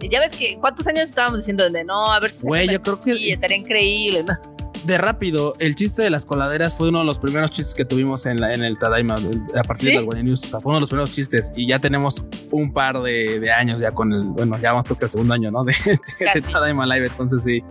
Ya 0.00 0.20
ves 0.20 0.34
que 0.34 0.56
cuántos 0.58 0.86
años 0.86 1.08
estábamos 1.08 1.40
diciendo 1.40 1.68
de 1.68 1.84
no, 1.84 2.12
a 2.12 2.20
ver 2.20 2.30
si 2.30 2.42
Güey, 2.46 2.70
yo 2.70 2.80
creo 2.80 2.98
que 2.98 3.14
sí, 3.14 3.30
estaría 3.30 3.58
increíble, 3.58 4.24
¿no? 4.24 4.34
De 4.84 4.98
rápido, 4.98 5.54
el 5.58 5.74
chiste 5.74 6.02
de 6.02 6.10
las 6.10 6.24
coladeras 6.24 6.76
fue 6.76 6.88
uno 6.88 7.00
de 7.00 7.04
los 7.04 7.18
primeros 7.18 7.50
chistes 7.50 7.74
que 7.74 7.84
tuvimos 7.84 8.26
en, 8.26 8.40
la, 8.40 8.52
en 8.52 8.62
el 8.62 8.78
Tadaima 8.78 9.14
a 9.14 9.62
partir 9.64 9.98
de 9.98 10.06
la 10.06 10.22
News. 10.22 10.44
O 10.44 10.48
sea, 10.48 10.60
fue 10.60 10.70
uno 10.70 10.76
de 10.76 10.80
los 10.80 10.88
primeros 10.88 11.10
chistes 11.10 11.52
y 11.56 11.66
ya 11.66 11.78
tenemos 11.78 12.24
un 12.50 12.72
par 12.72 13.00
de, 13.02 13.50
años 13.52 13.80
ya 13.80 13.92
con 13.92 14.12
el, 14.12 14.24
bueno, 14.24 14.58
ya 14.60 14.72
vamos 14.72 14.84
creo 14.84 14.96
que 14.96 15.04
el 15.06 15.10
segundo 15.10 15.34
año, 15.34 15.50
¿no? 15.50 15.64
De, 15.64 15.74
Tadaima 16.50 16.86
Live. 16.86 17.06
Entonces 17.06 17.42
sí, 17.42 17.62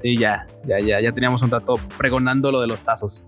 sí, 0.00 0.16
ya, 0.16 0.46
ya, 0.66 0.78
ya, 0.80 1.00
ya 1.00 1.12
teníamos 1.12 1.42
un 1.42 1.50
rato 1.50 1.78
pregonando 1.98 2.50
lo 2.50 2.60
de 2.60 2.66
los 2.66 2.82
tazos 2.82 3.24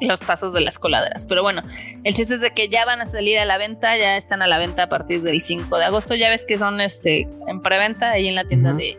los 0.00 0.20
tazos 0.20 0.54
de 0.54 0.62
las 0.62 0.78
coladeras. 0.78 1.26
Pero 1.28 1.42
bueno, 1.42 1.62
el 2.04 2.14
chiste 2.14 2.34
es 2.34 2.40
de 2.40 2.52
que 2.52 2.70
ya 2.70 2.86
van 2.86 3.02
a 3.02 3.06
salir 3.06 3.38
a 3.38 3.44
la 3.44 3.58
venta, 3.58 3.98
ya 3.98 4.16
están 4.16 4.40
a 4.40 4.46
la 4.46 4.56
venta 4.56 4.84
a 4.84 4.88
partir 4.88 5.20
del 5.20 5.42
5 5.42 5.76
de 5.76 5.84
agosto. 5.84 6.14
Ya 6.14 6.30
ves 6.30 6.42
que 6.42 6.58
son 6.58 6.80
este 6.80 7.28
en 7.46 7.60
preventa 7.60 8.12
ahí 8.12 8.28
en 8.28 8.34
la 8.34 8.44
tienda 8.44 8.72
de 8.72 8.98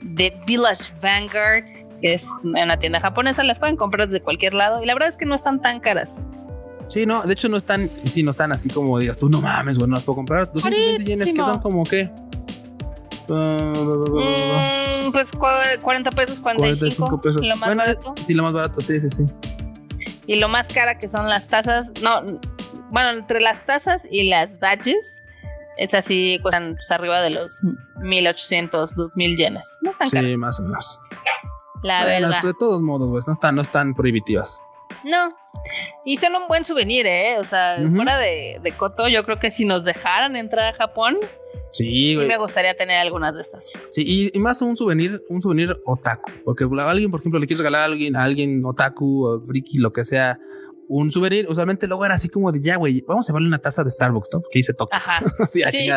de 0.00 0.32
Village 0.46 0.92
Vanguard, 1.02 1.64
que 2.00 2.14
es 2.14 2.28
una 2.42 2.78
tienda 2.78 3.00
japonesa, 3.00 3.42
las 3.42 3.58
pueden 3.58 3.76
comprar 3.76 4.08
desde 4.08 4.22
cualquier 4.22 4.54
lado 4.54 4.82
y 4.82 4.86
la 4.86 4.94
verdad 4.94 5.08
es 5.08 5.16
que 5.16 5.26
no 5.26 5.34
están 5.34 5.60
tan 5.60 5.80
caras. 5.80 6.20
Sí, 6.88 7.04
no, 7.04 7.22
de 7.22 7.32
hecho 7.32 7.48
no 7.48 7.56
están, 7.56 7.90
sí, 8.04 8.22
no 8.22 8.30
están 8.30 8.50
así 8.50 8.70
como 8.70 8.98
digas 8.98 9.18
tú, 9.18 9.28
no 9.28 9.40
mames, 9.40 9.76
bueno, 9.76 9.92
no 9.92 9.96
las 9.96 10.04
puedo 10.04 10.16
comprar. 10.16 10.50
220 10.50 11.04
yenes 11.04 11.32
que 11.32 11.42
son 11.42 11.58
como 11.60 11.84
qué? 11.84 12.10
Mm, 13.28 15.12
pues 15.12 15.32
40 15.32 16.10
pesos, 16.12 16.40
45, 16.40 17.20
pesos. 17.20 17.46
Lo 17.46 17.56
más 17.56 17.76
barato. 17.76 18.14
Sí, 18.22 18.32
lo 18.32 18.42
más 18.42 18.52
barato, 18.54 18.80
sí, 18.80 19.00
sí, 19.00 19.10
sí. 19.10 19.26
Y 20.26 20.36
lo 20.36 20.48
más 20.48 20.68
cara 20.68 20.98
que 20.98 21.08
son 21.08 21.28
las 21.28 21.46
tazas, 21.46 21.92
no, 22.02 22.22
bueno, 22.90 23.10
entre 23.10 23.40
las 23.40 23.66
tazas 23.66 24.02
y 24.10 24.28
las 24.28 24.58
badges, 24.58 25.22
es 25.76 25.94
así, 25.94 26.38
cuestan 26.42 26.74
pues, 26.74 26.90
arriba 26.90 27.20
de 27.20 27.30
los 27.30 27.60
1800, 28.00 28.94
2000 28.94 29.36
yenes. 29.36 29.78
No 29.82 29.92
tan 29.92 30.08
Sí, 30.08 30.36
más 30.36 30.58
o 30.60 30.64
menos. 30.64 31.00
La 31.82 32.04
verdad. 32.04 32.42
De 32.42 32.54
todos 32.54 32.80
modos, 32.82 33.08
pues 33.10 33.26
no 33.26 33.32
están, 33.32 33.54
no 33.54 33.62
están 33.62 33.94
prohibitivas. 33.94 34.64
No. 35.04 35.36
Y 36.04 36.16
son 36.16 36.34
un 36.34 36.48
buen 36.48 36.64
souvenir, 36.64 37.06
¿eh? 37.06 37.38
O 37.38 37.44
sea, 37.44 37.78
fuera 37.94 38.18
de, 38.18 38.58
de 38.62 38.76
Coto, 38.76 39.08
yo 39.08 39.24
creo 39.24 39.38
que 39.38 39.50
si 39.50 39.64
nos 39.64 39.84
dejaran 39.84 40.36
entrar 40.36 40.74
a 40.74 40.76
Japón, 40.76 41.18
Sí, 41.70 42.16
sí 42.18 42.24
me 42.26 42.38
gustaría 42.38 42.74
tener 42.74 42.98
algunas 42.98 43.34
de 43.34 43.40
estas. 43.40 43.80
Sí, 43.88 44.30
y, 44.32 44.38
más 44.38 44.62
un 44.62 44.76
souvenir, 44.76 45.22
un 45.28 45.42
souvenir 45.42 45.76
otaku. 45.84 46.30
Porque 46.44 46.64
a 46.64 46.90
alguien, 46.90 47.10
por 47.10 47.20
ejemplo, 47.20 47.38
le 47.38 47.46
quieres 47.46 47.60
regalar 47.60 47.82
a 47.82 47.84
alguien, 47.84 48.16
a 48.16 48.22
alguien 48.22 48.60
otaku 48.64 49.26
o 49.26 49.40
friki, 49.46 49.78
lo 49.78 49.92
que 49.92 50.04
sea, 50.04 50.38
un 50.88 51.12
souvenir, 51.12 51.46
usualmente 51.48 51.86
luego 51.86 52.04
era 52.04 52.14
así 52.14 52.28
como 52.28 52.50
de 52.50 52.62
ya, 52.62 52.76
güey, 52.76 53.04
vamos 53.06 53.28
a 53.28 53.32
llevarle 53.32 53.48
una 53.48 53.58
taza 53.58 53.84
de 53.84 53.90
Starbucks, 53.90 54.30
¿no? 54.32 54.40
Que 54.40 54.60
dice 54.60 54.72
toca. 54.72 54.96
Ajá. 54.96 55.22
sí, 55.46 55.62
sí. 55.70 55.88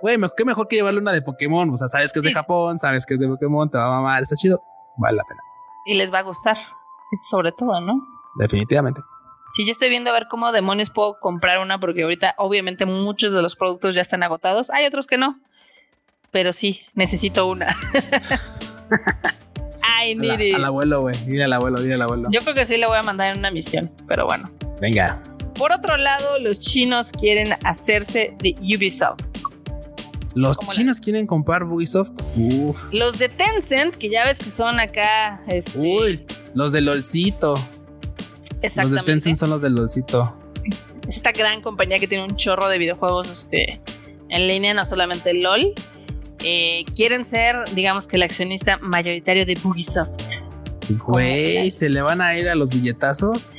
Güey, 0.00 0.16
qué 0.36 0.44
mejor 0.44 0.66
que 0.68 0.76
llevarle 0.76 1.00
una 1.00 1.12
de 1.12 1.20
Pokémon. 1.20 1.70
O 1.70 1.76
sea, 1.76 1.88
sabes 1.88 2.12
que 2.12 2.20
es 2.20 2.24
de 2.24 2.32
Japón, 2.32 2.78
sabes 2.78 3.04
que 3.04 3.14
es 3.14 3.20
de 3.20 3.28
Pokémon, 3.28 3.70
te 3.70 3.76
va 3.76 3.86
a 3.86 3.90
mamar, 3.90 4.22
está 4.22 4.36
chido, 4.36 4.62
vale 4.98 5.16
la 5.16 5.24
pena. 5.24 5.40
Y 5.86 5.94
les 5.94 6.12
va 6.12 6.18
a 6.18 6.22
gustar, 6.22 6.58
sobre 7.30 7.52
todo, 7.52 7.80
¿no? 7.80 8.06
Definitivamente. 8.36 9.00
Sí, 9.54 9.64
yo 9.64 9.72
estoy 9.72 9.88
viendo 9.88 10.10
a 10.10 10.12
ver 10.12 10.26
cómo 10.28 10.52
demonios 10.52 10.90
puedo 10.90 11.18
comprar 11.18 11.58
una, 11.58 11.80
porque 11.80 12.02
ahorita 12.02 12.34
obviamente 12.36 12.84
muchos 12.84 13.32
de 13.32 13.40
los 13.42 13.56
productos 13.56 13.94
ya 13.94 14.02
están 14.02 14.22
agotados. 14.22 14.70
Hay 14.70 14.86
otros 14.86 15.06
que 15.06 15.16
no. 15.16 15.40
Pero 16.30 16.52
sí, 16.52 16.82
necesito 16.94 17.46
una. 17.46 17.74
I 20.04 20.14
need 20.14 20.40
it. 20.40 20.54
Al 20.54 20.66
abuelo, 20.66 21.00
güey. 21.00 21.16
Dile 21.24 21.44
al 21.44 21.52
abuelo, 21.54 21.80
dile 21.80 21.94
al 21.94 22.02
abuelo. 22.02 22.28
Yo 22.30 22.40
creo 22.42 22.54
que 22.54 22.66
sí 22.66 22.76
le 22.76 22.86
voy 22.86 22.98
a 22.98 23.02
mandar 23.02 23.32
en 23.32 23.38
una 23.38 23.50
misión, 23.50 23.90
pero 24.06 24.26
bueno. 24.26 24.50
Venga. 24.80 25.22
Por 25.54 25.72
otro 25.72 25.96
lado, 25.96 26.38
los 26.38 26.60
chinos 26.60 27.10
quieren 27.10 27.56
hacerse 27.64 28.36
de 28.38 28.54
Ubisoft. 28.60 29.24
Los 30.38 30.56
chinos 30.68 31.00
quieren 31.00 31.26
comprar 31.26 31.64
Ubisoft. 31.64 32.12
Uf. 32.36 32.92
Los 32.92 33.18
de 33.18 33.28
Tencent, 33.28 33.96
que 33.96 34.08
ya 34.08 34.24
ves 34.24 34.38
que 34.38 34.50
son 34.50 34.78
acá. 34.78 35.42
Este... 35.48 35.76
Uy, 35.76 36.24
los 36.54 36.70
de 36.70 36.80
LOLcito. 36.80 37.54
Los 38.76 38.90
de 38.92 39.02
Tencent 39.02 39.36
son 39.36 39.50
los 39.50 39.62
del 39.62 39.74
LOLcito. 39.74 40.32
Es 41.08 41.16
esta 41.16 41.32
gran 41.32 41.60
compañía 41.60 41.98
que 41.98 42.06
tiene 42.06 42.22
un 42.22 42.36
chorro 42.36 42.68
de 42.68 42.78
videojuegos 42.78 43.28
este, 43.28 43.80
en 44.28 44.46
línea, 44.46 44.74
no 44.74 44.86
solamente 44.86 45.34
LOL. 45.34 45.74
Eh, 46.44 46.84
quieren 46.94 47.24
ser, 47.24 47.56
digamos 47.74 48.06
que 48.06 48.14
el 48.14 48.22
accionista 48.22 48.78
mayoritario 48.80 49.44
de 49.44 49.56
Bugisoft. 49.60 50.22
Güey, 50.88 51.70
se 51.70 51.88
le 51.88 52.02
van 52.02 52.20
a 52.20 52.36
ir 52.36 52.48
a 52.48 52.54
los 52.54 52.70
billetazos. 52.70 53.52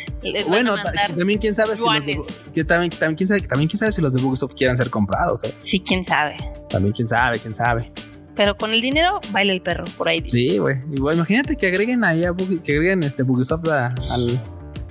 bueno, 0.48 0.76
también 1.16 1.40
quién 1.40 1.56
sabe 1.56 1.76
si 1.76 1.84
los 1.84 2.06
de, 2.06 2.52
que 2.54 2.64
también, 2.64 2.92
quién 3.16 3.28
sabe, 3.28 3.42
también 3.42 3.70
quién 3.70 3.78
sabe 3.78 3.92
si 3.92 4.02
los 4.02 4.14
de 4.14 4.22
Bugisoft 4.22 4.56
quieran 4.56 4.78
ser 4.78 4.90
comprados. 4.90 5.44
¿eh? 5.44 5.54
Sí, 5.62 5.80
quién 5.80 6.06
sabe. 6.06 6.38
También 6.70 6.94
quién 6.94 7.08
sabe, 7.08 7.40
quién 7.40 7.54
sabe. 7.54 7.92
Pero 8.36 8.56
con 8.56 8.72
el 8.72 8.82
dinero 8.82 9.20
baila 9.32 9.54
el 9.54 9.62
perro 9.62 9.84
por 9.98 10.08
ahí. 10.08 10.24
Sí, 10.26 10.58
güey. 10.58 10.78
Igual 10.94 11.16
imagínate 11.16 11.56
que 11.56 11.68
agreguen 11.68 12.04
ahí 12.04 12.24
a 12.24 12.34
que 12.64 12.72
agreguen 12.74 13.04
este 13.04 13.24
Bugisoft 13.24 13.68
al, 13.68 14.42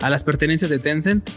a 0.01 0.11
las 0.11 0.23
pertenencias 0.23 0.71
de 0.71 0.79
Tencent. 0.79 1.29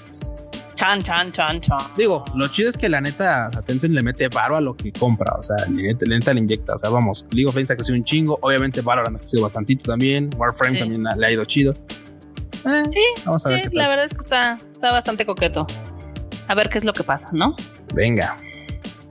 Chan, 0.82 1.00
chan, 1.04 1.32
chan, 1.32 1.62
chan. 1.62 1.78
Digo, 1.96 2.26
lo 2.34 2.48
chido 2.48 2.68
es 2.68 2.76
que 2.76 2.90
la 2.90 3.00
neta 3.00 3.52
Tencent 3.68 3.94
le 3.94 4.02
mete 4.02 4.30
varo 4.30 4.56
a 4.56 4.62
lo 4.62 4.76
que 4.76 4.92
compra. 4.92 5.36
O 5.38 5.44
sea, 5.44 5.68
le, 5.68 5.94
neta 5.94 6.34
le 6.34 6.40
inyecta. 6.40 6.74
O 6.74 6.78
sea, 6.80 6.90
vamos, 6.90 7.24
League 7.30 7.48
of 7.48 7.54
Legends 7.54 7.70
ha 7.70 7.76
crecido 7.76 7.96
un 8.00 8.04
chingo. 8.04 8.40
Obviamente 8.42 8.82
Valorant 8.82 9.16
ha 9.16 9.20
crecido 9.20 9.44
bastantito 9.44 9.92
también. 9.92 10.32
Warframe 10.36 10.80
también 10.80 11.04
le 11.04 11.28
ha 11.28 11.32
ido 11.32 11.46
chido. 11.46 11.76
Eh, 12.66 12.84
sí, 12.92 13.22
vamos 13.26 13.46
a 13.46 13.50
ver. 13.50 13.70
la 13.72 13.90
verdad 13.90 14.06
es 14.06 14.16
que 14.16 14.22
está, 14.22 14.58
está 14.74 14.92
bastante 14.92 15.24
coqueto. 15.24 15.68
A 16.48 16.56
ver 16.56 16.68
qué 16.68 16.80
es 16.80 16.84
lo 16.84 16.94
que 16.94 17.04
pasa, 17.04 17.30
¿no? 17.32 17.56
Venga. 17.94 18.38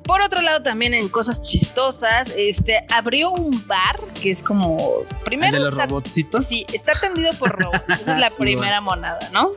Por 0.02 0.22
otro 0.22 0.42
lado, 0.42 0.64
también 0.64 0.92
en 0.92 1.08
cosas 1.08 1.48
chistosas, 1.48 2.32
este 2.36 2.84
abrió 2.90 3.30
un 3.30 3.64
bar 3.68 3.96
que 4.20 4.32
es 4.32 4.42
como. 4.42 5.04
Primero. 5.24 5.56
¿El 5.56 5.62
de 5.62 5.70
los 5.70 5.84
robotcitos? 5.84 6.46
Sí, 6.46 6.66
está 6.72 6.90
atendido 6.98 7.30
por 7.38 7.56
robots. 7.62 7.84
Esa 8.00 8.14
es 8.14 8.18
la 8.20 8.30
primera 8.36 8.80
monada, 8.80 9.30
¿no? 9.32 9.52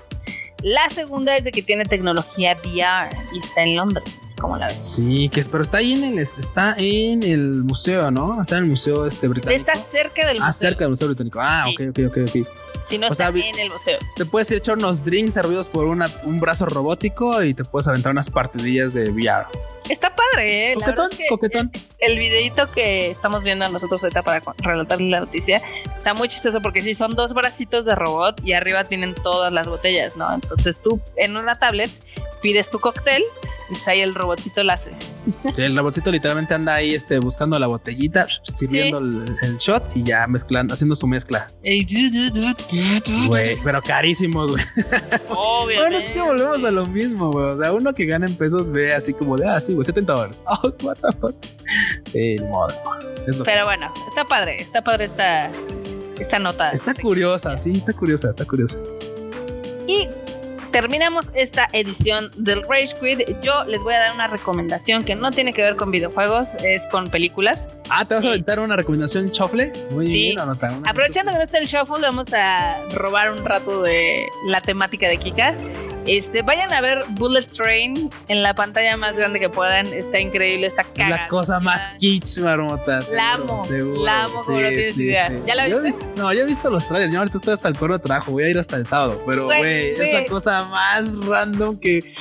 La 0.64 0.90
segunda 0.90 1.36
es 1.36 1.44
de 1.44 1.52
que 1.52 1.62
tiene 1.62 1.84
tecnología 1.84 2.58
VR 2.64 3.10
y 3.34 3.40
está 3.40 3.64
en 3.64 3.76
Londres, 3.76 4.34
como 4.40 4.56
la 4.56 4.68
ves. 4.68 4.94
Sí, 4.96 5.28
que 5.28 5.42
es, 5.42 5.50
pero 5.50 5.62
está 5.62 5.80
ahí 5.80 5.92
en 5.92 6.06
el, 6.06 6.20
está 6.20 6.74
en 6.78 7.22
el 7.22 7.66
museo, 7.66 8.10
¿no? 8.12 8.42
Está 8.42 8.60
en 8.60 8.64
el 8.64 8.70
museo 8.70 9.06
este 9.06 9.28
británico. 9.28 9.60
Está 9.60 9.76
cerca 9.92 10.26
del 10.26 10.38
museo. 10.38 10.50
Ah, 10.50 10.54
cerca 10.54 10.86
del 10.86 10.92
museo 10.92 11.10
británico. 11.10 11.40
Ah, 11.42 11.66
ok, 11.68 11.90
ok, 11.90 12.00
ok, 12.08 12.18
ok. 12.30 12.48
Si 12.86 12.98
no 12.98 13.08
está 13.08 13.28
en 13.28 13.60
el 13.60 13.72
museo. 13.72 14.00
Te 14.16 14.26
puedes 14.26 14.50
ir 14.52 14.56
a 14.56 14.58
echar 14.60 14.78
unos 14.78 15.04
drinks 15.04 15.34
servidos 15.34 15.68
por 15.68 15.86
una, 15.86 16.10
un 16.24 16.40
brazo 16.40 16.66
robótico 16.66 17.44
y 17.44 17.54
te 17.54 17.66
puedes 17.66 17.90
aventar 17.90 18.14
unas 18.14 18.30
partidillas 18.30 18.94
de 18.94 19.10
VR. 19.10 19.46
Está 19.90 20.16
padre, 20.16 20.72
¿eh? 20.72 20.76
Coquetón, 20.76 21.10
coquetón. 21.30 21.72
El, 22.00 22.18
videito 22.18 22.68
que 22.70 23.10
estamos 23.10 23.44
viendo 23.44 23.68
nosotros 23.70 24.02
ahorita 24.04 24.22
para 24.22 24.42
relatar 24.58 25.02
la 25.02 25.22
noticia 25.22 25.62
está 25.86 26.14
muy 26.14 26.30
chistoso 26.30 26.62
porque 26.62 26.82
sí, 26.82 26.94
son 26.94 27.16
dos 27.16 27.34
bracitos 27.34 27.86
de 27.86 27.96
robot 27.96 28.42
y 28.44 28.54
arriba 28.54 28.86
tienen 28.86 29.14
todas 29.14 29.52
las 29.52 29.68
botellas, 29.68 30.16
¿no? 30.16 30.34
Entonces 30.34 30.53
tú 30.82 31.00
en 31.16 31.38
una 31.38 31.58
tablet 31.60 31.92
pides 32.42 32.70
tu 32.70 32.80
cóctel 32.80 33.24
y 33.70 33.74
pues 33.74 33.88
ahí 33.88 34.02
el 34.02 34.14
robotcito 34.14 34.64
lo 34.64 34.74
hace. 34.74 34.92
Sí, 35.56 35.62
el 35.62 35.76
robotcito 35.76 36.12
literalmente 36.12 36.54
anda 36.54 36.76
ahí 36.76 36.94
este, 36.94 37.18
buscando 37.20 37.58
la 37.58 37.68
botellita, 37.68 38.28
sirviendo 38.44 38.98
el, 38.98 39.58
shot 39.58 39.96
y 39.96 40.04
ya 40.04 40.28
mezclando, 40.28 40.74
haciendo 40.74 40.96
su 40.96 41.08
mezcla. 41.08 41.48
Güey, 43.28 43.58
pero 43.64 43.82
carísimos, 43.82 44.52
güey. 44.52 44.64
Bueno, 45.30 45.98
es 45.98 46.06
que 46.08 46.22
volvemos 46.22 46.64
a 46.64 46.72
lo 46.72 46.86
mismo, 46.86 47.32
güey. 47.32 47.46
O 47.46 47.58
sea, 47.58 47.72
uno 47.72 47.94
que 47.94 48.06
gana 48.06 48.26
en 48.26 48.36
pesos 48.36 48.72
ve 48.72 48.94
así 48.94 49.14
como 49.14 49.38
de, 49.38 49.48
ah, 49.48 49.60
sí, 49.62 49.74
güey, 49.74 49.86
70 49.86 50.14
dólares. 50.14 50.42
Oh, 50.54 50.72
what 50.84 50.98
the 50.98 51.18
fuck. 51.20 51.36
El 52.14 52.44
modo. 52.50 52.74
Pero 53.44 53.66
bueno, 53.66 53.92
está 54.10 54.26
padre, 54.26 54.62
está 54.62 54.84
padre 54.84 55.06
esta, 55.06 55.50
esta 56.20 56.38
nota. 56.40 56.72
Está 56.72 56.94
curiosa, 56.94 57.58
sí, 57.58 57.78
está 57.78 57.94
curiosa, 57.94 58.30
está 58.30 58.46
curiosa. 58.46 58.78
Y 59.88 60.08
terminamos 60.74 61.32
esta 61.36 61.70
edición 61.72 62.32
del 62.36 62.64
Rage 62.64 62.96
Quit. 63.00 63.42
Yo 63.42 63.64
les 63.66 63.80
voy 63.82 63.94
a 63.94 64.00
dar 64.00 64.16
una 64.16 64.26
recomendación 64.26 65.04
que 65.04 65.14
no 65.14 65.30
tiene 65.30 65.54
que 65.54 65.62
ver 65.62 65.76
con 65.76 65.92
videojuegos, 65.92 66.56
es 66.64 66.88
con 66.88 67.10
películas. 67.10 67.70
Ah, 67.92 68.04
¿te 68.06 68.16
vas 68.16 68.26
a 68.26 68.30
aventar 68.30 68.60
una 68.60 68.76
recomendación 68.76 69.30
shuffle? 69.30 69.72
Muy 69.92 70.08
bien, 70.08 70.40
Aprovechando 70.40 71.32
que 71.32 71.38
no 71.38 71.44
está 71.44 71.60
el 71.60 71.68
shuffle, 71.68 72.02
vamos 72.02 72.34
a 72.34 72.82
robar 72.92 73.32
un 73.32 73.46
rato 73.46 73.84
de 73.84 74.26
la 74.48 74.62
temática 74.62 75.08
de 75.08 75.18
Kika. 75.18 75.54
Este, 76.06 76.42
vayan 76.42 76.74
a 76.74 76.82
ver 76.82 77.06
Bullet 77.10 77.46
Train 77.46 78.10
en 78.28 78.44
la 78.44 78.54
pantalla 78.54 78.98
más 78.98 79.16
grande 79.16 79.40
que 79.40 79.50
puedan. 79.50 79.88
Está 79.88 80.20
increíble, 80.20 80.68
está 80.68 80.84
cagada. 80.84 81.24
La 81.24 81.28
cosa 81.28 81.60
más 81.60 81.82
kitsch, 81.98 82.40
marmotas. 82.40 83.10
La 83.10 83.34
amo. 83.34 83.64
Seguro. 83.64 84.04
La 84.04 84.26
amo, 84.26 84.44
como 84.46 84.60
no 84.60 84.68
tienes 84.68 84.98
idea. 84.98 85.32
¿Ya 85.46 85.56
la 85.56 85.66
viste? 85.80 86.06
no, 86.18 86.34
yo 86.34 86.42
he 86.42 86.46
visto 86.46 86.70
los 86.70 86.86
trailers. 86.88 87.14
Yo 87.14 87.20
ahorita 87.20 87.38
estoy 87.38 87.54
hasta 87.54 87.70
el 87.70 87.78
cuerno 87.78 87.98
de 87.98 88.04
trabajo. 88.04 88.32
Voy 88.32 88.44
a 88.44 88.50
ir 88.50 88.58
hasta 88.58 88.76
el 88.76 88.86
sábado. 88.86 89.24
Pero, 89.26 89.46
güey, 89.46 89.92
esa 89.92 90.26
cosa 90.26 90.66
más 90.66 91.16
random 91.26 91.80
que. 91.80 92.14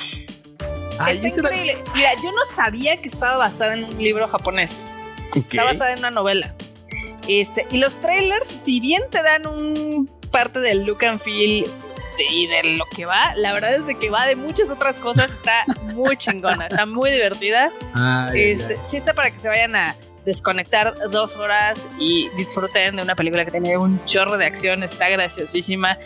Ay, 0.99 1.17
está 1.17 1.39
increíble. 1.39 1.77
Mira, 1.93 2.11
yo 2.23 2.31
no 2.31 2.45
sabía 2.45 2.95
que 2.97 3.09
estaba 3.09 3.35
basada 3.35 3.73
en 3.73 3.83
un 3.83 3.97
libro 3.97 4.27
japonés. 4.29 4.85
Está 5.35 5.65
basada 5.65 5.91
en 5.91 5.99
una 5.99 6.11
novela. 6.11 6.53
Este, 7.27 7.65
y 7.71 7.79
los 7.79 7.99
trailers, 8.01 8.53
si 8.63 8.79
bien 8.79 9.01
te 9.09 9.21
dan 9.23 9.47
un 9.47 10.09
parte 10.31 10.59
del 10.59 10.83
look 10.83 11.03
and 11.05 11.19
feel 11.19 11.65
y 12.29 12.47
de 12.47 12.63
lo 12.77 12.85
que 12.85 13.05
va, 13.05 13.33
la 13.35 13.53
verdad 13.53 13.73
es 13.73 13.85
de 13.87 13.95
que 13.95 14.09
va 14.09 14.25
de 14.25 14.35
muchas 14.35 14.69
otras 14.69 14.99
cosas, 14.99 15.29
está 15.31 15.63
muy 15.93 16.17
chingona, 16.17 16.67
está 16.67 16.85
muy 16.85 17.11
divertida. 17.11 17.71
este, 18.33 18.77
sí 18.81 18.97
está 18.97 19.13
para 19.13 19.31
que 19.31 19.39
se 19.39 19.47
vayan 19.47 19.75
a 19.75 19.95
desconectar 20.25 21.09
dos 21.09 21.35
horas 21.35 21.85
y 21.99 22.29
disfruten 22.37 22.95
de 22.95 23.01
una 23.01 23.15
película 23.15 23.43
que 23.45 23.51
tiene 23.51 23.77
un 23.77 24.03
chorro 24.05 24.37
de 24.37 24.45
acción, 24.45 24.83
está 24.83 25.09
graciosísima. 25.09 25.97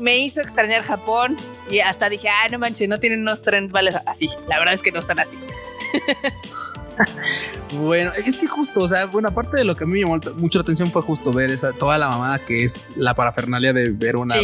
Me 0.00 0.18
hizo 0.18 0.40
extrañar 0.40 0.82
Japón 0.82 1.36
y 1.70 1.80
hasta 1.80 2.08
dije, 2.08 2.28
ah, 2.28 2.48
no 2.50 2.58
manches, 2.58 2.88
no 2.88 2.98
tienen 2.98 3.20
unos 3.20 3.42
trenes 3.42 3.70
vale 3.70 3.92
así. 4.06 4.28
La 4.48 4.58
verdad 4.58 4.74
es 4.74 4.82
que 4.82 4.92
no 4.92 5.00
están 5.00 5.20
así. 5.20 5.38
bueno, 7.78 8.12
es 8.16 8.38
que 8.38 8.46
justo, 8.46 8.80
o 8.80 8.88
sea, 8.88 9.06
bueno, 9.06 9.28
aparte 9.28 9.56
de 9.56 9.64
lo 9.64 9.76
que 9.76 9.84
a 9.84 9.86
mí 9.86 9.94
me 9.94 10.00
llamó 10.00 10.18
mucho 10.36 10.58
la 10.58 10.62
atención 10.62 10.90
fue 10.90 11.02
justo 11.02 11.32
ver 11.32 11.50
esa, 11.50 11.72
toda 11.72 11.98
la 11.98 12.08
mamada 12.08 12.38
que 12.38 12.64
es 12.64 12.88
la 12.96 13.14
parafernalia 13.14 13.72
de 13.72 13.90
ver 13.90 14.16
una 14.16 14.34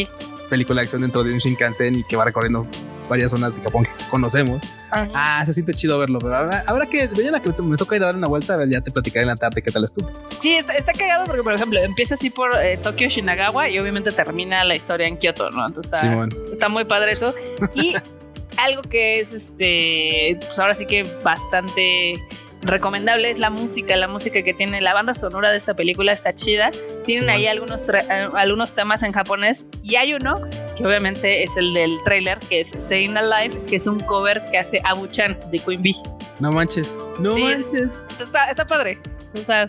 película 0.50 0.80
de 0.80 0.84
acción 0.84 1.00
dentro 1.00 1.24
de 1.24 1.32
un 1.32 1.38
Shinkansen 1.38 1.94
y 1.94 2.04
que 2.04 2.16
va 2.16 2.24
recorriendo 2.26 2.62
varias 3.08 3.30
zonas 3.30 3.56
de 3.56 3.62
Japón 3.62 3.86
conocemos. 4.10 4.62
Ah, 4.92 5.42
se 5.46 5.54
siente 5.54 5.72
chido 5.72 5.98
verlo, 5.98 6.18
pero 6.18 6.36
habrá, 6.36 6.86
que, 6.86 7.08
mañana 7.16 7.40
que 7.40 7.50
me 7.62 7.76
toca 7.76 7.96
ir 7.96 8.02
a 8.02 8.06
dar 8.06 8.16
una 8.16 8.26
vuelta, 8.26 8.58
ya 8.66 8.80
te 8.80 8.90
platicaré 8.90 9.22
en 9.22 9.28
la 9.28 9.36
tarde 9.36 9.62
qué 9.62 9.70
tal 9.70 9.84
estuvo. 9.84 10.10
Sí, 10.40 10.56
está, 10.56 10.92
cagado 10.92 11.24
porque, 11.26 11.42
por 11.42 11.54
ejemplo, 11.54 11.80
empieza 11.80 12.14
así 12.14 12.28
por 12.28 12.50
eh, 12.60 12.76
Tokio, 12.76 13.08
Shinagawa 13.08 13.68
y 13.68 13.78
obviamente 13.78 14.12
termina 14.12 14.64
la 14.64 14.74
historia 14.74 15.06
en 15.06 15.16
Kioto, 15.16 15.50
¿no? 15.50 15.66
Entonces 15.66 15.92
está, 15.92 16.28
está 16.52 16.68
muy 16.68 16.84
padre 16.84 17.12
eso. 17.12 17.34
Y 17.74 17.94
algo 18.56 18.82
que 18.82 19.20
es, 19.20 19.32
este, 19.32 20.36
pues 20.40 20.58
ahora 20.58 20.74
sí 20.74 20.86
que 20.86 21.04
bastante 21.22 22.14
recomendable 22.62 23.30
es 23.30 23.38
la 23.38 23.50
música, 23.50 23.96
la 23.96 24.08
música 24.08 24.42
que 24.42 24.54
tiene 24.54 24.80
la 24.80 24.94
banda 24.94 25.14
sonora 25.14 25.50
de 25.50 25.56
esta 25.56 25.74
película 25.74 26.12
está 26.12 26.34
chida. 26.34 26.70
Tienen 27.04 27.30
ahí 27.30 27.46
algunos, 27.46 27.82
eh, 27.82 28.28
algunos 28.34 28.74
temas 28.74 29.02
en 29.02 29.12
japonés 29.12 29.66
y 29.82 29.96
hay 29.96 30.14
uno 30.14 30.40
que 30.76 30.86
obviamente 30.86 31.42
es 31.42 31.56
el 31.56 31.72
del 31.74 31.96
trailer 32.04 32.38
que 32.38 32.60
es 32.60 32.70
Staying 32.70 33.16
Alive, 33.16 33.60
que 33.66 33.76
es 33.76 33.86
un 33.86 34.00
cover 34.00 34.42
que 34.50 34.58
hace 34.58 34.80
Abu-chan 34.84 35.38
de 35.50 35.58
Queen 35.58 35.82
Bee. 35.82 35.96
No 36.38 36.52
manches, 36.52 36.98
no 37.18 37.36
manches. 37.36 37.90
Está, 38.18 38.50
está, 38.50 38.66
padre. 38.66 38.98
O 39.34 39.44
sea, 39.44 39.68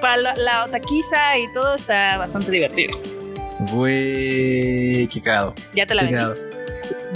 para 0.00 0.16
la, 0.16 0.36
la 0.36 0.64
otaquiza 0.64 1.38
y 1.38 1.52
todo 1.52 1.74
está 1.74 2.16
bastante 2.18 2.50
divertido. 2.50 3.00
Güey, 3.72 5.08
qué 5.08 5.20
cagado. 5.22 5.54
Ya 5.74 5.86
te 5.86 5.94
la 5.94 6.02
vendí 6.02 6.55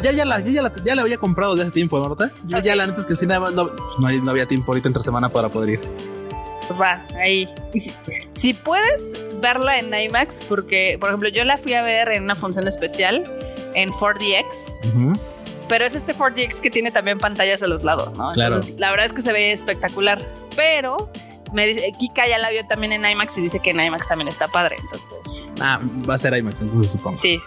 ya, 0.00 0.12
ya, 0.12 0.24
la, 0.24 0.40
ya, 0.40 0.62
la, 0.62 0.72
ya 0.84 0.94
la 0.94 1.02
había 1.02 1.16
comprado 1.16 1.54
desde 1.54 1.64
hace 1.68 1.74
tiempo, 1.74 2.00
Marta. 2.00 2.30
Yo 2.46 2.58
ya 2.58 2.74
la 2.76 2.86
neta 2.86 3.00
es 3.00 3.06
que 3.06 3.16
sí, 3.16 3.26
nada 3.26 3.40
más 3.40 3.52
no, 3.52 3.70
pues 3.74 4.22
no, 4.22 4.30
había 4.30 4.46
tiempo 4.46 4.72
ahorita 4.72 4.88
entre 4.88 5.02
semana 5.02 5.28
para 5.28 5.48
poder 5.48 5.70
ir. 5.70 5.80
Pues 6.66 6.80
va, 6.80 7.02
ahí. 7.18 7.48
Si, 8.34 8.54
puedes 8.54 9.12
verla 9.40 9.78
en 9.78 9.92
IMAX, 9.92 10.42
porque, 10.48 10.96
por 11.00 11.08
ejemplo, 11.08 11.28
yo 11.28 11.44
la 11.44 11.56
fui 11.56 11.74
a 11.74 11.82
ver 11.82 12.10
en 12.10 12.24
una 12.24 12.34
función 12.34 12.68
especial 12.68 13.24
en 13.74 13.90
4DX. 13.90 15.18
Pero 15.68 15.84
es 15.84 15.94
este 15.94 16.14
4DX 16.14 16.60
que 16.60 16.70
tiene 16.70 16.90
también 16.90 17.18
pantallas 17.18 17.62
a 17.62 17.66
los 17.66 17.84
lados, 17.84 18.14
¿no? 18.14 18.30
Claro. 18.30 18.60
la 18.78 18.90
verdad 18.90 19.06
es 19.06 19.12
que 19.12 19.22
se 19.22 19.32
ve 19.32 19.52
espectacular. 19.52 20.20
Pero 20.56 21.10
me 21.52 21.66
dice, 21.66 21.92
Kika 21.98 22.28
ya 22.28 22.38
la 22.38 22.50
vio 22.50 22.66
también 22.66 22.92
en 22.92 23.08
IMAX 23.08 23.38
y 23.38 23.42
dice 23.42 23.60
que 23.60 23.70
en 23.70 23.80
IMAX 23.80 24.08
también 24.08 24.28
está 24.28 24.48
padre, 24.48 24.76
entonces. 24.80 25.48
Ah, 25.60 25.80
va 26.08 26.14
a 26.14 26.18
ser 26.18 26.36
IMAX, 26.36 26.60
entonces 26.60 26.92
supongo. 26.92 27.18
Sí, 27.20 27.40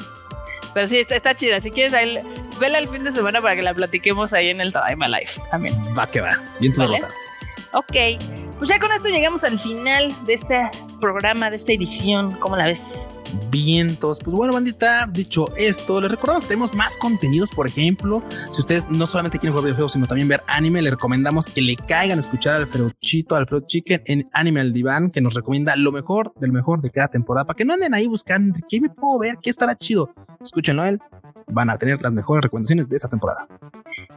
pero 0.74 0.88
sí, 0.88 1.00
está, 1.00 1.16
está 1.16 1.36
chida. 1.36 1.62
Si 1.62 1.72
quieres, 1.72 1.94
ahí, 1.94 2.20
vela 2.60 2.80
el 2.80 2.88
fin 2.88 3.04
de 3.04 3.12
semana 3.12 3.42
para 3.42 3.56
que 3.56 3.64
la 3.64 3.74
platiquemos 3.74 4.34
ahí 4.34 4.50
en 4.50 4.62
el 4.62 4.74
Time 4.74 5.08
Life 5.08 5.42
también. 5.50 5.76
Va 5.98 6.08
que 6.08 6.22
va. 6.22 6.40
Bien 6.60 6.74
¿Vale? 6.76 7.02
Ok. 7.74 7.96
Pues 8.58 8.70
ya 8.70 8.80
con 8.80 8.92
esto 8.92 9.10
llegamos 9.10 9.44
al 9.44 9.60
final 9.60 10.14
de 10.26 10.34
este 10.34 10.70
programa, 11.02 11.50
de 11.50 11.58
esta 11.58 11.74
edición. 11.74 12.34
¿Cómo 12.34 12.56
la 12.56 12.68
ves? 12.68 13.10
vientos. 13.50 14.20
Pues 14.24 14.36
bueno, 14.36 14.54
bandita, 14.54 15.08
dicho 15.12 15.50
esto, 15.58 16.02
les 16.02 16.12
recuerdo 16.12 16.42
que 16.42 16.48
tenemos 16.48 16.74
más 16.74 16.98
contenidos, 16.98 17.50
por 17.52 17.68
ejemplo, 17.68 18.24
si 18.52 18.62
ustedes 18.62 18.90
no 18.90 19.06
solamente 19.06 19.40
quieren 19.40 19.54
jugar 19.54 19.66
videojuegos, 19.66 19.94
sino 19.94 20.08
también 20.08 20.28
ver 20.28 20.44
anime, 20.48 20.82
les 20.82 20.92
recomendamos 20.92 21.48
que 21.48 21.62
le 21.62 21.76
caigan 21.76 22.18
a 22.18 22.22
escuchar 22.22 22.56
al 22.56 22.94
Chito, 23.00 23.36
al 23.36 23.42
Alfredo 23.42 23.66
Chicken 23.68 24.02
en 24.06 24.30
Anime 24.34 24.62
al 24.62 24.74
Diván, 24.74 25.12
que 25.12 25.22
nos 25.22 25.34
recomienda 25.34 25.76
lo 25.76 25.92
mejor 25.92 26.34
del 26.40 26.52
mejor 26.52 26.82
de 26.82 26.92
cada 26.92 27.08
temporada, 27.08 27.46
para 27.46 27.56
que 27.56 27.66
no 27.66 27.74
anden 27.74 27.94
ahí 27.94 28.08
buscando 28.08 28.60
qué 28.70 28.82
me 28.82 28.90
puedo 28.90 29.20
ver, 29.20 29.38
qué 29.42 29.50
estará 29.50 29.76
chido. 29.76 30.14
Escúchenlo 30.42 30.82
a 30.82 30.90
él, 30.90 31.00
van 31.48 31.70
a 31.70 31.78
tener 31.78 32.02
las 32.02 32.14
mejores 32.14 32.44
recomendaciones 32.44 32.90
de 32.90 32.96
esta 32.96 33.08
temporada. 33.08 33.48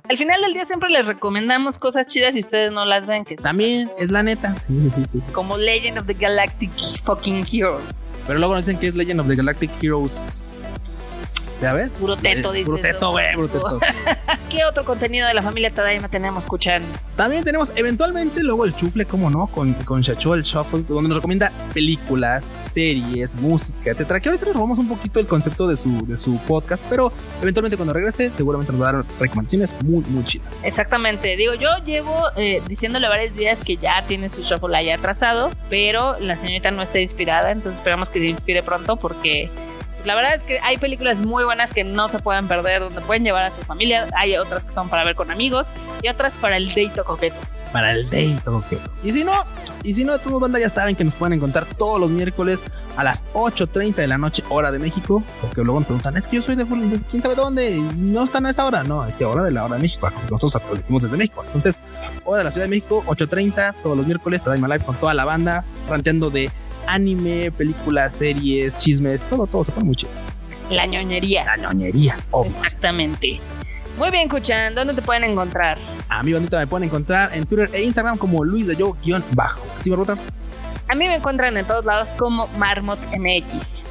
Al 0.09 0.16
final 0.16 0.41
del 0.41 0.53
día 0.53 0.64
siempre 0.64 0.91
les 0.91 1.07
recomendamos 1.07 1.79
cosas 1.79 2.07
chidas 2.07 2.35
y 2.35 2.41
ustedes 2.41 2.72
no 2.72 2.85
las 2.85 3.07
ven. 3.07 3.24
Que 3.24 3.37
También 3.37 3.91
es 3.99 4.11
la 4.11 4.22
neta. 4.22 4.61
Sí, 4.61 4.91
sí, 4.91 5.07
sí. 5.07 5.22
Como 5.33 5.57
Legend 5.57 5.99
of 5.99 6.07
the 6.07 6.14
Galactic 6.14 6.70
fucking 7.03 7.45
Heroes. 7.51 8.11
Pero 8.27 8.39
luego 8.39 8.57
dicen 8.57 8.79
que 8.79 8.87
es 8.87 8.95
Legend 8.95 9.20
of 9.20 9.29
the 9.29 9.37
Galactic 9.37 9.70
Heroes 9.83 10.77
¿Sabes? 11.61 11.95
Puro 11.95 12.16
teto, 12.16 12.53
dice. 12.53 12.66
Puro 12.66 12.79
teto, 12.79 13.11
güey, 13.12 13.35
puro 13.35 13.49
teto. 13.49 13.79
¿Qué 14.51 14.64
otro 14.64 14.85
contenido 14.85 15.27
de 15.27 15.35
la 15.35 15.43
familia 15.43 15.70
Tadaima 15.70 16.09
tenemos, 16.09 16.45
escuchar? 16.45 16.83
También 17.16 17.45
tenemos 17.45 17.72
eventualmente 17.77 18.43
luego 18.43 18.64
el 18.64 18.74
chufle, 18.74 19.07
como 19.07 19.31
no, 19.31 19.47
con, 19.47 19.72
con 19.72 20.03
Shacho, 20.03 20.35
el 20.35 20.43
shuffle, 20.43 20.85
donde 20.87 21.09
nos 21.09 21.16
recomienda 21.16 21.51
películas, 21.72 22.55
series, 22.59 23.35
música, 23.37 23.91
etcétera. 23.91 24.20
Que 24.20 24.29
ahorita 24.29 24.47
nos 24.47 24.55
robamos 24.55 24.79
un 24.79 24.89
poquito 24.89 25.18
el 25.18 25.27
concepto 25.27 25.66
de 25.66 25.77
su, 25.77 26.07
de 26.07 26.16
su 26.16 26.39
podcast, 26.41 26.83
pero 26.91 27.11
eventualmente 27.41 27.77
cuando 27.77 27.93
regrese, 27.93 28.31
seguramente 28.31 28.73
nos 28.73 28.83
va 28.83 28.89
a 28.89 28.93
dar 28.93 29.05
recomendaciones 29.21 29.75
muy, 29.85 30.03
muy 30.09 30.25
chidas. 30.25 30.49
Exactamente. 30.62 31.37
Digo, 31.37 31.55
yo 31.55 31.71
llevo 31.85 32.14
eh, 32.37 32.62
diciéndole 32.67 33.09
varios 33.09 33.35
días 33.35 33.62
que 33.62 33.77
ya 33.77 34.03
tiene 34.07 34.31
su 34.31 34.43
shuffle 34.43 34.77
ahí 34.77 34.91
atrasado, 34.91 35.51
pero 35.69 36.19
la 36.21 36.37
señorita 36.37 36.71
no 36.71 36.83
está 36.83 37.01
inspirada, 37.01 37.51
entonces 37.51 37.79
esperamos 37.79 38.11
que 38.11 38.19
se 38.19 38.27
inspire 38.27 38.62
pronto 38.62 38.97
porque 38.97 39.51
la 40.07 40.15
verdad 40.15 40.35
es 40.35 40.45
que 40.45 40.61
hay 40.61 40.79
películas 40.79 41.21
muy 41.21 41.43
buenas 41.45 41.73
que 41.73 41.83
no 41.83 42.09
se 42.09 42.21
pueden 42.21 42.47
perder, 42.47 42.81
donde 42.81 43.01
pueden 43.01 43.25
llevar 43.25 43.45
a 43.45 43.51
su 43.51 43.63
familia. 43.63 44.07
Hay 44.17 44.37
otras 44.37 44.65
que 44.65 44.71
son 44.71 44.89
para 44.89 45.05
ver 45.05 45.17
con 45.17 45.33
amigos 45.33 45.73
y 46.01 46.09
otras 46.09 46.37
para 46.37 46.57
el 46.57 46.69
date 46.69 47.03
coqueto. 47.05 47.37
Para 47.73 47.91
el 47.91 48.05
date 48.05 48.41
coqueto. 48.45 48.89
Y 49.03 49.11
si 49.11 49.25
no, 49.25 49.33
y 49.83 49.95
si 49.95 50.05
no, 50.05 50.17
tu 50.21 50.39
banda 50.39 50.61
ya 50.61 50.69
saben 50.69 50.95
que 50.95 51.03
nos 51.03 51.15
pueden 51.15 51.33
encontrar 51.33 51.65
todos 51.65 51.99
los 51.99 52.11
miércoles 52.11 52.63
a 52.97 53.03
las 53.03 53.25
8.30 53.35 53.97
de 53.97 54.07
la 54.07 54.17
noche, 54.17 54.45
hora 54.49 54.71
de 54.71 54.79
México. 54.79 55.25
Porque 55.41 55.63
luego 55.63 55.81
me 55.81 55.87
preguntan, 55.87 56.17
es 56.17 56.29
que 56.29 56.37
yo 56.37 56.43
soy 56.43 56.55
de, 56.55 56.65
quién 57.11 57.21
sabe 57.21 57.35
dónde, 57.35 57.77
no 57.97 58.23
están 58.23 58.47
a 58.47 58.51
esa 58.51 58.65
hora. 58.65 58.85
No, 58.85 59.05
es 59.05 59.17
que 59.17 59.25
hora 59.25 59.43
de 59.43 59.51
la 59.51 59.65
hora 59.65 59.75
de 59.75 59.83
México, 59.83 60.09
nosotros 60.31 60.55
actualizamos 60.55 61.03
desde 61.03 61.17
México. 61.17 61.43
Entonces, 61.45 61.81
hora 62.25 62.39
de 62.39 62.45
la 62.45 62.51
Ciudad 62.53 62.67
de 62.67 62.71
México, 62.71 63.03
8.30, 63.07 63.75
todos 63.83 63.97
los 63.97 64.07
miércoles, 64.07 64.43
Tadaima 64.43 64.69
Live 64.69 64.85
con 64.85 64.95
toda 64.97 65.15
la 65.15 65.25
banda, 65.25 65.65
ranteando 65.89 66.31
de 66.31 66.51
anime, 66.87 67.51
películas, 67.53 68.14
series, 68.14 68.76
chismes, 68.78 69.20
todo, 69.28 69.47
todo 69.47 69.64
se 69.64 69.72
pone 69.72 69.87
muy 69.87 69.97
chido. 69.97 70.12
La 70.70 70.87
ñoñería. 70.87 71.45
La 71.45 71.57
ñoñería, 71.57 72.16
Exactamente. 72.45 73.39
Muy 73.99 74.11
bien, 74.11 74.28
Kuchan, 74.28 74.74
¿dónde 74.74 74.93
te 74.93 75.01
pueden 75.01 75.24
encontrar? 75.24 75.78
A 76.09 76.22
mi 76.22 76.32
bandita 76.32 76.59
me 76.59 76.66
pueden 76.66 76.89
encontrar 76.89 77.34
en 77.34 77.47
Twitter 77.47 77.70
e 77.72 77.82
Instagram 77.82 78.18
como 78.18 78.45
Luis 78.45 78.66
de 78.66 78.76
Yo-Bajo. 78.76 79.66
¿A 79.78 79.82
ti, 79.82 79.91
A 80.89 80.95
mí 80.95 81.09
me 81.09 81.14
encuentran 81.14 81.57
en 81.57 81.64
todos 81.64 81.84
lados 81.84 82.12
como 82.12 82.47
Marmot 82.59 82.99
MX. 83.16 83.84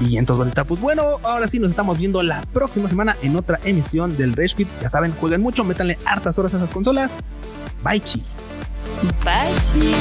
Bien, 0.00 0.20
entonces, 0.20 0.38
bandita, 0.38 0.64
pues 0.64 0.80
bueno, 0.80 1.18
ahora 1.24 1.46
sí 1.46 1.58
nos 1.58 1.70
estamos 1.70 1.98
viendo 1.98 2.22
la 2.22 2.40
próxima 2.54 2.88
semana 2.88 3.14
en 3.22 3.36
otra 3.36 3.60
emisión 3.64 4.16
del 4.16 4.32
Rage 4.32 4.54
Quit. 4.56 4.68
Ya 4.80 4.88
saben, 4.88 5.12
jueguen 5.12 5.42
mucho, 5.42 5.62
métanle 5.62 5.98
hartas 6.06 6.38
horas 6.38 6.54
a 6.54 6.56
esas 6.56 6.70
consolas. 6.70 7.14
Bye, 7.82 8.00
chi. 8.00 8.22
Bye, 9.24 9.54
chi. 9.60 9.94